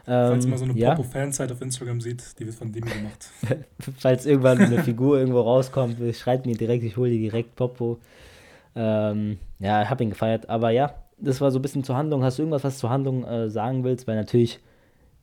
Falls 0.06 0.46
ähm, 0.46 0.52
man 0.52 0.60
so 0.60 0.66
eine 0.66 0.78
ja? 0.78 0.94
Popo-Fanzeit 0.94 1.52
auf 1.52 1.60
Instagram 1.60 2.02
sieht, 2.02 2.38
die 2.38 2.46
wird 2.46 2.56
von 2.56 2.72
Dimi 2.72 2.90
gemacht. 2.90 3.30
Falls 3.98 4.28
irgendwann 4.28 4.60
eine 4.60 4.84
Figur 4.84 5.18
irgendwo 5.18 5.42
rauskommt, 5.42 5.98
schreibt 6.16 6.46
mir 6.46 6.56
direkt, 6.56 6.84
ich 6.84 6.98
hole 6.98 7.10
die 7.10 7.20
direkt 7.20 7.56
Popo. 7.56 8.00
Ähm, 8.76 9.40
ja, 9.58 9.82
ich 9.82 9.90
habe 9.90 10.04
ihn 10.04 10.12
gefeiert. 10.12 10.50
Aber 10.50 10.70
ja, 10.70 10.94
das 11.18 11.42
war 11.42 11.50
so 11.50 11.58
ein 11.58 11.64
bisschen 11.64 11.84
zur 11.84 11.98
Handlung. 11.98 12.24
Hast 12.24 12.38
du 12.38 12.44
irgendwas, 12.44 12.64
was 12.64 12.78
zur 12.78 12.92
Handlung 12.92 13.24
äh, 13.24 13.50
sagen 13.50 13.84
willst? 13.84 14.08
Weil 14.08 14.18
natürlich 14.18 14.60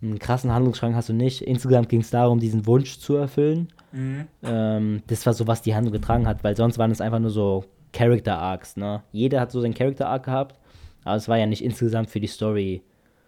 einen 0.00 0.18
krassen 0.18 0.52
Handlungsschrank 0.52 0.94
hast 0.94 1.08
du 1.08 1.12
nicht. 1.12 1.42
Insgesamt 1.42 1.88
ging 1.88 2.00
es 2.00 2.10
darum, 2.10 2.38
diesen 2.38 2.66
Wunsch 2.66 2.98
zu 2.98 3.16
erfüllen. 3.16 3.68
Mhm. 3.92 4.26
Ähm, 4.42 5.02
das 5.06 5.26
war 5.26 5.32
so, 5.32 5.46
was 5.46 5.62
die 5.62 5.74
Handlung 5.74 5.92
getragen 5.92 6.26
hat, 6.26 6.44
weil 6.44 6.56
sonst 6.56 6.78
waren 6.78 6.90
es 6.90 7.00
einfach 7.00 7.18
nur 7.18 7.30
so 7.30 7.64
Character 7.92 8.38
Arcs, 8.38 8.76
ne? 8.76 9.02
Jeder 9.12 9.40
hat 9.40 9.50
so 9.50 9.60
seinen 9.60 9.74
Character 9.74 10.08
Arc 10.08 10.26
gehabt, 10.26 10.58
aber 11.04 11.16
es 11.16 11.28
war 11.28 11.38
ja 11.38 11.46
nicht 11.46 11.64
insgesamt 11.64 12.10
für 12.10 12.20
die 12.20 12.26
Story 12.26 12.82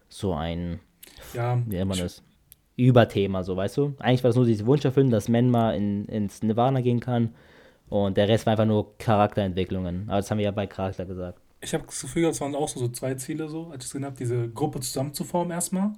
so 0.08 0.34
ein, 0.34 0.80
ja, 1.32 1.60
wie 1.66 1.76
nennt 1.76 1.88
man 1.88 1.98
das, 1.98 2.22
Überthema, 2.76 3.42
so, 3.42 3.56
weißt 3.56 3.76
du? 3.76 3.94
Eigentlich 3.98 4.22
war 4.22 4.30
es 4.30 4.36
nur 4.36 4.46
diese 4.46 4.66
Wunsch 4.66 4.84
erfüllen, 4.84 5.10
dass 5.10 5.28
Menma 5.28 5.72
in, 5.72 6.06
ins 6.06 6.42
Nirvana 6.42 6.80
gehen 6.80 7.00
kann 7.00 7.34
und 7.88 8.16
der 8.16 8.28
Rest 8.28 8.46
war 8.46 8.52
einfach 8.52 8.64
nur 8.64 8.96
Charakterentwicklungen. 8.98 10.04
Aber 10.08 10.18
das 10.18 10.30
haben 10.30 10.38
wir 10.38 10.44
ja 10.44 10.50
bei 10.50 10.66
Charakter 10.66 11.04
gesagt. 11.04 11.40
Ich 11.60 11.74
habe 11.74 11.84
das 11.84 12.00
Gefühl, 12.00 12.22
das 12.22 12.40
waren 12.40 12.54
auch 12.54 12.68
so, 12.68 12.80
so 12.80 12.88
zwei 12.88 13.14
Ziele, 13.14 13.48
so, 13.48 13.66
als 13.66 13.84
ich 13.84 13.88
es 13.88 13.92
gesehen 13.92 14.06
habe, 14.06 14.16
diese 14.16 14.48
Gruppe 14.48 14.80
zusammenzuformen 14.80 15.50
erstmal. 15.50 15.92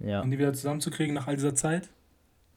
Ja. 0.00 0.20
Und 0.20 0.30
die 0.30 0.38
wieder 0.38 0.52
zusammenzukriegen 0.52 1.14
nach 1.14 1.26
all 1.26 1.36
dieser 1.36 1.54
Zeit. 1.54 1.88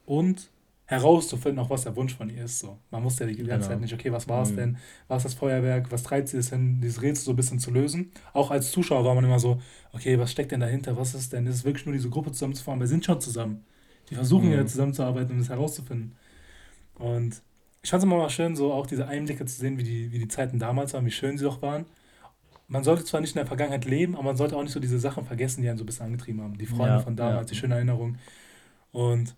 Und 0.06 0.50
herauszufinden, 0.86 1.58
auch 1.58 1.70
was 1.70 1.84
der 1.84 1.96
Wunsch 1.96 2.14
von 2.14 2.28
ihr 2.28 2.44
ist. 2.44 2.58
So. 2.58 2.78
Man 2.90 3.02
wusste 3.02 3.24
ja 3.24 3.30
die 3.30 3.36
ganze 3.36 3.52
genau. 3.52 3.66
Zeit 3.66 3.80
nicht, 3.80 3.94
okay, 3.94 4.12
was 4.12 4.28
war 4.28 4.42
es 4.42 4.50
mhm. 4.50 4.56
denn? 4.56 4.76
War 5.08 5.16
es 5.16 5.22
das 5.22 5.34
Feuerwerk? 5.34 5.90
Was 5.90 6.02
treibt 6.02 6.28
sie 6.28 6.36
es 6.36 6.50
hin, 6.50 6.80
dieses 6.82 7.00
Rätsel 7.00 7.24
so 7.24 7.32
ein 7.32 7.36
bisschen 7.36 7.58
zu 7.58 7.70
lösen? 7.70 8.12
Auch 8.32 8.50
als 8.50 8.70
Zuschauer 8.70 9.04
war 9.04 9.14
man 9.14 9.24
immer 9.24 9.38
so, 9.38 9.60
okay, 9.92 10.18
was 10.18 10.30
steckt 10.30 10.52
denn 10.52 10.60
dahinter? 10.60 10.96
Was 10.96 11.14
ist 11.14 11.32
denn? 11.32 11.46
Ist 11.46 11.56
es 11.56 11.64
wirklich 11.64 11.86
nur 11.86 11.94
diese 11.94 12.10
Gruppe 12.10 12.32
zusammenzufahren? 12.32 12.80
Wir 12.80 12.86
sind 12.86 13.04
schon 13.04 13.20
zusammen. 13.20 13.64
Die 14.10 14.14
versuchen 14.14 14.48
mhm. 14.48 14.54
ja 14.54 14.66
zusammenzuarbeiten, 14.66 15.32
um 15.32 15.38
das 15.38 15.48
herauszufinden. 15.48 16.16
Und 16.96 17.40
ich 17.82 17.90
fand 17.90 18.02
es 18.02 18.04
immer 18.04 18.18
mal 18.18 18.30
schön, 18.30 18.54
so 18.54 18.72
auch 18.72 18.86
diese 18.86 19.08
Einblicke 19.08 19.46
zu 19.46 19.58
sehen, 19.58 19.78
wie 19.78 19.84
die, 19.84 20.12
wie 20.12 20.18
die 20.18 20.28
Zeiten 20.28 20.58
damals 20.58 20.92
waren, 20.92 21.06
wie 21.06 21.10
schön 21.10 21.38
sie 21.38 21.44
doch 21.44 21.62
waren. 21.62 21.86
Man 22.72 22.84
sollte 22.84 23.04
zwar 23.04 23.20
nicht 23.20 23.34
in 23.34 23.38
der 23.38 23.46
Vergangenheit 23.46 23.84
leben, 23.84 24.14
aber 24.14 24.24
man 24.24 24.36
sollte 24.38 24.56
auch 24.56 24.62
nicht 24.62 24.72
so 24.72 24.80
diese 24.80 24.98
Sachen 24.98 25.26
vergessen, 25.26 25.60
die 25.60 25.68
einen 25.68 25.76
so 25.76 25.84
ein 25.84 25.86
bisschen 25.86 26.06
angetrieben 26.06 26.40
haben. 26.40 26.56
Die 26.56 26.64
Freunde 26.64 26.94
ja, 26.94 27.00
von 27.00 27.16
damals, 27.16 27.50
ja. 27.50 27.52
die 27.52 27.60
schöne 27.60 27.74
Erinnerung. 27.74 28.16
Und 28.92 29.36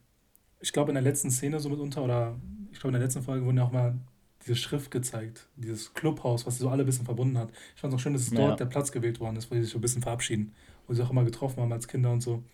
ich 0.60 0.72
glaube, 0.72 0.92
in 0.92 0.94
der 0.94 1.02
letzten 1.02 1.32
Szene 1.32 1.58
so 1.58 1.68
mitunter, 1.68 2.04
oder 2.04 2.36
ich 2.70 2.78
glaube, 2.78 2.94
in 2.94 3.00
der 3.00 3.02
letzten 3.02 3.22
Folge 3.22 3.44
wurden 3.44 3.56
ja 3.56 3.64
auch 3.64 3.72
mal 3.72 3.98
diese 4.46 4.54
Schrift 4.54 4.92
gezeigt, 4.92 5.48
dieses 5.56 5.94
Clubhaus, 5.94 6.46
was 6.46 6.58
sie 6.58 6.60
so 6.60 6.68
alle 6.68 6.84
ein 6.84 6.86
bisschen 6.86 7.06
verbunden 7.06 7.36
hat. 7.36 7.50
Ich 7.74 7.80
fand 7.80 7.92
es 7.92 7.98
auch 7.98 8.02
schön, 8.02 8.12
dass 8.12 8.22
es 8.22 8.30
ja. 8.30 8.36
dort 8.36 8.60
der 8.60 8.66
Platz 8.66 8.92
gewählt 8.92 9.18
worden 9.18 9.34
ist, 9.34 9.50
wo 9.50 9.56
sie 9.56 9.62
sich 9.62 9.72
so 9.72 9.78
ein 9.78 9.80
bisschen 9.80 10.02
verabschieden, 10.02 10.54
wo 10.86 10.94
sie 10.94 11.02
auch 11.02 11.10
immer 11.10 11.24
getroffen 11.24 11.60
haben 11.60 11.72
als 11.72 11.88
Kinder 11.88 12.12
und 12.12 12.20
so. 12.20 12.44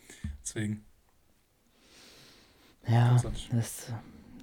Deswegen. 0.42 0.82
Ja, 2.88 3.20
das, 3.52 3.92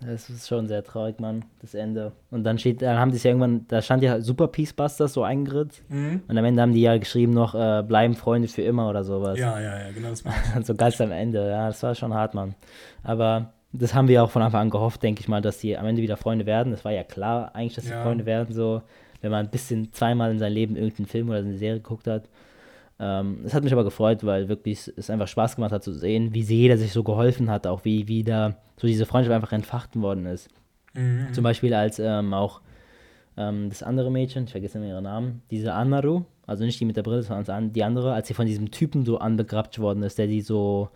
Das 0.06 0.30
ist 0.30 0.48
schon 0.48 0.68
sehr 0.68 0.84
traurig, 0.84 1.20
Mann, 1.20 1.46
das 1.62 1.74
Ende. 1.74 2.12
Und 2.30 2.44
dann 2.44 2.58
steht, 2.58 2.82
dann 2.82 2.98
haben 2.98 3.12
die 3.12 3.18
es 3.18 3.24
ja 3.24 3.32
irgendwann, 3.32 3.66
da 3.68 3.82
stand 3.82 4.04
ja 4.04 4.22
Super 4.22 4.48
Peacebusters 4.48 5.14
so 5.14 5.24
eingeritzt. 5.24 5.84
Mhm. 5.90 6.22
Und 6.28 6.38
am 6.38 6.46
Ende 6.46 6.62
haben 6.62 6.74
die 6.74 6.82
ja 6.82 6.98
geschrieben 6.98 7.34
noch, 7.34 7.56
äh, 7.56 7.84
bleiben 7.84 8.16
Freunde 8.16 8.48
für 8.48 8.62
immer 8.62 8.90
oder 8.90 9.04
sowas. 9.04 9.40
Ja, 9.40 9.60
ja, 9.60 9.80
ja, 9.80 9.92
genau 9.92 10.10
das 10.10 10.24
war 10.26 10.34
So 10.64 10.76
ganz 10.76 11.02
am 11.02 11.12
Ende, 11.12 11.50
ja, 11.50 11.68
das 11.68 11.82
war 11.84 11.96
schon 11.96 12.14
hart, 12.14 12.34
Mann. 12.34 12.56
Aber 13.04 13.54
das 13.74 13.94
haben 13.94 14.08
wir 14.08 14.24
auch 14.24 14.32
von 14.32 14.42
Anfang 14.42 14.62
an 14.62 14.70
gehofft, 14.70 15.04
denke 15.04 15.22
ich 15.22 15.28
mal, 15.28 15.42
dass 15.42 15.60
die 15.60 15.78
am 15.78 15.86
Ende 15.86 16.02
wieder 16.02 16.18
Freunde 16.18 16.46
werden. 16.46 16.72
Das 16.72 16.86
war 16.86 16.92
ja 16.92 17.04
klar 17.04 17.54
eigentlich, 17.56 17.76
dass 17.76 17.86
sie 17.86 17.92
ja. 17.92 18.04
Freunde 18.04 18.26
werden, 18.26 18.54
so, 18.54 18.82
wenn 19.22 19.32
man 19.32 19.46
ein 19.46 19.52
bisschen 19.52 19.92
zweimal 19.94 20.32
in 20.32 20.40
seinem 20.40 20.54
Leben 20.54 20.76
irgendeinen 20.76 21.08
Film 21.08 21.30
oder 21.30 21.40
eine 21.40 21.58
Serie 21.58 21.80
geguckt 21.80 22.08
hat. 22.08 22.30
Ähm, 23.00 23.42
es 23.46 23.54
hat 23.54 23.64
mich 23.64 23.74
aber 23.74 23.84
gefreut, 23.84 24.24
weil 24.26 24.50
wirklich 24.50 24.92
es 24.96 25.10
einfach 25.10 25.28
Spaß 25.28 25.56
gemacht 25.56 25.72
hat 25.72 25.84
zu 25.84 25.94
sehen, 25.94 26.34
wie 26.34 26.42
jeder 26.42 26.78
sich 26.78 26.92
so 26.92 27.04
geholfen 27.04 27.50
hat, 27.50 27.68
auch 27.68 27.86
wie 27.86 28.08
wieder 28.08 28.58
so 28.78 28.88
diese 28.88 29.06
Freundschaft 29.06 29.36
einfach 29.36 29.52
entfacht 29.52 29.96
worden 30.00 30.26
ist. 30.26 30.50
Mhm. 30.94 31.32
Zum 31.32 31.44
Beispiel 31.44 31.74
als 31.74 32.00
ähm, 32.00 32.34
auch 32.34 32.62
ähm, 33.38 33.70
das 33.70 33.84
andere 33.84 34.12
Mädchen, 34.12 34.46
ich 34.46 34.52
vergesse 34.52 34.80
immer 34.80 34.88
ihren 34.88 35.04
Namen, 35.04 35.44
diese 35.52 35.74
Anaru, 35.74 36.24
also 36.48 36.64
nicht 36.64 36.80
die 36.80 36.86
mit 36.86 36.98
der 36.98 37.04
Brille, 37.04 37.22
sondern 37.22 37.72
die 37.72 37.84
andere, 37.84 38.14
als 38.14 38.28
sie 38.28 38.34
von 38.34 38.48
diesem 38.48 38.72
Typen 38.72 39.06
so 39.06 39.20
anbegrapscht 39.20 39.80
worden 39.80 40.02
ist, 40.04 40.18
der 40.18 40.28
die 40.28 40.42
so 40.42 40.90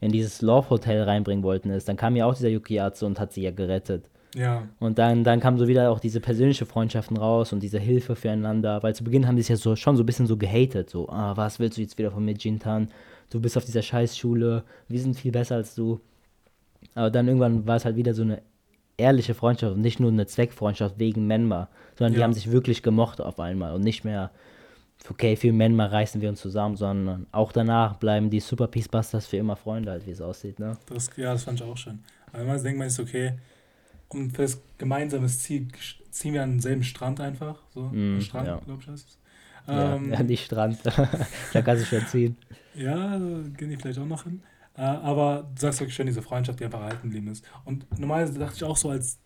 in 0.00 0.12
dieses 0.12 0.42
Love 0.42 0.68
Hotel 0.68 1.02
reinbringen 1.04 1.42
wollten 1.42 1.70
ist, 1.70 1.88
dann 1.88 1.96
kam 1.96 2.16
ja 2.16 2.26
auch 2.26 2.34
dieser 2.34 2.48
Yukiatsu 2.48 3.06
und 3.06 3.18
hat 3.18 3.32
sie 3.32 3.42
ja 3.42 3.50
gerettet. 3.50 4.10
Ja. 4.36 4.68
Und 4.80 4.98
dann, 4.98 5.24
dann 5.24 5.40
kamen 5.40 5.56
so 5.56 5.66
wieder 5.66 5.90
auch 5.90 5.98
diese 5.98 6.20
persönlichen 6.20 6.66
Freundschaften 6.66 7.16
raus 7.16 7.54
und 7.54 7.60
diese 7.60 7.78
Hilfe 7.78 8.14
füreinander, 8.14 8.82
weil 8.82 8.94
zu 8.94 9.02
Beginn 9.02 9.26
haben 9.26 9.36
die 9.36 9.40
es 9.40 9.48
ja 9.48 9.56
so, 9.56 9.74
schon 9.76 9.96
so 9.96 10.02
ein 10.02 10.06
bisschen 10.06 10.26
so 10.26 10.36
gehatet, 10.36 10.90
so, 10.90 11.08
ah, 11.08 11.34
was 11.38 11.58
willst 11.58 11.78
du 11.78 11.80
jetzt 11.80 11.96
wieder 11.96 12.10
von 12.10 12.22
mir, 12.22 12.34
Jintan? 12.34 12.88
Du 13.30 13.40
bist 13.40 13.56
auf 13.56 13.64
dieser 13.64 13.80
Scheißschule, 13.80 14.62
wir 14.88 15.00
sind 15.00 15.18
viel 15.18 15.32
besser 15.32 15.54
als 15.56 15.74
du. 15.74 16.00
Aber 16.94 17.10
dann 17.10 17.26
irgendwann 17.28 17.66
war 17.66 17.76
es 17.76 17.86
halt 17.86 17.96
wieder 17.96 18.12
so 18.12 18.22
eine 18.22 18.42
ehrliche 18.98 19.32
Freundschaft 19.32 19.74
und 19.74 19.80
nicht 19.80 20.00
nur 20.00 20.10
eine 20.10 20.26
Zweckfreundschaft 20.26 20.98
wegen 20.98 21.26
Menma, 21.26 21.68
sondern 21.96 22.12
ja. 22.12 22.18
die 22.18 22.24
haben 22.24 22.34
sich 22.34 22.52
wirklich 22.52 22.82
gemocht 22.82 23.22
auf 23.22 23.40
einmal 23.40 23.74
und 23.74 23.80
nicht 23.80 24.04
mehr, 24.04 24.30
okay, 25.08 25.36
für 25.36 25.50
Menma 25.50 25.86
reißen 25.86 26.20
wir 26.20 26.28
uns 26.28 26.42
zusammen, 26.42 26.76
sondern 26.76 27.26
auch 27.32 27.52
danach 27.52 27.96
bleiben 27.96 28.28
die 28.28 28.40
Super 28.40 28.66
Peacebusters 28.66 29.26
für 29.26 29.38
immer 29.38 29.56
Freunde, 29.56 29.92
halt, 29.92 30.06
wie 30.06 30.10
es 30.10 30.20
aussieht, 30.20 30.58
ne? 30.58 30.76
Das, 30.90 31.08
ja, 31.16 31.32
das 31.32 31.44
fand 31.44 31.58
ich 31.58 31.66
auch 31.66 31.76
schön. 31.76 32.00
Aber 32.34 32.44
man 32.44 32.62
denkt 32.62 32.78
man 32.78 32.88
ist 32.88 33.00
okay, 33.00 33.32
um 34.08 34.30
für 34.30 34.42
das 34.42 34.60
gemeinsame 34.78 35.26
Ziel 35.26 35.68
ziehen 36.10 36.34
wir 36.34 36.42
an 36.42 36.52
denselben 36.52 36.82
Strand 36.82 37.20
einfach. 37.20 37.58
So, 37.74 37.82
mm, 37.84 38.20
Strand, 38.20 38.46
ja. 38.46 38.60
glaube 38.64 38.82
ich, 38.82 38.88
heißt 38.88 39.08
es. 39.08 39.18
Ähm, 39.68 40.12
ja, 40.12 40.22
nicht 40.22 40.44
Strand. 40.44 40.78
da 41.52 41.62
kannst 41.62 41.82
du 41.82 41.86
schon 41.86 42.06
ziehen. 42.06 42.36
Ja, 42.74 43.18
da 43.18 43.40
gehen 43.56 43.70
die 43.70 43.76
vielleicht 43.76 43.98
auch 43.98 44.06
noch 44.06 44.24
hin. 44.24 44.42
Äh, 44.76 44.82
aber 44.82 45.48
du 45.54 45.60
sagst 45.60 45.80
wirklich 45.80 45.94
schön, 45.94 46.06
diese 46.06 46.22
Freundschaft, 46.22 46.60
die 46.60 46.64
einfach 46.64 46.80
erhalten 46.80 47.02
geblieben 47.02 47.28
ist. 47.28 47.44
Und 47.64 47.86
normalerweise 47.98 48.38
dachte 48.38 48.56
ich 48.56 48.64
auch 48.64 48.76
so, 48.76 48.90
als, 48.90 49.18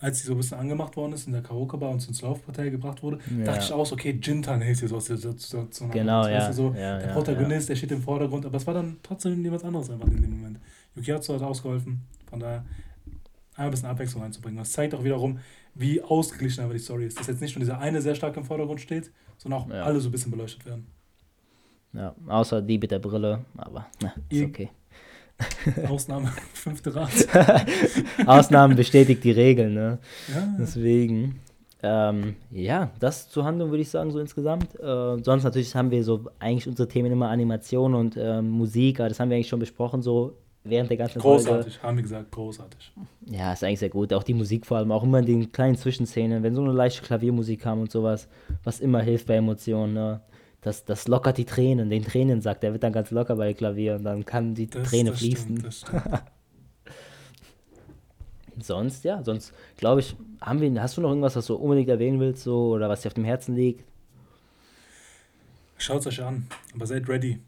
als 0.00 0.20
sie 0.20 0.26
so 0.26 0.34
ein 0.34 0.38
bisschen 0.38 0.58
angemacht 0.58 0.96
worden 0.96 1.12
ist 1.12 1.26
in 1.26 1.32
der 1.32 1.42
Karaoke-Bar 1.42 1.90
und 1.90 2.06
ins 2.06 2.22
Laufpartei 2.22 2.70
gebracht 2.70 3.02
wurde, 3.02 3.18
ja. 3.36 3.44
dachte 3.44 3.64
ich 3.64 3.72
auch 3.72 3.84
so, 3.84 3.94
okay, 3.94 4.18
Jintan 4.22 4.62
hilft 4.62 4.82
dir 4.82 4.88
so 4.88 4.96
aus 4.96 5.06
der 5.06 5.16
Situation. 5.16 5.90
Genau, 5.90 6.22
also, 6.22 6.30
ja. 6.30 6.52
so, 6.52 6.74
ja. 6.74 6.98
Der 6.98 7.08
Protagonist, 7.08 7.68
der 7.68 7.76
steht 7.76 7.90
im 7.90 8.02
Vordergrund, 8.02 8.46
aber 8.46 8.56
es 8.56 8.66
war 8.66 8.74
dann 8.74 8.98
trotzdem 9.02 9.42
jemand 9.42 9.64
anderes 9.64 9.90
einfach 9.90 10.06
in 10.06 10.22
dem 10.22 10.38
Moment. 10.38 10.60
Yukiatsu 10.94 11.34
hat 11.34 11.42
ausgeholfen, 11.42 12.02
von 12.30 12.40
daher 12.40 12.64
ein 13.66 13.70
bisschen 13.70 13.88
Abwechslung 13.88 14.22
reinzubringen. 14.22 14.58
Das 14.58 14.72
zeigt 14.72 14.94
auch 14.94 15.04
wiederum, 15.04 15.38
wie 15.74 16.02
ausgeglichen 16.02 16.64
aber 16.64 16.72
die 16.72 16.78
Story 16.78 17.06
ist. 17.06 17.18
Dass 17.18 17.26
jetzt 17.26 17.40
nicht 17.40 17.56
nur 17.56 17.60
dieser 17.60 17.78
eine 17.78 18.00
sehr 18.00 18.14
stark 18.14 18.36
im 18.36 18.44
Vordergrund 18.44 18.80
steht, 18.80 19.10
sondern 19.36 19.60
auch 19.60 19.70
alle 19.70 20.00
so 20.00 20.08
ein 20.08 20.12
bisschen 20.12 20.30
beleuchtet 20.30 20.64
werden. 20.66 20.86
Ja, 21.92 22.14
außer 22.26 22.60
die 22.62 22.78
mit 22.78 22.90
der 22.90 22.98
Brille, 22.98 23.44
aber 23.56 23.86
na, 24.02 24.12
ist 24.28 24.44
okay. 24.44 24.70
Ausnahme, 25.88 26.32
fünfte 26.52 26.94
Rat. 26.94 27.10
Ausnahmen 28.26 28.76
bestätigt 28.76 29.24
die 29.24 29.30
Regeln, 29.30 29.74
ne? 29.74 29.98
Ja. 30.28 30.56
Deswegen. 30.58 31.40
Ähm, 31.80 32.34
ja, 32.50 32.90
das 32.98 33.28
zur 33.28 33.44
Handlung 33.44 33.70
würde 33.70 33.82
ich 33.82 33.88
sagen, 33.88 34.10
so 34.10 34.18
insgesamt. 34.18 34.74
Äh, 34.80 35.22
sonst 35.22 35.44
natürlich 35.44 35.72
haben 35.76 35.92
wir 35.92 36.02
so 36.02 36.24
eigentlich 36.40 36.66
unsere 36.66 36.88
Themen 36.88 37.12
immer 37.12 37.28
Animation 37.28 37.94
und 37.94 38.16
äh, 38.16 38.42
Musik, 38.42 38.98
aber 38.98 39.08
das 39.08 39.20
haben 39.20 39.30
wir 39.30 39.36
eigentlich 39.36 39.48
schon 39.48 39.60
besprochen, 39.60 40.02
so 40.02 40.36
während 40.68 40.90
der 40.90 40.96
ganzen 40.96 41.20
Großartig, 41.20 41.74
Folge. 41.74 41.86
haben 41.86 41.96
wir 41.96 42.02
gesagt, 42.02 42.32
großartig. 42.32 42.92
Ja, 43.26 43.52
ist 43.52 43.64
eigentlich 43.64 43.78
sehr 43.80 43.88
gut. 43.88 44.12
Auch 44.12 44.22
die 44.22 44.34
Musik 44.34 44.66
vor 44.66 44.78
allem, 44.78 44.92
auch 44.92 45.02
immer 45.02 45.18
in 45.18 45.26
den 45.26 45.52
kleinen 45.52 45.76
Zwischenszenen, 45.76 46.42
wenn 46.42 46.54
so 46.54 46.62
eine 46.62 46.72
leichte 46.72 47.02
Klaviermusik 47.02 47.60
kam 47.60 47.80
und 47.80 47.90
sowas, 47.90 48.28
was 48.64 48.80
immer 48.80 49.00
hilft 49.00 49.26
bei 49.26 49.36
Emotionen. 49.36 49.94
Ne? 49.94 50.20
Das, 50.60 50.84
das 50.84 51.06
lockert 51.08 51.38
die 51.38 51.44
Tränen, 51.44 51.90
den 51.90 52.04
Tränen 52.04 52.40
sagt, 52.40 52.62
der 52.62 52.72
wird 52.72 52.82
dann 52.82 52.92
ganz 52.92 53.10
locker 53.10 53.36
bei 53.36 53.54
Klavier 53.54 53.96
und 53.96 54.04
dann 54.04 54.24
kann 54.24 54.54
die 54.54 54.68
das, 54.68 54.88
Träne 54.88 55.10
das 55.10 55.18
fließen. 55.18 55.70
Stimmt, 55.70 56.02
sonst, 58.64 59.04
ja, 59.04 59.22
sonst 59.22 59.52
glaube 59.76 60.00
ich, 60.00 60.16
haben 60.40 60.60
wir, 60.60 60.82
hast 60.82 60.96
du 60.96 61.00
noch 61.00 61.10
irgendwas, 61.10 61.36
was 61.36 61.46
du 61.46 61.54
unbedingt 61.54 61.88
erwähnen 61.88 62.18
willst, 62.20 62.42
so, 62.42 62.70
oder 62.70 62.88
was 62.88 63.02
dir 63.02 63.08
auf 63.08 63.14
dem 63.14 63.24
Herzen 63.24 63.54
liegt? 63.54 63.84
Schaut 65.78 66.00
es 66.00 66.08
euch 66.08 66.22
an, 66.22 66.48
aber 66.74 66.86
seid 66.86 67.08
ready. 67.08 67.38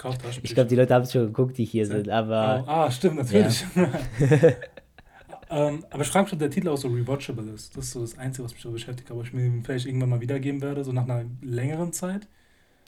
Kauft 0.00 0.22
Ich 0.42 0.54
glaube, 0.54 0.70
die 0.70 0.76
Leute 0.76 0.94
haben 0.94 1.02
es 1.02 1.12
schon 1.12 1.26
geguckt, 1.26 1.58
die 1.58 1.66
hier 1.66 1.84
sind, 1.84 2.08
aber. 2.08 2.64
Oh, 2.66 2.70
ah, 2.70 2.90
stimmt, 2.90 3.16
natürlich. 3.16 3.66
Ja. 3.74 3.92
ähm, 5.68 5.84
aber 5.90 6.02
ich 6.02 6.08
frage 6.08 6.24
mich, 6.24 6.32
ob 6.32 6.38
der 6.38 6.48
Titel 6.48 6.68
auch 6.68 6.78
so 6.78 6.88
rewatchable 6.88 7.50
ist. 7.50 7.76
Das 7.76 7.84
ist 7.84 7.92
so 7.92 8.00
das 8.00 8.16
Einzige, 8.16 8.44
was 8.44 8.54
mich 8.54 8.62
so 8.62 8.70
beschäftigt, 8.70 9.10
aber 9.10 9.20
ich 9.20 9.34
mir 9.34 9.62
vielleicht 9.62 9.84
irgendwann 9.84 10.08
mal 10.08 10.22
wiedergeben 10.22 10.62
werde, 10.62 10.84
so 10.84 10.92
nach 10.92 11.02
einer 11.02 11.26
längeren 11.42 11.92
Zeit. 11.92 12.26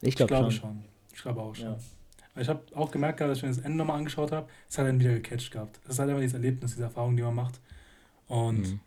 Ich, 0.00 0.16
glaub 0.16 0.28
glaube 0.28 0.50
schon. 0.50 0.60
schon. 0.62 0.84
Ich 1.12 1.20
glaube 1.20 1.42
auch 1.42 1.54
schon. 1.54 1.66
Ja. 1.66 1.78
Ich 2.40 2.48
habe 2.48 2.62
auch 2.74 2.90
gemerkt, 2.90 3.20
als 3.20 3.36
ich 3.36 3.42
mir 3.42 3.50
das 3.50 3.58
Ende 3.58 3.76
nochmal 3.76 3.98
angeschaut 3.98 4.32
habe, 4.32 4.48
es 4.66 4.78
hat 4.78 4.86
dann 4.86 4.98
wieder 4.98 5.12
gecatcht 5.12 5.50
gehabt. 5.50 5.80
Das 5.84 5.92
ist 5.92 5.98
halt 5.98 6.08
einfach 6.08 6.22
dieses 6.22 6.34
Erlebnis, 6.34 6.70
diese 6.70 6.84
Erfahrung, 6.84 7.14
die 7.14 7.22
man 7.22 7.34
macht. 7.34 7.60
Und 8.26 8.60
mhm. 8.60 8.80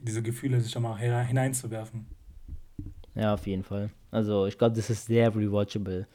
diese 0.00 0.22
Gefühle, 0.22 0.58
sich 0.62 0.72
da 0.72 0.80
mal 0.80 0.96
hineinzuwerfen. 0.96 2.06
Ja, 3.14 3.34
auf 3.34 3.46
jeden 3.46 3.62
Fall. 3.62 3.90
Also 4.10 4.46
ich 4.46 4.56
glaube, 4.56 4.74
das 4.74 4.88
ist 4.88 5.04
sehr 5.04 5.36
rewatchable. 5.36 6.06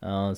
Uh, 0.00 0.32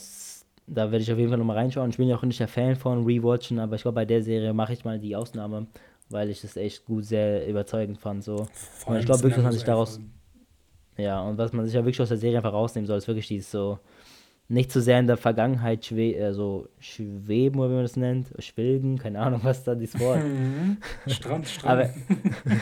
da 0.68 0.90
werde 0.90 1.02
ich 1.02 1.12
auf 1.12 1.18
jeden 1.18 1.30
Fall 1.30 1.38
nochmal 1.38 1.56
reinschauen. 1.56 1.90
Ich 1.90 1.96
bin 1.96 2.08
ja 2.08 2.16
auch 2.16 2.22
nicht 2.22 2.40
der 2.40 2.48
Fan 2.48 2.76
von 2.76 3.04
Rewatchen, 3.04 3.58
aber 3.58 3.76
ich 3.76 3.82
glaube, 3.82 3.96
bei 3.96 4.04
der 4.04 4.22
Serie 4.22 4.52
mache 4.52 4.72
ich 4.72 4.84
mal 4.84 4.98
die 4.98 5.16
Ausnahme, 5.16 5.66
weil 6.10 6.30
ich 6.30 6.42
das 6.42 6.56
echt 6.56 6.84
gut, 6.84 7.04
sehr 7.04 7.46
überzeugend 7.48 7.98
fand. 7.98 8.24
So. 8.24 8.46
Und 8.86 8.96
ich 8.96 9.06
glaube 9.06 9.22
wirklich, 9.22 9.36
dass 9.36 9.44
man 9.44 9.52
sich 9.52 9.64
daraus. 9.64 10.00
Ja, 10.96 11.22
und 11.22 11.38
was 11.38 11.52
man 11.52 11.64
sich 11.64 11.74
ja 11.74 11.80
wirklich 11.80 12.00
aus 12.00 12.08
der 12.08 12.18
Serie 12.18 12.38
einfach 12.38 12.52
rausnehmen 12.52 12.86
soll, 12.86 12.98
ist 12.98 13.06
wirklich 13.06 13.28
dieses 13.28 13.50
so, 13.50 13.78
nicht 14.48 14.72
zu 14.72 14.80
so 14.80 14.86
sehr 14.86 14.98
in 14.98 15.06
der 15.06 15.16
Vergangenheit 15.16 15.84
schwe 15.84 16.14
äh, 16.14 16.32
so 16.32 16.68
schweben, 16.80 17.60
oder 17.60 17.70
wie 17.70 17.74
man 17.74 17.84
das 17.84 17.96
nennt, 17.96 18.32
schwilgen, 18.38 18.98
keine 18.98 19.20
Ahnung, 19.20 19.40
was 19.44 19.62
da 19.62 19.74
dieses 19.74 20.00
Wort. 20.00 20.20
Strand, 21.06 21.46
Strand. 21.46 21.90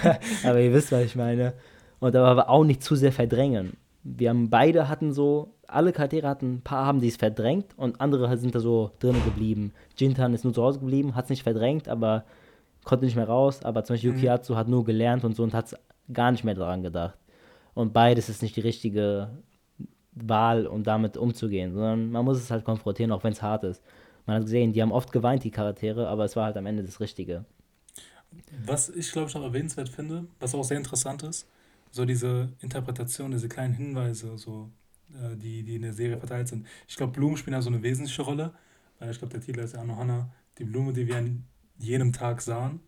aber, 0.02 0.18
aber 0.44 0.60
ihr 0.60 0.72
wisst, 0.72 0.92
was 0.92 1.04
ich 1.04 1.16
meine. 1.16 1.54
Und 1.98 2.14
aber 2.14 2.50
auch 2.50 2.64
nicht 2.64 2.82
zu 2.82 2.94
sehr 2.94 3.12
verdrängen. 3.12 3.72
Wir 4.04 4.28
haben 4.30 4.50
beide 4.50 4.88
hatten 4.88 5.12
so 5.12 5.55
alle 5.68 5.92
Charaktere 5.92 6.28
hatten, 6.28 6.56
ein 6.56 6.62
paar 6.62 6.86
haben 6.86 7.02
es 7.02 7.16
verdrängt 7.16 7.76
und 7.76 8.00
andere 8.00 8.36
sind 8.38 8.54
da 8.54 8.60
so 8.60 8.92
drinnen 8.98 9.24
geblieben. 9.24 9.72
Jintan 9.96 10.34
ist 10.34 10.44
nur 10.44 10.54
zu 10.54 10.62
Hause 10.62 10.80
geblieben, 10.80 11.14
hat 11.14 11.24
es 11.24 11.30
nicht 11.30 11.42
verdrängt, 11.42 11.88
aber 11.88 12.24
konnte 12.84 13.04
nicht 13.04 13.16
mehr 13.16 13.28
raus. 13.28 13.62
Aber 13.64 13.84
zum 13.84 13.94
Beispiel 13.94 14.10
mhm. 14.10 14.16
Yukiatsu 14.16 14.56
hat 14.56 14.68
nur 14.68 14.84
gelernt 14.84 15.24
und 15.24 15.36
so 15.36 15.42
und 15.42 15.54
hat 15.54 15.74
gar 16.12 16.30
nicht 16.30 16.44
mehr 16.44 16.54
daran 16.54 16.82
gedacht. 16.82 17.18
Und 17.74 17.92
beides 17.92 18.28
ist 18.28 18.42
nicht 18.42 18.56
die 18.56 18.60
richtige 18.60 19.28
Wahl, 20.12 20.66
um 20.66 20.82
damit 20.82 21.16
umzugehen, 21.16 21.74
sondern 21.74 22.10
man 22.10 22.24
muss 22.24 22.38
es 22.38 22.50
halt 22.50 22.64
konfrontieren, 22.64 23.12
auch 23.12 23.22
wenn 23.22 23.32
es 23.32 23.42
hart 23.42 23.64
ist. 23.64 23.82
Man 24.24 24.36
hat 24.36 24.44
gesehen, 24.44 24.72
die 24.72 24.80
haben 24.80 24.92
oft 24.92 25.12
geweint, 25.12 25.44
die 25.44 25.50
Charaktere, 25.50 26.08
aber 26.08 26.24
es 26.24 26.36
war 26.36 26.46
halt 26.46 26.56
am 26.56 26.66
Ende 26.66 26.82
das 26.82 27.00
Richtige. 27.00 27.44
Was 28.64 28.88
ich 28.88 29.12
glaube 29.12 29.28
ich 29.28 29.34
noch 29.34 29.42
erwähnenswert 29.42 29.88
finde, 29.88 30.26
was 30.40 30.54
auch 30.54 30.64
sehr 30.64 30.78
interessant 30.78 31.22
ist, 31.22 31.46
so 31.90 32.04
diese 32.04 32.48
Interpretation, 32.60 33.30
diese 33.30 33.48
kleinen 33.48 33.74
Hinweise, 33.74 34.36
so 34.36 34.70
die, 35.36 35.62
die 35.62 35.76
in 35.76 35.82
der 35.82 35.92
Serie 35.92 36.18
verteilt 36.18 36.48
sind. 36.48 36.66
Ich 36.88 36.96
glaube, 36.96 37.12
Blumen 37.12 37.36
spielen 37.36 37.54
da 37.54 37.62
so 37.62 37.70
eine 37.70 37.82
wesentliche 37.82 38.22
Rolle. 38.22 38.52
Weil 38.98 39.10
ich 39.10 39.18
glaube, 39.18 39.32
der 39.32 39.42
Titel 39.42 39.60
ist 39.60 39.74
ja 39.74 39.80
Anohana, 39.80 40.30
die 40.58 40.64
Blume, 40.64 40.92
die 40.92 41.06
wir 41.06 41.16
an 41.16 41.44
jenem 41.78 42.12
Tag 42.12 42.40
sahen. 42.40 42.80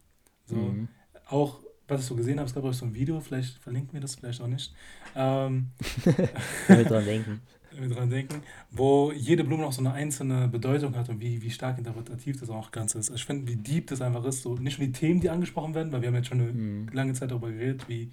So, 0.46 0.56
mhm. 0.56 0.88
Auch, 1.28 1.60
was 1.86 2.00
ich 2.00 2.06
so 2.06 2.14
gesehen 2.14 2.38
habe, 2.38 2.48
es 2.48 2.54
gab 2.54 2.64
auch 2.64 2.72
so 2.72 2.86
ein 2.86 2.94
Video, 2.94 3.20
vielleicht 3.20 3.58
verlinken 3.58 3.92
wir 3.92 4.00
das, 4.00 4.14
vielleicht 4.14 4.40
auch 4.40 4.46
nicht. 4.46 4.74
Ähm, 5.14 5.70
wir 6.68 6.84
dran 6.84 7.04
denken. 7.04 7.40
Wir 7.70 7.90
dran 7.90 8.08
denken, 8.08 8.42
wo 8.70 9.12
jede 9.12 9.44
Blume 9.44 9.62
noch 9.62 9.72
so 9.72 9.82
eine 9.82 9.92
einzelne 9.92 10.48
Bedeutung 10.48 10.96
hat 10.96 11.10
und 11.10 11.20
wie, 11.20 11.42
wie 11.42 11.50
stark 11.50 11.76
interpretativ 11.78 12.40
das 12.40 12.48
auch 12.48 12.72
ganz 12.72 12.94
ist. 12.94 13.10
Also 13.10 13.16
ich 13.16 13.24
finde, 13.24 13.46
wie 13.46 13.56
deep 13.56 13.88
das 13.88 14.00
einfach 14.00 14.24
ist, 14.24 14.42
so 14.42 14.54
nicht 14.54 14.78
nur 14.78 14.86
die 14.88 14.92
Themen, 14.92 15.20
die 15.20 15.28
angesprochen 15.28 15.74
werden, 15.74 15.92
weil 15.92 16.00
wir 16.00 16.08
haben 16.08 16.14
jetzt 16.14 16.28
schon 16.28 16.40
eine 16.40 16.50
mhm. 16.50 16.88
lange 16.92 17.12
Zeit 17.12 17.30
darüber 17.30 17.52
geredet, 17.52 17.86
wie 17.86 18.10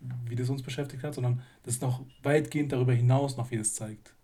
wie 0.00 0.36
das 0.36 0.48
uns 0.48 0.62
beschäftigt 0.62 1.02
hat, 1.02 1.14
sondern 1.14 1.42
das 1.64 1.74
ist 1.74 1.82
noch 1.82 2.02
weitgehend 2.22 2.72
darüber 2.72 2.92
hinaus 2.92 3.36
noch 3.36 3.48
vieles 3.48 3.74
zeigt. 3.74 4.14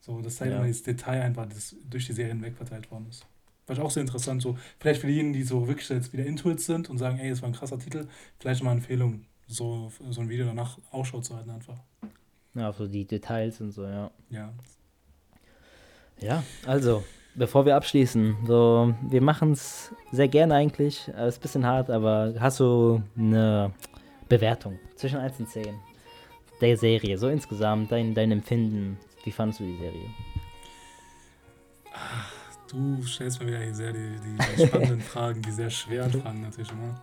So, 0.00 0.20
das 0.22 0.36
zeigt 0.36 0.52
ja. 0.52 0.58
immer 0.58 0.68
das 0.68 0.82
Detail 0.82 1.22
einfach, 1.22 1.46
das 1.46 1.76
durch 1.88 2.06
die 2.06 2.12
Serie 2.12 2.32
hinweg 2.32 2.56
verteilt 2.56 2.90
worden 2.90 3.06
ist. 3.10 3.26
War 3.66 3.78
auch 3.84 3.90
sehr 3.90 4.00
interessant. 4.00 4.42
So, 4.42 4.58
vielleicht 4.80 5.00
für 5.00 5.06
diejenigen, 5.06 5.32
die 5.34 5.44
so 5.44 5.68
wirklich 5.68 5.88
jetzt 5.90 6.12
wieder 6.12 6.24
Intuit 6.24 6.60
sind 6.60 6.90
und 6.90 6.98
sagen, 6.98 7.18
ey, 7.18 7.30
das 7.30 7.42
war 7.42 7.48
ein 7.48 7.54
krasser 7.54 7.78
Titel, 7.78 8.08
vielleicht 8.38 8.64
mal 8.64 8.70
eine 8.70 8.80
Empfehlung, 8.80 9.26
so, 9.46 9.92
so 10.08 10.20
ein 10.20 10.28
Video 10.28 10.46
danach 10.46 10.78
Ausschau 10.90 11.20
zu 11.20 11.36
halten 11.36 11.50
einfach. 11.50 11.78
Ja, 12.54 12.72
so 12.72 12.88
die 12.88 13.04
Details 13.04 13.60
und 13.60 13.70
so, 13.70 13.84
ja. 13.84 14.10
Ja. 14.30 14.52
Ja, 16.18 16.42
also, 16.66 17.04
bevor 17.34 17.64
wir 17.64 17.76
abschließen, 17.76 18.38
so, 18.46 18.94
wir 19.08 19.22
machen 19.22 19.52
es 19.52 19.94
sehr 20.10 20.28
gerne 20.28 20.54
eigentlich. 20.54 21.08
Es 21.08 21.34
ist 21.34 21.38
ein 21.38 21.42
bisschen 21.42 21.66
hart, 21.66 21.90
aber 21.90 22.34
hast 22.40 22.60
du 22.60 23.02
eine 23.16 23.72
Bewertung 24.30 24.78
zwischen 24.94 25.18
1 25.18 25.40
und 25.40 25.50
10 25.50 25.74
der 26.62 26.76
Serie, 26.76 27.18
so 27.18 27.28
insgesamt, 27.28 27.92
dein, 27.92 28.14
dein 28.14 28.32
Empfinden? 28.32 28.98
Wie 29.24 29.32
fandest 29.32 29.60
du 29.60 29.64
die 29.64 29.76
Serie? 29.76 30.08
Du 32.70 33.02
stellst 33.02 33.40
mir 33.40 33.48
wieder 33.48 33.60
hier 33.60 33.74
sehr 33.74 33.92
die, 33.92 34.16
die 34.56 34.66
spannenden 34.66 35.00
Fragen, 35.12 35.42
die 35.42 35.50
sehr 35.50 35.70
schweren 35.70 36.10
Fragen 36.10 36.42
natürlich 36.42 36.70
immer. 36.70 37.00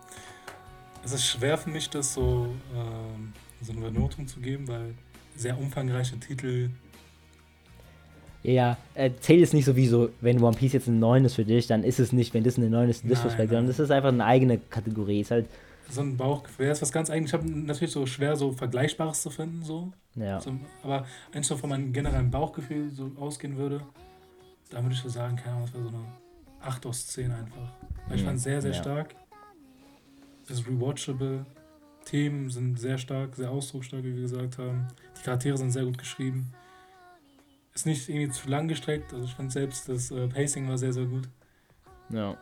Es 1.04 1.12
ist 1.12 1.26
schwer 1.26 1.58
für 1.58 1.70
mich, 1.70 1.88
das 1.90 2.14
so, 2.14 2.48
ähm, 2.74 3.32
so 3.60 3.72
eine 3.72 3.82
Benotung 3.82 4.26
zu 4.26 4.40
geben, 4.40 4.66
weil 4.66 4.94
sehr 5.36 5.58
umfangreiche 5.58 6.18
Titel. 6.18 6.70
Ja, 8.42 8.78
erzähl 8.94 9.42
es 9.42 9.52
nicht 9.52 9.64
so 9.64 9.76
wie 9.76 9.86
so, 9.86 10.10
wenn 10.20 10.42
One 10.42 10.56
Piece 10.56 10.72
jetzt 10.72 10.86
ein 10.86 10.98
9 10.98 11.24
ist 11.24 11.34
für 11.34 11.44
dich, 11.44 11.66
dann 11.66 11.84
ist 11.84 11.98
es 11.98 12.12
nicht, 12.12 12.32
wenn 12.34 12.44
das 12.44 12.56
eine 12.56 12.70
9 12.70 12.88
ist, 12.88 13.04
Disrespect, 13.04 13.50
sondern 13.50 13.66
das 13.66 13.78
ist 13.78 13.90
einfach 13.90 14.08
eine 14.08 14.24
eigene 14.24 14.58
Kategorie. 14.58 15.20
Ist 15.20 15.30
halt 15.30 15.46
so 15.90 16.00
ein 16.02 16.16
Bauchgefühl 16.16 16.66
ist 16.68 16.82
was 16.82 16.92
ganz 16.92 17.10
eigenes. 17.10 17.30
Ich 17.30 17.34
habe 17.34 17.48
natürlich 17.48 17.92
so 17.92 18.06
schwer, 18.06 18.36
so 18.36 18.52
Vergleichbares 18.52 19.22
zu 19.22 19.30
finden, 19.30 19.62
so. 19.62 19.92
Ja. 20.14 20.40
So, 20.40 20.52
aber 20.82 21.06
wenn 21.32 21.40
ich 21.40 21.46
so 21.46 21.56
von 21.56 21.70
meinem 21.70 21.92
generellen 21.92 22.30
Bauchgefühl 22.30 22.90
so 22.90 23.12
ausgehen 23.18 23.56
würde, 23.56 23.82
da 24.70 24.82
würde 24.82 24.94
ich 24.94 25.00
so 25.00 25.08
sagen, 25.08 25.36
keine 25.36 25.56
Ahnung, 25.56 25.66
das 25.66 25.74
wäre 25.74 25.84
so 25.84 25.96
eine 25.96 26.06
8 26.60 26.86
aus 26.86 27.06
10 27.08 27.30
einfach. 27.30 27.72
Weil 28.06 28.16
ich 28.16 28.22
mhm. 28.22 28.26
fand 28.26 28.38
es 28.38 28.44
sehr, 28.44 28.62
sehr 28.62 28.72
ja. 28.72 28.80
stark. 28.80 29.14
Das 30.46 30.58
ist 30.58 30.66
rewatchable. 30.66 31.46
Themen 32.04 32.48
sind 32.48 32.78
sehr 32.78 32.96
stark, 32.96 33.36
sehr 33.36 33.50
ausdrucksstark, 33.50 34.02
wie 34.02 34.14
wir 34.14 34.22
gesagt 34.22 34.58
haben. 34.58 34.88
Die 35.18 35.22
Charaktere 35.22 35.58
sind 35.58 35.70
sehr 35.70 35.84
gut 35.84 35.98
geschrieben. 35.98 36.52
Ist 37.74 37.86
nicht 37.86 38.08
irgendwie 38.08 38.30
zu 38.30 38.48
lang 38.48 38.66
gestreckt. 38.66 39.12
Also 39.12 39.26
ich 39.26 39.34
fand 39.34 39.52
selbst 39.52 39.88
das 39.88 40.10
äh, 40.10 40.26
Pacing 40.26 40.68
war 40.68 40.78
sehr, 40.78 40.92
sehr 40.92 41.04
gut. 41.04 41.28
Ja. 42.08 42.36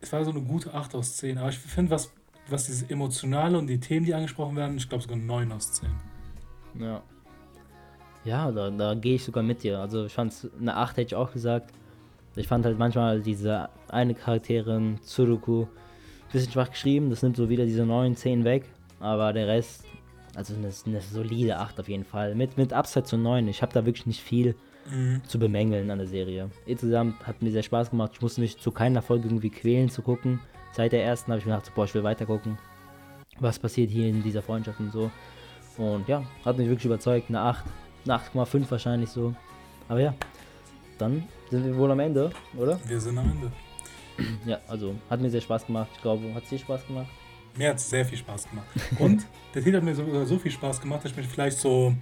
Es 0.00 0.12
war 0.12 0.24
so 0.24 0.30
eine 0.30 0.42
gute 0.42 0.74
8 0.74 0.94
aus 0.94 1.16
10. 1.16 1.38
Aber 1.38 1.48
ich 1.48 1.58
finde, 1.58 1.92
was, 1.92 2.12
was 2.48 2.66
dieses 2.66 2.90
Emotionale 2.90 3.58
und 3.58 3.66
die 3.66 3.80
Themen, 3.80 4.06
die 4.06 4.14
angesprochen 4.14 4.56
werden, 4.56 4.76
ich 4.76 4.88
glaube 4.88 5.02
sogar 5.02 5.18
9 5.18 5.52
aus 5.52 5.72
10. 5.72 5.88
Ja. 6.80 7.02
Ja, 8.24 8.50
da, 8.52 8.70
da 8.70 8.94
gehe 8.94 9.16
ich 9.16 9.24
sogar 9.24 9.42
mit 9.42 9.62
dir. 9.62 9.80
Also 9.80 10.06
ich 10.06 10.12
fand 10.12 10.32
es 10.32 10.48
eine 10.60 10.76
8 10.76 10.96
hätte 10.96 11.06
ich 11.08 11.14
auch 11.14 11.32
gesagt. 11.32 11.72
Ich 12.36 12.46
fand 12.46 12.64
halt 12.64 12.78
manchmal 12.78 13.20
diese 13.20 13.68
eine 13.88 14.14
Charakterin, 14.14 14.98
Tsuruku, 15.04 15.62
ein 15.62 15.68
bisschen 16.32 16.52
schwach 16.52 16.70
geschrieben. 16.70 17.10
Das 17.10 17.22
nimmt 17.22 17.36
so 17.36 17.48
wieder 17.48 17.64
diese 17.66 17.84
9, 17.84 18.16
10 18.16 18.44
weg. 18.44 18.64
Aber 19.00 19.32
der 19.32 19.48
Rest, 19.48 19.84
also 20.34 20.54
eine, 20.54 20.70
eine 20.86 21.00
solide 21.00 21.58
8 21.58 21.80
auf 21.80 21.88
jeden 21.88 22.04
Fall. 22.04 22.34
Mit, 22.34 22.56
mit 22.56 22.72
Upside 22.72 23.04
zu 23.04 23.16
9. 23.16 23.48
Ich 23.48 23.60
habe 23.60 23.72
da 23.72 23.84
wirklich 23.84 24.06
nicht 24.06 24.20
viel 24.20 24.54
mhm. 24.90 25.22
zu 25.26 25.38
bemängeln 25.38 25.90
an 25.90 25.98
der 25.98 26.06
Serie. 26.06 26.50
Insgesamt 26.66 27.26
hat 27.26 27.42
mir 27.42 27.50
sehr 27.50 27.62
Spaß 27.62 27.90
gemacht. 27.90 28.12
Ich 28.14 28.20
musste 28.20 28.40
mich 28.40 28.58
zu 28.58 28.70
keiner 28.70 29.02
Folge 29.02 29.28
irgendwie 29.28 29.50
quälen 29.50 29.90
zu 29.90 30.02
gucken. 30.02 30.40
Seit 30.72 30.92
der 30.92 31.04
ersten 31.04 31.30
habe 31.30 31.40
ich 31.40 31.46
mir 31.46 31.54
gedacht, 31.54 31.74
boah, 31.74 31.84
ich 31.84 31.94
will 31.94 32.02
weiter 32.02 32.26
gucken. 32.26 32.58
Was 33.38 33.58
passiert 33.58 33.90
hier 33.90 34.08
in 34.08 34.22
dieser 34.22 34.42
Freundschaft 34.42 34.80
und 34.80 34.92
so. 34.92 35.10
Und 35.76 36.06
ja, 36.08 36.22
hat 36.44 36.58
mich 36.58 36.68
wirklich 36.68 36.86
überzeugt. 36.86 37.28
Eine 37.28 37.40
8 37.40 37.64
8,5 38.06 38.70
wahrscheinlich 38.70 39.10
so. 39.10 39.34
Aber 39.88 40.00
ja, 40.00 40.14
dann 40.98 41.24
sind 41.50 41.64
wir 41.64 41.76
wohl 41.76 41.90
am 41.90 42.00
Ende, 42.00 42.30
oder? 42.56 42.78
Wir 42.86 43.00
sind 43.00 43.18
am 43.18 43.30
Ende. 43.30 43.52
Ja, 44.46 44.60
also 44.68 44.94
hat 45.08 45.20
mir 45.20 45.30
sehr 45.30 45.40
Spaß 45.40 45.66
gemacht. 45.66 45.88
Ich 45.94 46.02
glaube, 46.02 46.34
hat 46.34 46.44
es 46.44 46.50
dir 46.50 46.58
Spaß 46.58 46.86
gemacht? 46.86 47.08
Mir 47.56 47.70
hat 47.70 47.76
es 47.76 47.88
sehr 47.88 48.04
viel 48.04 48.18
Spaß 48.18 48.48
gemacht. 48.48 48.66
Und 48.98 49.26
der 49.54 49.64
Titel 49.64 49.78
hat 49.78 49.84
mir 49.84 49.94
so, 49.94 50.24
so 50.26 50.38
viel 50.38 50.50
Spaß 50.50 50.80
gemacht, 50.80 51.02
dass 51.02 51.12
ich 51.12 51.16
mich 51.16 51.26
vielleicht 51.26 51.58
so 51.58 51.94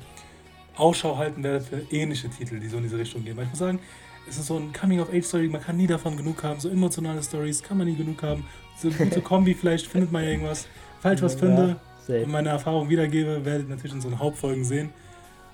Ausschau 0.77 1.17
halten 1.17 1.43
werde 1.43 1.61
für 1.61 1.83
ähnliche 1.91 2.29
Titel, 2.29 2.59
die 2.61 2.69
so 2.69 2.77
in 2.77 2.85
diese 2.85 2.99
Richtung 2.99 3.25
gehen. 3.25 3.37
Weil 3.37 3.45
ich 3.45 3.51
muss 3.51 3.59
sagen, 3.59 3.81
es 4.29 4.39
ist 4.39 4.47
so 4.47 4.57
ein 4.57 4.73
Coming-of-Age-Story, 4.73 5.49
man 5.49 5.61
kann 5.61 5.77
nie 5.77 5.87
davon 5.87 6.17
genug 6.17 6.43
haben. 6.43 6.61
So 6.61 6.69
emotionale 6.69 7.23
Stories 7.23 7.63
kann 7.63 7.79
man 7.79 7.87
nie 7.87 7.97
genug 7.97 8.23
haben. 8.23 8.45
So 8.79 8.91
gute 8.91 9.21
Kombi, 9.23 9.55
vielleicht 9.55 9.87
findet 9.87 10.13
man 10.13 10.25
ja 10.25 10.31
irgendwas. 10.31 10.69
Falls 11.01 11.21
ich 11.21 11.25
was 11.25 11.35
finde 11.35 11.77
ja, 12.09 12.23
und 12.23 12.31
meine 12.31 12.49
Erfahrung 12.49 12.89
wiedergebe, 12.89 13.45
werdet 13.45 13.69
ihr 13.69 13.75
natürlich 13.75 13.95
in 13.95 14.01
so 14.01 14.09
einen 14.09 14.19
Hauptfolgen 14.19 14.65
sehen. 14.65 14.91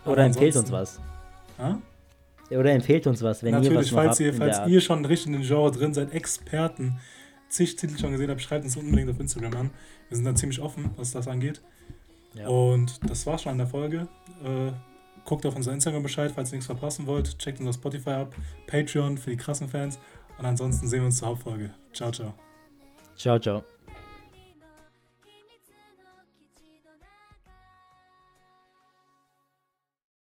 Oder 0.04 0.24
empfehlt 0.24 0.56
uns 0.56 0.70
was. 0.70 1.00
Ha? 1.58 1.80
Oder 2.50 2.72
empfehlt 2.72 3.06
uns 3.06 3.22
was, 3.22 3.42
wenn 3.42 3.52
Natürlich, 3.52 3.72
ihr 3.72 3.78
was 3.78 3.88
falls 3.90 4.08
habt 4.10 4.20
ihr, 4.20 4.34
falls 4.34 4.68
ihr 4.68 4.80
schon 4.80 5.04
richtig 5.04 5.28
in 5.28 5.32
den 5.34 5.42
Genre 5.42 5.70
drin 5.72 5.92
seid, 5.94 6.12
Experten, 6.12 6.98
zig 7.48 7.76
Titel 7.76 7.98
schon 7.98 8.12
gesehen 8.12 8.30
habt, 8.30 8.40
schreibt 8.40 8.64
uns 8.64 8.76
unbedingt 8.76 9.10
auf 9.10 9.18
Instagram 9.18 9.56
an. 9.56 9.70
Wir 10.08 10.16
sind 10.16 10.24
da 10.24 10.34
ziemlich 10.34 10.60
offen, 10.60 10.90
was 10.96 11.12
das 11.12 11.26
angeht. 11.26 11.60
Ja. 12.34 12.46
Und 12.48 13.00
das 13.08 13.26
war's 13.26 13.42
schon 13.42 13.52
an 13.52 13.58
der 13.58 13.66
Folge. 13.66 14.08
Äh, 14.44 14.72
guckt 15.26 15.44
auf 15.44 15.56
unser 15.56 15.72
Instagram 15.72 16.02
Bescheid, 16.02 16.32
falls 16.34 16.50
ihr 16.50 16.56
nichts 16.56 16.66
verpassen 16.66 17.06
wollt. 17.06 17.38
Checkt 17.38 17.60
unser 17.60 17.74
Spotify 17.74 18.10
ab, 18.10 18.34
Patreon 18.66 19.18
für 19.18 19.30
die 19.30 19.36
krassen 19.36 19.68
Fans. 19.68 19.98
Und 20.38 20.46
ansonsten 20.46 20.86
sehen 20.88 21.00
wir 21.00 21.06
uns 21.06 21.18
zur 21.18 21.28
Hauptfolge. 21.28 21.74
Ciao, 21.92 22.10
ciao. 22.10 22.32
Ciao, 23.16 23.38
ciao. 23.38 23.75